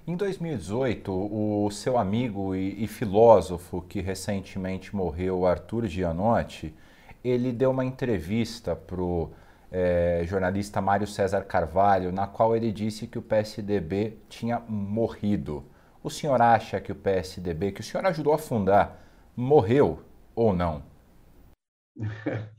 Em 0.07 0.15
2018, 0.15 1.11
o 1.11 1.69
seu 1.71 1.97
amigo 1.97 2.55
e, 2.55 2.83
e 2.83 2.87
filósofo 2.87 3.81
que 3.81 4.01
recentemente 4.01 4.95
morreu, 4.95 5.47
Arthur 5.47 5.87
Gianotti, 5.87 6.75
ele 7.23 7.51
deu 7.51 7.71
uma 7.71 7.83
entrevista 7.83 8.75
para 8.75 9.01
o 9.01 9.31
é, 9.71 10.21
jornalista 10.25 10.79
Mário 10.79 11.07
César 11.07 11.41
Carvalho, 11.41 12.11
na 12.11 12.27
qual 12.27 12.55
ele 12.55 12.71
disse 12.71 13.07
que 13.07 13.17
o 13.17 13.21
PSDB 13.21 14.19
tinha 14.29 14.59
morrido. 14.59 15.65
O 16.03 16.09
senhor 16.11 16.39
acha 16.39 16.79
que 16.79 16.91
o 16.91 16.95
PSDB, 16.95 17.71
que 17.71 17.81
o 17.81 17.83
senhor 17.83 18.05
ajudou 18.05 18.33
a 18.33 18.37
fundar, 18.37 19.03
morreu 19.35 20.01
ou 20.35 20.53
não? 20.53 20.83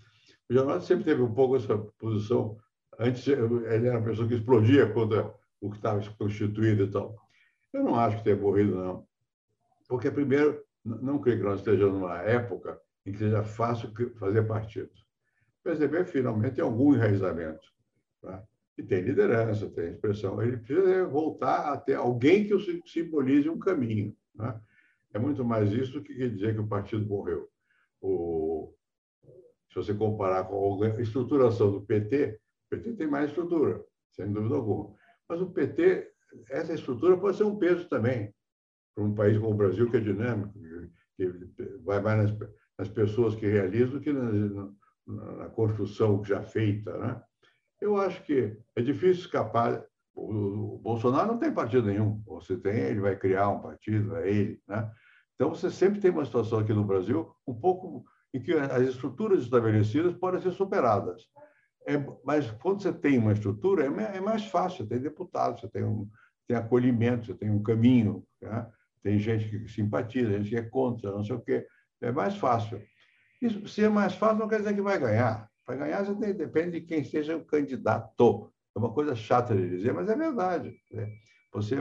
o 0.48 0.54
jornal 0.54 0.80
sempre 0.80 1.04
teve 1.04 1.22
um 1.22 1.32
pouco 1.32 1.56
essa 1.56 1.76
posição. 1.98 2.56
Antes, 2.98 3.26
ele 3.26 3.86
era 3.86 3.98
uma 3.98 4.04
pessoa 4.06 4.28
que 4.28 4.34
explodia 4.34 4.90
contra 4.92 5.34
o 5.60 5.70
que 5.70 5.76
estava 5.76 6.00
constituído 6.12 6.84
e 6.84 6.90
tal. 6.90 7.16
Eu 7.72 7.84
não 7.84 7.96
acho 7.96 8.18
que 8.18 8.24
tenha 8.24 8.36
morrido, 8.36 8.74
não. 8.74 9.06
Porque, 9.88 10.10
primeiro, 10.10 10.62
não 10.84 11.18
creio 11.18 11.38
que 11.38 11.44
nós 11.44 11.58
estejamos 11.58 12.00
numa 12.00 12.18
época 12.18 12.80
em 13.04 13.12
que 13.12 13.18
seja 13.18 13.42
fácil 13.42 13.92
fazer 14.18 14.46
partido. 14.46 14.90
O 15.60 15.64
PSDB, 15.64 16.04
finalmente, 16.04 16.56
tem 16.56 16.64
algum 16.64 16.94
enraizamento. 16.94 17.66
Tá? 18.22 18.42
E 18.78 18.82
tem 18.82 19.02
liderança, 19.02 19.68
tem 19.70 19.90
expressão. 19.90 20.40
Ele 20.42 20.56
precisa 20.58 21.06
voltar 21.06 21.72
a 21.72 21.76
ter 21.76 21.94
alguém 21.94 22.46
que 22.46 22.82
simbolize 22.86 23.48
um 23.48 23.58
caminho. 23.58 24.16
Né? 24.34 24.60
É 25.12 25.18
muito 25.18 25.44
mais 25.44 25.72
isso 25.72 25.94
do 25.94 26.02
que 26.02 26.14
dizer 26.14 26.54
que 26.54 26.60
o 26.60 26.66
partido 26.66 27.06
morreu. 27.06 27.48
O, 28.00 28.72
se 29.76 29.92
você 29.92 29.94
comparar 29.94 30.44
com 30.44 30.82
a 30.82 31.00
estruturação 31.02 31.70
do 31.70 31.82
PT, 31.82 32.40
o 32.66 32.76
PT 32.76 32.94
tem 32.94 33.06
mais 33.06 33.28
estrutura, 33.28 33.84
sem 34.12 34.32
dúvida 34.32 34.54
alguma. 34.54 34.94
Mas 35.28 35.40
o 35.42 35.50
PT, 35.50 36.10
essa 36.50 36.72
estrutura 36.72 37.16
pode 37.18 37.36
ser 37.36 37.44
um 37.44 37.58
peso 37.58 37.86
também 37.86 38.34
para 38.94 39.04
um 39.04 39.14
país 39.14 39.36
como 39.36 39.52
o 39.52 39.56
Brasil, 39.56 39.90
que 39.90 39.98
é 39.98 40.00
dinâmico, 40.00 40.58
que 41.16 41.28
vai 41.84 42.00
mais 42.00 42.30
nas, 42.30 42.50
nas 42.78 42.88
pessoas 42.88 43.34
que 43.34 43.46
realizam 43.46 43.90
do 43.90 44.00
que 44.00 44.12
na, 44.12 44.32
na, 45.06 45.32
na 45.36 45.48
construção 45.50 46.24
já 46.24 46.42
feita. 46.42 46.96
Né? 46.96 47.22
Eu 47.78 47.98
acho 47.98 48.22
que 48.24 48.56
é 48.74 48.80
difícil 48.80 49.24
escapar. 49.24 49.84
O, 50.14 50.78
Bolsonaro 50.78 51.32
não 51.32 51.38
tem 51.38 51.52
partido 51.52 51.86
nenhum. 51.86 52.22
Você 52.26 52.56
tem, 52.56 52.78
ele 52.78 53.00
vai 53.00 53.14
criar 53.14 53.50
um 53.50 53.60
partido, 53.60 54.16
é 54.16 54.30
ele. 54.30 54.62
Né? 54.66 54.90
Então, 55.34 55.50
você 55.50 55.70
sempre 55.70 56.00
tem 56.00 56.10
uma 56.10 56.24
situação 56.24 56.60
aqui 56.60 56.72
no 56.72 56.84
Brasil 56.84 57.30
um 57.46 57.54
pouco 57.54 58.06
em 58.36 58.40
que 58.40 58.52
as 58.52 58.82
estruturas 58.82 59.42
estabelecidas 59.42 60.14
podem 60.14 60.40
ser 60.40 60.52
superadas. 60.52 61.26
É, 61.86 62.04
mas 62.24 62.50
quando 62.62 62.82
você 62.82 62.92
tem 62.92 63.18
uma 63.18 63.32
estrutura, 63.32 63.84
é, 63.84 64.16
é 64.16 64.20
mais 64.20 64.44
fácil. 64.46 64.78
Você 64.78 64.88
tem 64.88 65.00
deputados, 65.00 65.60
você 65.60 65.68
tem, 65.68 65.84
um, 65.84 66.08
tem 66.46 66.56
acolhimento, 66.56 67.26
você 67.26 67.34
tem 67.34 67.50
um 67.50 67.62
caminho. 67.62 68.24
Né? 68.40 68.66
Tem 69.02 69.18
gente 69.18 69.48
que 69.48 69.68
simpatiza, 69.68 70.32
gente 70.32 70.50
que 70.50 70.56
é 70.56 70.62
contra, 70.62 71.12
não 71.12 71.24
sei 71.24 71.36
o 71.36 71.40
quê. 71.40 71.66
É 72.00 72.12
mais 72.12 72.36
fácil. 72.36 72.82
Isso, 73.40 73.66
se 73.68 73.84
é 73.84 73.88
mais 73.88 74.14
fácil, 74.14 74.38
não 74.38 74.48
quer 74.48 74.58
dizer 74.58 74.74
que 74.74 74.82
vai 74.82 74.98
ganhar. 74.98 75.48
Para 75.64 75.76
ganhar, 75.76 76.04
você 76.04 76.14
tem, 76.14 76.34
depende 76.34 76.80
de 76.80 76.86
quem 76.86 77.04
seja 77.04 77.36
o 77.36 77.44
candidato. 77.44 78.52
É 78.74 78.78
uma 78.78 78.92
coisa 78.92 79.14
chata 79.14 79.54
de 79.54 79.68
dizer, 79.70 79.94
mas 79.94 80.08
é 80.08 80.16
verdade. 80.16 80.76
Né? 80.92 81.08
Você, 81.52 81.76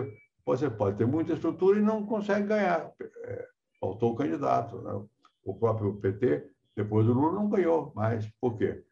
você 0.46 0.70
pode 0.70 0.98
ter 0.98 1.06
muita 1.06 1.34
estrutura 1.34 1.80
e 1.80 1.84
não 1.84 2.06
consegue 2.06 2.48
ganhar. 2.48 2.92
É, 3.24 3.48
faltou 3.80 4.14
o 4.14 4.16
candidato. 4.16 4.82
Né? 4.82 5.06
O 5.46 5.54
próprio 5.54 5.94
PT, 5.96 6.50
depois 6.76 7.06
do 7.06 7.14
Lula, 7.14 7.32
não 7.34 7.50
ganhou 7.50 7.94
mais. 7.96 8.30
Por 8.42 8.58
quê? 8.58 8.84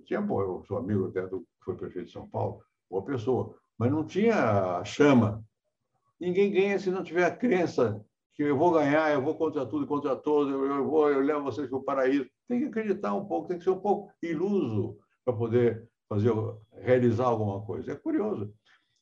tinha, 0.00 0.22
pô, 0.22 0.40
eu 0.42 0.64
sou 0.66 0.78
amigo 0.78 1.08
até 1.08 1.26
do 1.26 1.40
que 1.40 1.64
foi 1.64 1.76
prefeito 1.76 2.06
de 2.06 2.12
São 2.12 2.26
Paulo, 2.26 2.62
boa 2.90 3.04
pessoa, 3.04 3.54
mas 3.78 3.90
não 3.90 4.04
tinha 4.04 4.82
chama. 4.84 5.44
Ninguém 6.18 6.50
ganha 6.50 6.78
se 6.78 6.90
não 6.90 7.02
tiver 7.02 7.24
a 7.24 7.36
crença 7.36 8.02
que 8.34 8.42
eu 8.42 8.56
vou 8.56 8.72
ganhar, 8.72 9.12
eu 9.12 9.20
vou 9.20 9.34
contra 9.34 9.66
tudo 9.66 9.84
e 9.84 9.88
contra 9.88 10.16
todos, 10.16 10.52
eu, 10.52 10.64
eu, 10.64 10.88
vou, 10.88 11.10
eu 11.10 11.20
levo 11.20 11.44
vocês 11.44 11.68
para 11.68 11.78
o 11.78 11.82
paraíso. 11.82 12.28
Tem 12.48 12.60
que 12.60 12.66
acreditar 12.66 13.14
um 13.14 13.26
pouco, 13.26 13.48
tem 13.48 13.58
que 13.58 13.64
ser 13.64 13.70
um 13.70 13.80
pouco 13.80 14.10
iluso 14.22 14.98
para 15.24 15.34
poder 15.34 15.86
fazer, 16.08 16.32
realizar 16.80 17.26
alguma 17.26 17.60
coisa. 17.64 17.92
É 17.92 17.96
curioso. 17.96 18.52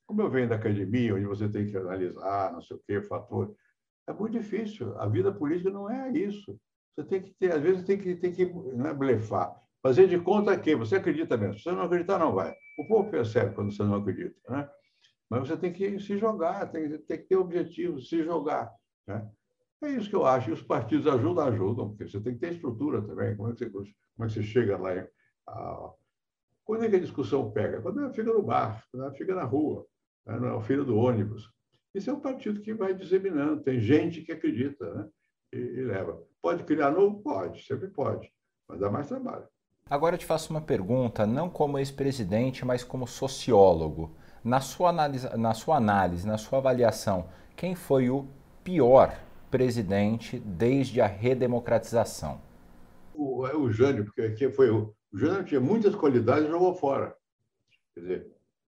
Como 0.07 0.23
eu 0.23 0.31
venho 0.31 0.49
da 0.49 0.57
academia, 0.57 1.15
onde 1.15 1.27
você 1.27 1.49
tem 1.49 1.67
que 1.67 1.77
analisar, 1.77 2.53
não 2.53 2.61
sei 2.61 2.77
o 2.77 2.83
quê, 2.85 3.01
fator, 3.03 3.55
é 4.09 4.13
muito 4.13 4.33
difícil. 4.33 4.99
A 4.99 5.07
vida 5.07 5.33
política 5.33 5.71
não 5.71 5.89
é 5.89 6.11
isso. 6.11 6.59
Você 6.95 7.05
tem 7.05 7.23
que 7.23 7.31
ter, 7.33 7.53
às 7.53 7.63
vezes, 7.63 7.85
tem 7.85 7.99
que, 7.99 8.15
tem 8.17 8.33
que 8.33 8.43
é 8.43 8.95
blefar, 8.95 9.55
fazer 9.83 10.09
de 10.09 10.19
conta 10.19 10.59
que 10.59 10.75
você 10.75 10.97
acredita 10.97 11.37
mesmo. 11.37 11.55
Se 11.55 11.65
você 11.65 11.73
não 11.73 11.83
acreditar, 11.83 12.19
não 12.19 12.35
vai. 12.35 12.55
O 12.79 12.87
povo 12.87 13.11
percebe 13.11 13.55
quando 13.55 13.73
você 13.73 13.83
não 13.83 13.97
acredita, 13.97 14.37
né? 14.49 14.69
Mas 15.31 15.49
você 15.49 15.57
tem 15.57 15.73
que 15.73 16.01
se 16.01 16.19
jogar, 16.19 16.67
tem, 16.67 16.99
tem 16.99 17.19
que 17.19 17.25
ter 17.25 17.37
objetivo, 17.37 18.01
se 18.01 18.23
jogar. 18.25 18.75
Né? 19.07 19.31
É 19.83 19.91
isso 19.91 20.11
que 20.11 20.17
eu 20.17 20.27
acho. 20.27 20.51
E 20.51 20.53
os 20.53 20.63
partidos 20.63 21.07
ajudam, 21.07 21.47
ajudam, 21.47 21.89
porque 21.89 22.09
você 22.09 22.21
tem 22.21 22.35
que 22.35 22.41
ter 22.41 22.55
estrutura 22.55 23.01
também. 23.01 23.37
Como 23.37 23.49
é 23.49 23.53
que 23.53 23.59
você, 23.59 23.71
como 23.71 23.85
é 24.19 24.27
que 24.27 24.33
você 24.33 24.43
chega 24.43 24.77
lá? 24.77 24.97
Em, 24.97 25.07
a... 25.47 25.91
Quando 26.65 26.85
é 26.85 26.91
que 26.91 26.97
a 26.97 27.01
discussão 27.01 27.51
pega? 27.51 27.81
Quando 27.81 28.01
ela 28.01 28.13
fica 28.13 28.33
no 28.33 28.43
bar, 28.43 28.85
quando 28.91 29.05
ela 29.05 29.15
fica 29.15 29.35
na 29.35 29.45
rua, 29.45 29.87
né? 30.27 30.39
na 30.39 30.61
fila 30.63 30.85
do 30.85 30.97
ônibus. 30.97 31.49
Isso 31.95 32.11
é 32.11 32.13
um 32.13 32.21
partido 32.21 32.61
que 32.61 32.75
vai 32.75 32.93
disseminando. 32.93 33.63
Tem 33.63 33.81
gente 33.81 34.23
que 34.23 34.33
acredita 34.33 34.93
né? 34.95 35.09
e, 35.53 35.59
e 35.59 35.85
leva. 35.85 36.21
Pode 36.43 36.65
criar 36.65 36.91
novo? 36.91 37.21
Pode, 37.23 37.63
sempre 37.65 37.89
pode. 37.89 38.33
Mas 38.67 38.81
dá 38.81 38.91
mais 38.91 39.09
trabalho. 39.09 39.47
Agora 39.89 40.15
eu 40.15 40.19
te 40.19 40.25
faço 40.25 40.51
uma 40.53 40.61
pergunta, 40.61 41.27
não 41.27 41.51
como 41.51 41.79
ex-presidente, 41.79 42.65
mas 42.65 42.85
como 42.85 43.07
sociólogo. 43.07 44.15
Na 44.43 44.61
sua, 44.61 44.89
análise, 44.89 45.29
na 45.37 45.53
sua 45.53 45.77
análise, 45.77 46.27
na 46.27 46.39
sua 46.39 46.59
avaliação, 46.59 47.29
quem 47.57 47.75
foi 47.75 48.09
o 48.09 48.27
pior 48.63 49.21
presidente 49.51 50.39
desde 50.39 51.01
a 51.01 51.07
redemocratização? 51.07 52.41
O, 53.13 53.47
é 53.47 53.55
o 53.55 53.71
Jânio, 53.71 54.05
porque 54.05 54.23
aqui 54.23 54.49
foi 54.49 54.71
o, 54.71 54.95
o 55.13 55.19
Jânio 55.19 55.45
tinha 55.45 55.61
muitas 55.61 55.95
qualidades 55.95 56.45
e 56.45 56.51
jogou 56.51 56.75
fora. 56.75 57.15
Quer 57.93 58.01
dizer, 58.01 58.27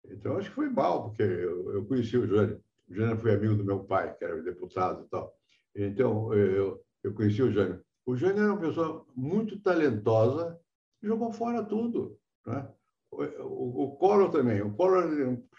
então 0.05 0.37
acho 0.37 0.49
que 0.49 0.55
foi 0.55 0.69
mal, 0.69 1.03
porque 1.03 1.21
eu, 1.21 1.73
eu 1.73 1.85
conheci 1.85 2.17
o 2.17 2.25
Jânio. 2.25 2.59
O 2.89 2.95
Jânio 2.95 3.17
foi 3.17 3.35
amigo 3.35 3.55
do 3.55 3.65
meu 3.65 3.83
pai, 3.83 4.15
que 4.15 4.23
era 4.23 4.41
deputado 4.41 5.03
e 5.05 5.09
tal. 5.09 5.35
Então 5.75 6.33
eu, 6.33 6.81
eu 7.03 7.13
conheci 7.13 7.41
o 7.41 7.51
Jânio. 7.51 7.83
O 8.05 8.15
Jânio 8.15 8.43
era 8.43 8.53
uma 8.53 8.61
pessoa 8.61 9.05
muito 9.15 9.59
talentosa, 9.61 10.59
jogou 11.01 11.31
fora 11.31 11.63
tudo. 11.63 12.17
Né? 12.45 12.67
O, 13.11 13.23
o, 13.23 13.97
o 13.99 14.29
também. 14.29 14.61
O 14.61 14.73
Collor 14.73 15.05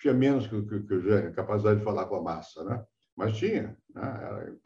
tinha 0.01 0.15
menos 0.15 0.47
que, 0.47 0.63
que, 0.63 0.81
que 0.83 0.95
o 0.95 1.01
Jânio, 1.01 1.35
capacidade 1.35 1.79
de 1.79 1.85
falar 1.85 2.07
com 2.07 2.17
a 2.17 2.23
massa. 2.23 2.65
Né? 2.65 2.85
Mas 3.17 3.37
tinha, 3.37 3.77
né? 3.95 4.03
Era, 4.03 4.57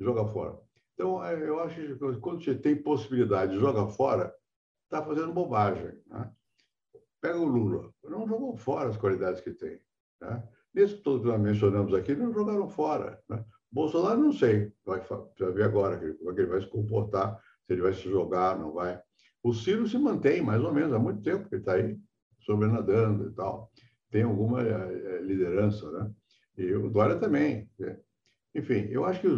joga 0.00 0.26
fora. 0.26 0.58
Então, 0.94 1.24
é, 1.24 1.34
eu 1.34 1.60
acho 1.60 1.76
que 1.76 1.96
quando 2.20 2.44
você 2.44 2.54
tem 2.54 2.82
possibilidade 2.82 3.52
de 3.52 3.58
jogar 3.58 3.88
fora, 3.88 4.34
está 4.84 5.04
fazendo 5.04 5.32
bobagem. 5.32 5.98
Né? 6.06 6.30
Pega 7.20 7.38
o 7.38 7.44
Lula, 7.44 7.92
não 8.04 8.26
jogou 8.26 8.56
fora 8.56 8.88
as 8.88 8.96
qualidades 8.96 9.40
que 9.40 9.52
tem. 9.52 9.80
Né? 10.20 10.48
Nesse 10.74 10.96
todo 10.98 11.22
que 11.22 11.28
nós 11.28 11.40
mencionamos 11.40 11.94
aqui, 11.94 12.14
não 12.14 12.32
jogaram 12.32 12.68
fora. 12.68 13.22
Né? 13.28 13.44
Bolsonaro, 13.72 14.20
não 14.20 14.32
sei, 14.32 14.70
vai, 14.84 15.00
vai 15.00 15.52
ver 15.52 15.64
agora 15.64 15.96
como 16.18 16.30
é 16.30 16.34
que 16.34 16.40
ele 16.40 16.50
vai 16.50 16.60
se 16.60 16.68
comportar, 16.68 17.40
se 17.66 17.72
ele 17.72 17.82
vai 17.82 17.94
se 17.94 18.02
jogar, 18.02 18.58
não 18.58 18.72
vai. 18.72 19.00
O 19.42 19.52
Ciro 19.52 19.88
se 19.88 19.98
mantém, 19.98 20.42
mais 20.42 20.62
ou 20.62 20.72
menos, 20.72 20.92
há 20.92 20.98
muito 20.98 21.22
tempo 21.22 21.48
que 21.48 21.56
está 21.56 21.74
aí, 21.74 21.98
sobrenadando 22.40 23.28
e 23.28 23.32
tal. 23.34 23.72
Tem 24.10 24.22
alguma 24.22 24.62
é, 24.62 25.20
liderança, 25.22 25.90
né? 25.90 26.10
E 26.58 26.72
o 26.74 26.90
Dória 26.90 27.16
também. 27.16 27.68
Né? 27.78 27.98
Enfim, 28.54 28.88
eu 28.90 29.04
acho 29.04 29.20
que 29.20 29.28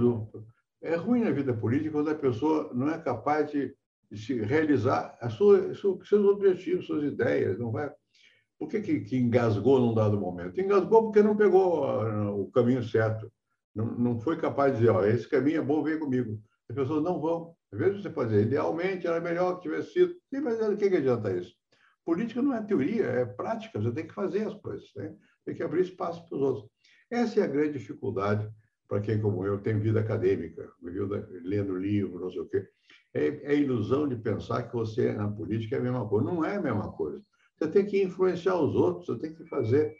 é 0.82 0.97
ruim 0.97 1.22
na 1.22 1.30
vida 1.30 1.55
política 1.55 1.93
quando 1.93 2.11
a 2.11 2.14
pessoa 2.14 2.70
não 2.74 2.91
é 2.91 2.99
capaz 2.99 3.51
de, 3.51 3.74
de 4.11 4.43
realizar 4.43 5.16
a 5.20 5.30
sua, 5.30 5.74
seus 5.74 6.12
objetivos, 6.12 6.87
suas 6.87 7.05
ideias. 7.05 7.59
Não 7.59 7.70
vai. 7.70 7.91
Por 8.59 8.68
que, 8.68 8.80
que, 8.80 9.01
que 9.01 9.16
engasgou 9.16 9.78
num 9.80 9.95
dado 9.95 10.20
momento? 10.20 10.61
Engasgou 10.61 11.05
porque 11.05 11.22
não 11.22 11.37
pegou 11.37 11.85
ah, 11.85 12.32
o 12.32 12.51
caminho 12.51 12.82
certo. 12.82 13.32
Não, 13.75 13.87
não 13.87 14.20
foi 14.20 14.37
capaz 14.37 14.72
de 14.72 14.79
dizer, 14.79 14.91
ó, 14.91 15.05
esse 15.05 15.29
caminho 15.29 15.59
é 15.61 15.64
bom, 15.64 15.83
vem 15.83 15.99
comigo. 15.99 16.41
As 16.68 16.77
pessoas 16.77 17.03
não 17.03 17.20
vão. 17.20 17.55
Às 17.72 17.79
vezes 17.79 18.03
você 18.03 18.25
dizer, 18.27 18.47
idealmente 18.47 19.07
era 19.07 19.20
melhor 19.20 19.57
que 19.57 19.62
tivesse 19.62 19.93
sido. 19.93 20.14
Sim, 20.33 20.41
mas 20.41 20.61
o 20.61 20.77
que, 20.77 20.89
que 20.89 20.97
adianta 20.97 21.33
isso? 21.33 21.55
Política 22.05 22.41
não 22.41 22.55
é 22.55 22.62
teoria, 22.62 23.05
é 23.05 23.25
prática. 23.25 23.81
Você 23.81 23.93
tem 23.93 24.07
que 24.07 24.14
fazer 24.14 24.47
as 24.47 24.55
coisas. 24.55 24.89
Né? 24.95 25.14
Tem 25.45 25.55
que 25.55 25.62
abrir 25.62 25.83
espaço 25.83 26.27
para 26.29 26.37
os 26.37 26.43
outros. 26.43 26.70
Essa 27.11 27.41
é 27.41 27.43
a 27.43 27.49
grande 27.49 27.79
dificuldade 27.79 28.49
para 28.89 29.01
quem, 29.01 29.20
como 29.20 29.45
eu, 29.45 29.61
tem 29.61 29.79
vida 29.81 30.01
acadêmica, 30.01 30.70
vida, 30.83 31.29
lendo 31.43 31.77
livros, 31.77 32.20
não 32.20 32.31
sei 32.31 32.41
o 32.41 32.49
quê. 32.49 32.68
É, 33.12 33.53
é 33.53 33.57
ilusão 33.57 34.07
de 34.09 34.16
pensar 34.16 34.64
que 34.64 34.75
você, 34.75 35.12
na 35.12 35.29
política, 35.29 35.77
é 35.77 35.79
a 35.79 35.83
mesma 35.83 36.09
coisa. 36.09 36.27
Não 36.27 36.45
é 36.45 36.57
a 36.57 36.62
mesma 36.62 36.93
coisa. 36.93 37.22
Você 37.57 37.68
tem 37.68 37.87
que 37.87 38.03
influenciar 38.03 38.57
os 38.57 38.75
outros, 38.75 39.07
você 39.07 39.18
tem 39.18 39.35
que 39.35 39.45
fazer, 39.47 39.95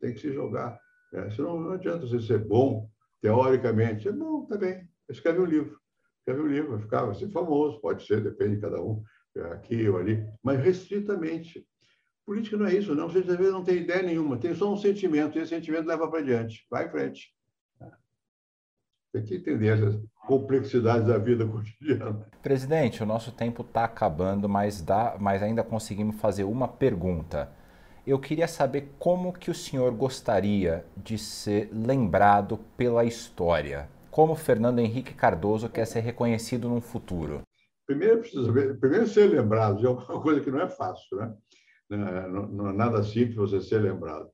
tem 0.00 0.12
que 0.12 0.20
se 0.20 0.32
jogar. 0.32 0.78
É, 1.12 1.30
senão 1.30 1.60
não 1.60 1.72
adianta 1.72 2.06
você 2.06 2.20
ser 2.20 2.38
bom, 2.44 2.88
teoricamente. 3.20 4.08
É 4.08 4.12
bom, 4.12 4.46
tá 4.46 4.56
bem. 4.56 4.88
Escreve 5.08 5.40
um 5.40 5.44
livro. 5.44 5.78
Escreve 6.18 6.42
um 6.42 6.52
livro, 6.52 6.70
vai 6.72 6.80
ficar, 6.80 7.04
vai 7.04 7.14
ser 7.14 7.30
famoso, 7.30 7.80
pode 7.80 8.04
ser, 8.04 8.20
depende 8.20 8.56
de 8.56 8.60
cada 8.60 8.82
um, 8.82 9.00
é, 9.36 9.42
aqui 9.52 9.88
ou 9.88 9.96
ali, 9.96 10.26
mas 10.42 10.58
restritamente. 10.58 11.64
Política 12.24 12.56
não 12.56 12.66
é 12.66 12.74
isso, 12.74 12.94
não. 12.96 13.08
Você 13.08 13.18
às 13.18 13.26
vezes 13.26 13.52
não 13.52 13.62
tem 13.62 13.76
ideia 13.76 14.02
nenhuma, 14.02 14.36
tem 14.36 14.52
só 14.52 14.72
um 14.72 14.76
sentimento, 14.76 15.38
e 15.38 15.42
esse 15.42 15.50
sentimento 15.50 15.86
leva 15.86 16.10
para 16.10 16.24
diante, 16.24 16.66
vai 16.68 16.86
em 16.86 16.90
frente. 16.90 17.32
Tem 19.12 19.24
que 19.24 19.36
entender 19.36 19.70
as 19.70 19.96
complexidades 20.26 21.06
da 21.06 21.16
vida 21.16 21.46
cotidiana. 21.48 22.26
Presidente, 22.42 23.02
o 23.02 23.06
nosso 23.06 23.30
tempo 23.30 23.62
está 23.62 23.84
acabando, 23.84 24.48
mas, 24.48 24.82
dá, 24.82 25.16
mas 25.20 25.42
ainda 25.42 25.62
conseguimos 25.62 26.16
fazer 26.16 26.42
uma 26.42 26.66
pergunta. 26.66 27.55
Eu 28.06 28.20
queria 28.20 28.46
saber 28.46 28.92
como 29.00 29.32
que 29.32 29.50
o 29.50 29.54
senhor 29.54 29.90
gostaria 29.92 30.86
de 30.96 31.18
ser 31.18 31.68
lembrado 31.72 32.56
pela 32.76 33.04
história. 33.04 33.88
Como 34.12 34.36
Fernando 34.36 34.78
Henrique 34.78 35.12
Cardoso 35.12 35.68
quer 35.68 35.88
ser 35.88 36.00
reconhecido 36.00 36.68
no 36.68 36.80
futuro? 36.80 37.42
Primeiro, 37.84 38.20
precisa 38.20 38.52
ver, 38.52 38.78
primeiro 38.78 39.08
ser 39.08 39.26
lembrado 39.26 39.78
de 39.78 39.86
alguma 39.86 40.22
coisa 40.22 40.40
que 40.40 40.52
não 40.52 40.60
é 40.60 40.68
fácil, 40.68 41.16
né? 41.18 41.34
Não, 41.90 42.46
não 42.46 42.68
é 42.68 42.72
nada 42.72 43.02
simples 43.02 43.34
você 43.34 43.60
ser 43.60 43.80
lembrado. 43.80 44.30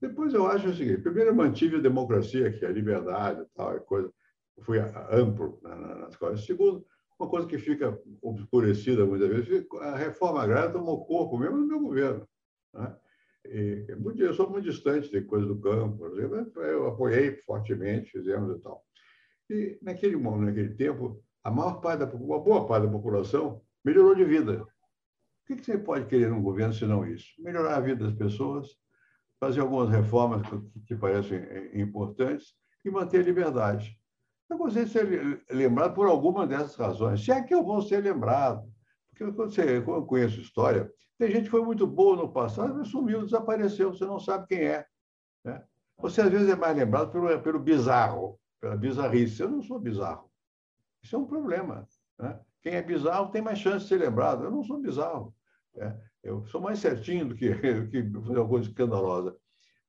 Depois 0.00 0.32
eu 0.32 0.46
acho 0.46 0.68
o 0.68 0.74
seguinte: 0.74 1.02
primeiro, 1.02 1.30
eu 1.30 1.34
mantive 1.34 1.76
a 1.76 1.80
democracia, 1.80 2.52
que 2.52 2.64
é 2.64 2.68
a 2.68 2.72
liberdade, 2.72 3.44
tal, 3.52 3.74
é 3.74 3.80
coisa, 3.80 4.12
fui 4.60 4.78
amplo 5.10 5.58
nas 5.62 6.14
coisas. 6.14 6.44
Segundo, 6.44 6.86
uma 7.18 7.28
coisa 7.28 7.48
que 7.48 7.58
fica 7.58 7.98
obscurecida 8.22 9.04
muitas 9.04 9.28
vezes, 9.28 9.66
a 9.80 9.96
reforma 9.96 10.40
agrária 10.40 10.70
tomou 10.70 11.04
corpo 11.04 11.36
mesmo 11.36 11.56
no 11.56 11.66
meu 11.66 11.80
governo. 11.80 12.24
Né? 12.72 12.96
E, 13.46 13.86
eu 14.18 14.34
sou 14.34 14.50
muito 14.50 14.64
distante 14.64 15.10
de 15.10 15.22
coisas 15.22 15.48
do 15.48 15.58
campo, 15.60 16.04
eu 16.06 16.88
apoiei 16.88 17.36
fortemente, 17.42 18.10
fizemos 18.10 18.56
e 18.56 18.60
tal. 18.60 18.84
E 19.50 19.78
naquele 19.80 20.16
momento, 20.16 20.46
naquele 20.46 20.74
tempo, 20.74 21.22
a 21.42 21.50
maior 21.50 21.80
parte 21.80 22.00
da 22.00 22.06
uma 22.06 22.38
boa 22.38 22.66
parte 22.66 22.86
da 22.86 22.92
população 22.92 23.62
melhorou 23.84 24.14
de 24.14 24.24
vida. 24.24 24.62
O 24.62 24.66
que 25.46 25.64
você 25.64 25.78
pode 25.78 26.06
querer 26.06 26.28
num 26.28 26.42
governo 26.42 26.74
se 26.74 26.84
não 26.84 27.06
isso? 27.06 27.26
Melhorar 27.38 27.76
a 27.76 27.80
vida 27.80 28.04
das 28.04 28.14
pessoas, 28.14 28.68
fazer 29.40 29.60
algumas 29.60 29.88
reformas 29.88 30.42
que, 30.86 30.94
parecem 30.94 31.38
eh, 31.38 31.80
importantes 31.80 32.54
e 32.84 32.90
manter 32.90 33.20
a 33.20 33.22
liberdade. 33.24 33.98
Eu 34.50 34.58
gostaria 34.58 34.86
de 34.86 34.92
ser 34.92 35.44
lembrado 35.50 35.94
por 35.94 36.06
alguma 36.06 36.46
dessas 36.46 36.76
razões. 36.76 37.24
Se 37.24 37.30
é 37.30 37.42
que 37.42 37.54
eu 37.54 37.64
vou 37.64 37.80
ser 37.80 38.02
lembrado. 38.02 38.70
Porque 39.18 39.32
quando, 39.32 39.50
você, 39.50 39.80
quando 39.82 39.96
eu 39.96 40.06
conheço 40.06 40.40
história, 40.40 40.90
tem 41.18 41.30
gente 41.32 41.44
que 41.44 41.50
foi 41.50 41.64
muito 41.64 41.84
boa 41.86 42.16
no 42.16 42.32
passado, 42.32 42.72
mas 42.76 42.88
sumiu, 42.88 43.24
desapareceu, 43.24 43.92
você 43.92 44.06
não 44.06 44.20
sabe 44.20 44.46
quem 44.46 44.60
é. 44.60 44.86
Né? 45.44 45.60
Você, 45.98 46.20
às 46.20 46.30
vezes, 46.30 46.48
é 46.48 46.54
mais 46.54 46.76
lembrado 46.76 47.10
pelo, 47.10 47.42
pelo 47.42 47.58
bizarro, 47.58 48.38
pela 48.60 48.76
bizarrice. 48.76 49.42
Eu 49.42 49.50
não 49.50 49.60
sou 49.60 49.80
bizarro. 49.80 50.30
Isso 51.02 51.16
é 51.16 51.18
um 51.18 51.26
problema. 51.26 51.86
Né? 52.16 52.38
Quem 52.62 52.74
é 52.74 52.82
bizarro 52.82 53.32
tem 53.32 53.42
mais 53.42 53.58
chance 53.58 53.80
de 53.80 53.88
ser 53.88 53.98
lembrado. 53.98 54.44
Eu 54.44 54.52
não 54.52 54.62
sou 54.62 54.80
bizarro. 54.80 55.34
Né? 55.74 56.00
Eu 56.22 56.46
sou 56.46 56.60
mais 56.60 56.78
certinho 56.78 57.26
do 57.26 57.34
que, 57.34 57.50
do 57.50 57.88
que 57.88 58.02
fazer 58.02 58.38
alguma 58.38 58.48
coisa 58.48 58.68
escandalosa. 58.68 59.36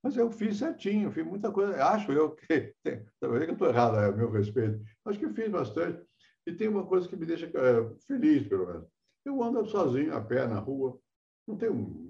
Mas 0.02 0.18
eu 0.18 0.32
fiz 0.32 0.58
certinho, 0.58 1.12
fiz 1.12 1.26
muita 1.26 1.52
coisa. 1.52 1.86
Acho 1.86 2.12
eu 2.12 2.32
que. 2.32 2.74
Talvez 3.20 3.44
que 3.44 3.52
eu 3.52 3.54
estou 3.54 3.68
errado 3.68 3.96
a 3.96 4.12
meu 4.12 4.32
respeito. 4.32 4.82
Acho 5.06 5.20
que 5.20 5.30
fiz 5.30 5.50
bastante. 5.50 6.02
E 6.48 6.54
tem 6.54 6.68
uma 6.68 6.86
coisa 6.86 7.08
que 7.08 7.16
me 7.16 7.28
deixa 7.28 7.46
é, 7.46 7.96
feliz, 8.08 8.48
pelo 8.48 8.66
menos. 8.66 8.99
Eu 9.30 9.44
ando 9.44 9.64
sozinho, 9.68 10.16
a 10.16 10.20
pé, 10.20 10.48
na 10.48 10.60
rua. 10.60 11.00
Não 11.48 11.56
tenho. 11.56 12.10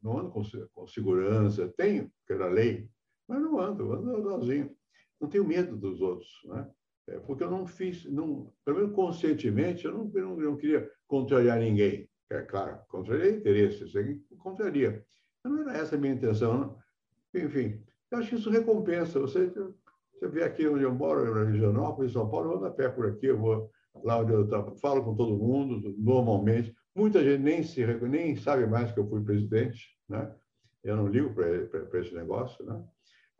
Não 0.00 0.18
ando 0.18 0.30
com, 0.30 0.42
com 0.72 0.86
segurança. 0.86 1.72
Tenho, 1.76 2.08
pela 2.24 2.46
lei, 2.46 2.88
mas 3.26 3.42
não 3.42 3.58
ando, 3.58 3.92
ando 3.92 4.22
sozinho. 4.22 4.70
Não 5.20 5.28
tenho 5.28 5.44
medo 5.44 5.76
dos 5.76 6.00
outros, 6.00 6.30
né? 6.44 6.70
É, 7.08 7.18
porque 7.18 7.42
eu 7.42 7.50
não 7.50 7.66
fiz, 7.66 8.04
não, 8.04 8.52
pelo 8.64 8.78
menos 8.78 8.94
conscientemente, 8.94 9.84
eu 9.84 9.92
não, 9.92 10.10
eu 10.14 10.28
não, 10.28 10.36
não 10.36 10.56
queria 10.56 10.88
contrariar 11.06 11.58
ninguém. 11.58 12.08
É 12.30 12.42
claro, 12.42 12.78
contrariar 12.88 13.36
interesses, 13.36 13.94
aí 13.96 14.20
contraria. 14.38 15.04
Mas 15.42 15.52
não 15.52 15.62
era 15.62 15.78
essa 15.78 15.96
a 15.96 15.98
minha 15.98 16.14
intenção. 16.14 16.58
Não. 16.58 16.78
Enfim, 17.42 17.82
eu 18.10 18.18
acho 18.18 18.30
que 18.30 18.36
isso 18.36 18.50
recompensa. 18.50 19.18
Você, 19.18 19.48
você 19.48 20.28
vê 20.28 20.44
aqui 20.44 20.66
onde 20.68 20.84
eu 20.84 20.94
moro, 20.94 21.34
na 21.34 21.50
Regionópolis, 21.50 22.10
em 22.10 22.14
São 22.14 22.28
Paulo, 22.28 22.52
eu 22.52 22.56
ando 22.56 22.66
a 22.66 22.70
pé 22.70 22.88
por 22.88 23.06
aqui, 23.06 23.26
eu 23.26 23.38
vou 23.38 23.70
lá 24.04 24.18
onde 24.20 24.32
eu 24.32 24.76
falo 24.76 25.04
com 25.04 25.14
todo 25.14 25.36
mundo, 25.36 25.94
normalmente. 25.98 26.74
Muita 26.94 27.22
gente 27.22 27.42
nem, 27.42 27.62
se, 27.62 27.84
nem 28.08 28.36
sabe 28.36 28.66
mais 28.66 28.92
que 28.92 28.98
eu 28.98 29.08
fui 29.08 29.22
presidente, 29.22 29.96
né? 30.08 30.34
Eu 30.82 30.96
não 30.96 31.08
ligo 31.08 31.34
para 31.34 32.00
esse 32.00 32.14
negócio, 32.14 32.64
né? 32.64 32.84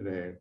É, 0.00 0.38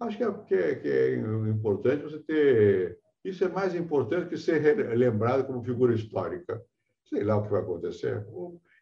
acho 0.00 0.16
que 0.16 0.24
é, 0.24 0.32
que, 0.32 0.54
é, 0.54 0.74
que 0.76 0.88
é 0.88 1.14
importante 1.16 2.04
você 2.04 2.18
ter... 2.20 2.98
Isso 3.24 3.44
é 3.44 3.48
mais 3.48 3.74
importante 3.74 4.28
que 4.28 4.36
ser 4.36 4.60
lembrado 4.96 5.46
como 5.46 5.64
figura 5.64 5.94
histórica. 5.94 6.62
Sei 7.08 7.24
lá 7.24 7.36
o 7.36 7.42
que 7.42 7.50
vai 7.50 7.62
acontecer. 7.62 8.26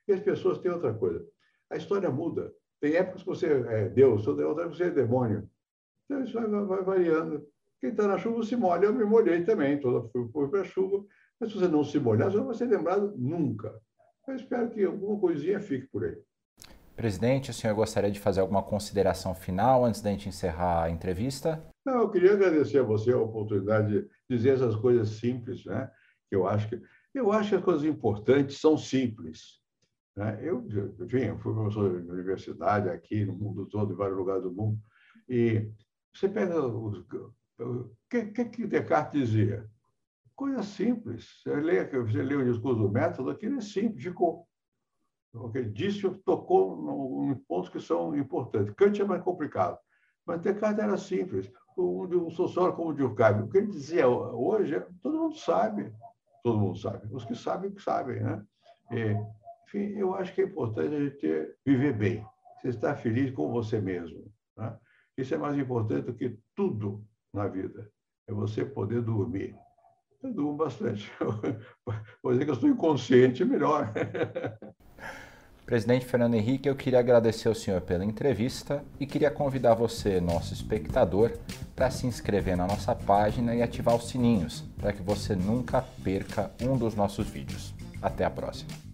E 0.07 0.13
as 0.13 0.21
pessoas 0.21 0.59
têm 0.59 0.71
outra 0.71 0.93
coisa. 0.93 1.25
A 1.71 1.77
história 1.77 2.11
muda. 2.11 2.53
Tem 2.81 2.97
épocas 2.97 3.23
que 3.23 3.29
você 3.29 3.47
é 3.47 3.89
Deus, 3.89 4.27
outra 4.27 4.45
época 4.45 4.69
você 4.69 4.85
é 4.85 4.91
demônio. 4.91 5.49
Então, 6.05 6.25
isso 6.25 6.35
vai, 6.35 6.47
vai 6.49 6.83
variando. 6.83 7.47
Quem 7.83 7.91
está 7.91 8.07
na 8.07 8.17
chuva 8.17 8.45
se 8.45 8.55
molha, 8.55 8.85
eu 8.85 8.95
me 8.95 9.05
molhei 9.05 9.43
também, 9.43 9.81
toda 9.81 10.09
fui 10.09 10.49
para 10.49 10.61
a 10.61 10.65
chuva. 10.65 11.05
Mas 11.41 11.51
se 11.51 11.59
você 11.59 11.67
não 11.67 11.83
se 11.83 11.99
molhar, 11.99 12.31
você 12.31 12.37
não 12.37 12.47
vai 12.47 12.55
ser 12.55 12.67
lembrado 12.67 13.13
nunca. 13.19 13.77
Eu 14.29 14.37
espero 14.37 14.71
que 14.71 14.85
alguma 14.85 15.19
coisinha 15.19 15.59
fique 15.59 15.89
por 15.89 16.05
aí. 16.05 16.17
Presidente, 16.95 17.51
o 17.51 17.53
senhor 17.53 17.75
gostaria 17.75 18.13
de 18.13 18.21
fazer 18.21 18.41
alguma 18.41 18.63
consideração 18.63 19.35
final 19.35 19.85
antes 19.85 20.01
da 20.01 20.11
gente 20.11 20.29
encerrar 20.29 20.85
a 20.85 20.91
entrevista? 20.91 21.61
Não, 21.85 22.03
eu 22.03 22.09
queria 22.09 22.35
agradecer 22.35 22.79
a 22.79 22.85
você 22.85 23.11
a 23.11 23.19
oportunidade 23.19 24.03
de 24.03 24.09
dizer 24.31 24.51
essas 24.51 24.77
coisas 24.77 25.09
simples, 25.09 25.65
né? 25.65 25.91
Que 26.31 26.37
eu 26.37 26.47
acho 26.47 26.69
que 26.69 26.81
eu 27.13 27.33
acho 27.33 27.49
que 27.49 27.57
as 27.57 27.65
coisas 27.65 27.85
importantes 27.85 28.61
são 28.61 28.79
simples. 28.79 29.61
Né? 30.17 30.39
Eu, 30.41 30.65
enfim, 31.01 31.25
eu 31.25 31.39
fui 31.41 31.53
professor 31.53 32.01
de 32.01 32.09
universidade 32.09 32.89
aqui, 32.89 33.25
no 33.25 33.35
mundo 33.35 33.67
todo, 33.67 33.93
em 33.93 33.97
vários 33.97 34.17
lugares 34.17 34.45
do 34.45 34.53
mundo, 34.53 34.79
e 35.29 35.69
você 36.15 36.29
pega 36.29 36.55
o 37.59 37.91
que, 38.09 38.27
que, 38.27 38.45
que 38.47 38.67
Descartes 38.67 39.29
dizia? 39.29 39.71
Coisa 40.35 40.63
simples. 40.63 41.41
Você 41.43 41.55
lê, 41.57 41.85
você 41.85 42.23
lê 42.23 42.35
o 42.35 42.45
discurso 42.45 42.83
do 42.83 42.91
método, 42.91 43.31
aquilo 43.31 43.59
é 43.59 43.61
simples, 43.61 44.03
ficou. 44.03 44.47
O 45.35 45.51
que 45.51 45.59
ele 45.59 45.71
disse 45.71 46.09
tocou 46.25 47.31
em 47.31 47.35
pontos 47.35 47.71
que 47.71 47.81
são 47.81 48.15
importantes. 48.17 48.75
Kant 48.75 49.01
é 49.01 49.05
mais 49.05 49.23
complicado, 49.23 49.79
mas 50.27 50.41
Descartes 50.41 50.83
era 50.83 50.97
simples. 50.97 51.51
Um, 51.77 52.27
um 52.27 52.31
sociólogo 52.31 52.77
como 52.77 52.93
Durkheim, 52.93 53.43
o 53.43 53.49
que 53.49 53.59
ele 53.59 53.69
dizia 53.69 54.07
hoje, 54.07 54.79
todo 55.03 55.19
mundo 55.19 55.37
sabe. 55.37 55.93
Todo 56.43 56.59
mundo 56.59 56.79
sabe. 56.79 57.09
Os 57.15 57.25
que 57.25 57.35
sabem, 57.35 57.71
que 57.71 57.81
sabem, 57.81 58.21
né? 58.21 58.45
E, 58.91 59.17
enfim, 59.67 59.97
eu 59.97 60.15
acho 60.15 60.35
que 60.35 60.43
é 60.43 60.45
importante 60.45 60.95
a 60.95 60.99
gente 60.99 61.17
ter, 61.19 61.57
viver 61.65 61.97
bem. 61.97 62.27
Você 62.61 62.69
estar 62.69 62.97
feliz 62.97 63.31
com 63.33 63.51
você 63.51 63.81
mesmo. 63.81 64.31
Né? 64.57 64.77
Isso 65.17 65.35
é 65.35 65.39
mais 65.39 65.57
importante 65.57 66.07
do 66.07 66.15
que 66.15 66.37
tudo 66.55 67.05
na 67.33 67.49
vida. 67.49 67.91
É 68.29 68.33
você 68.33 68.65
poder 68.65 69.03
dormir. 69.03 69.55
Eu 70.23 70.33
durmo 70.33 70.57
bastante. 70.57 71.11
Vou 72.23 72.33
dizer 72.33 72.45
que 72.45 72.51
eu 72.51 72.55
estou 72.55 72.69
inconsciente, 72.69 73.45
melhor. 73.45 73.93
Presidente 75.65 76.05
Fernando 76.05 76.35
Henrique, 76.35 76.69
eu 76.69 76.75
queria 76.75 76.99
agradecer 76.99 77.49
ao 77.49 77.55
senhor 77.55 77.81
pela 77.81 78.05
entrevista 78.05 78.85
e 78.99 79.07
queria 79.07 79.31
convidar 79.31 79.75
você, 79.75 80.21
nosso 80.21 80.53
espectador, 80.53 81.33
para 81.75 81.91
se 81.91 82.07
inscrever 82.07 82.57
na 82.57 82.67
nossa 82.67 82.95
página 82.95 83.55
e 83.55 83.63
ativar 83.63 83.95
os 83.95 84.09
sininhos, 84.09 84.63
para 84.77 84.93
que 84.93 85.03
você 85.03 85.35
nunca 85.35 85.83
perca 86.03 86.51
um 86.61 86.77
dos 86.77 86.95
nossos 86.95 87.29
vídeos. 87.29 87.73
Até 88.03 88.25
a 88.25 88.31
próxima. 88.31 88.92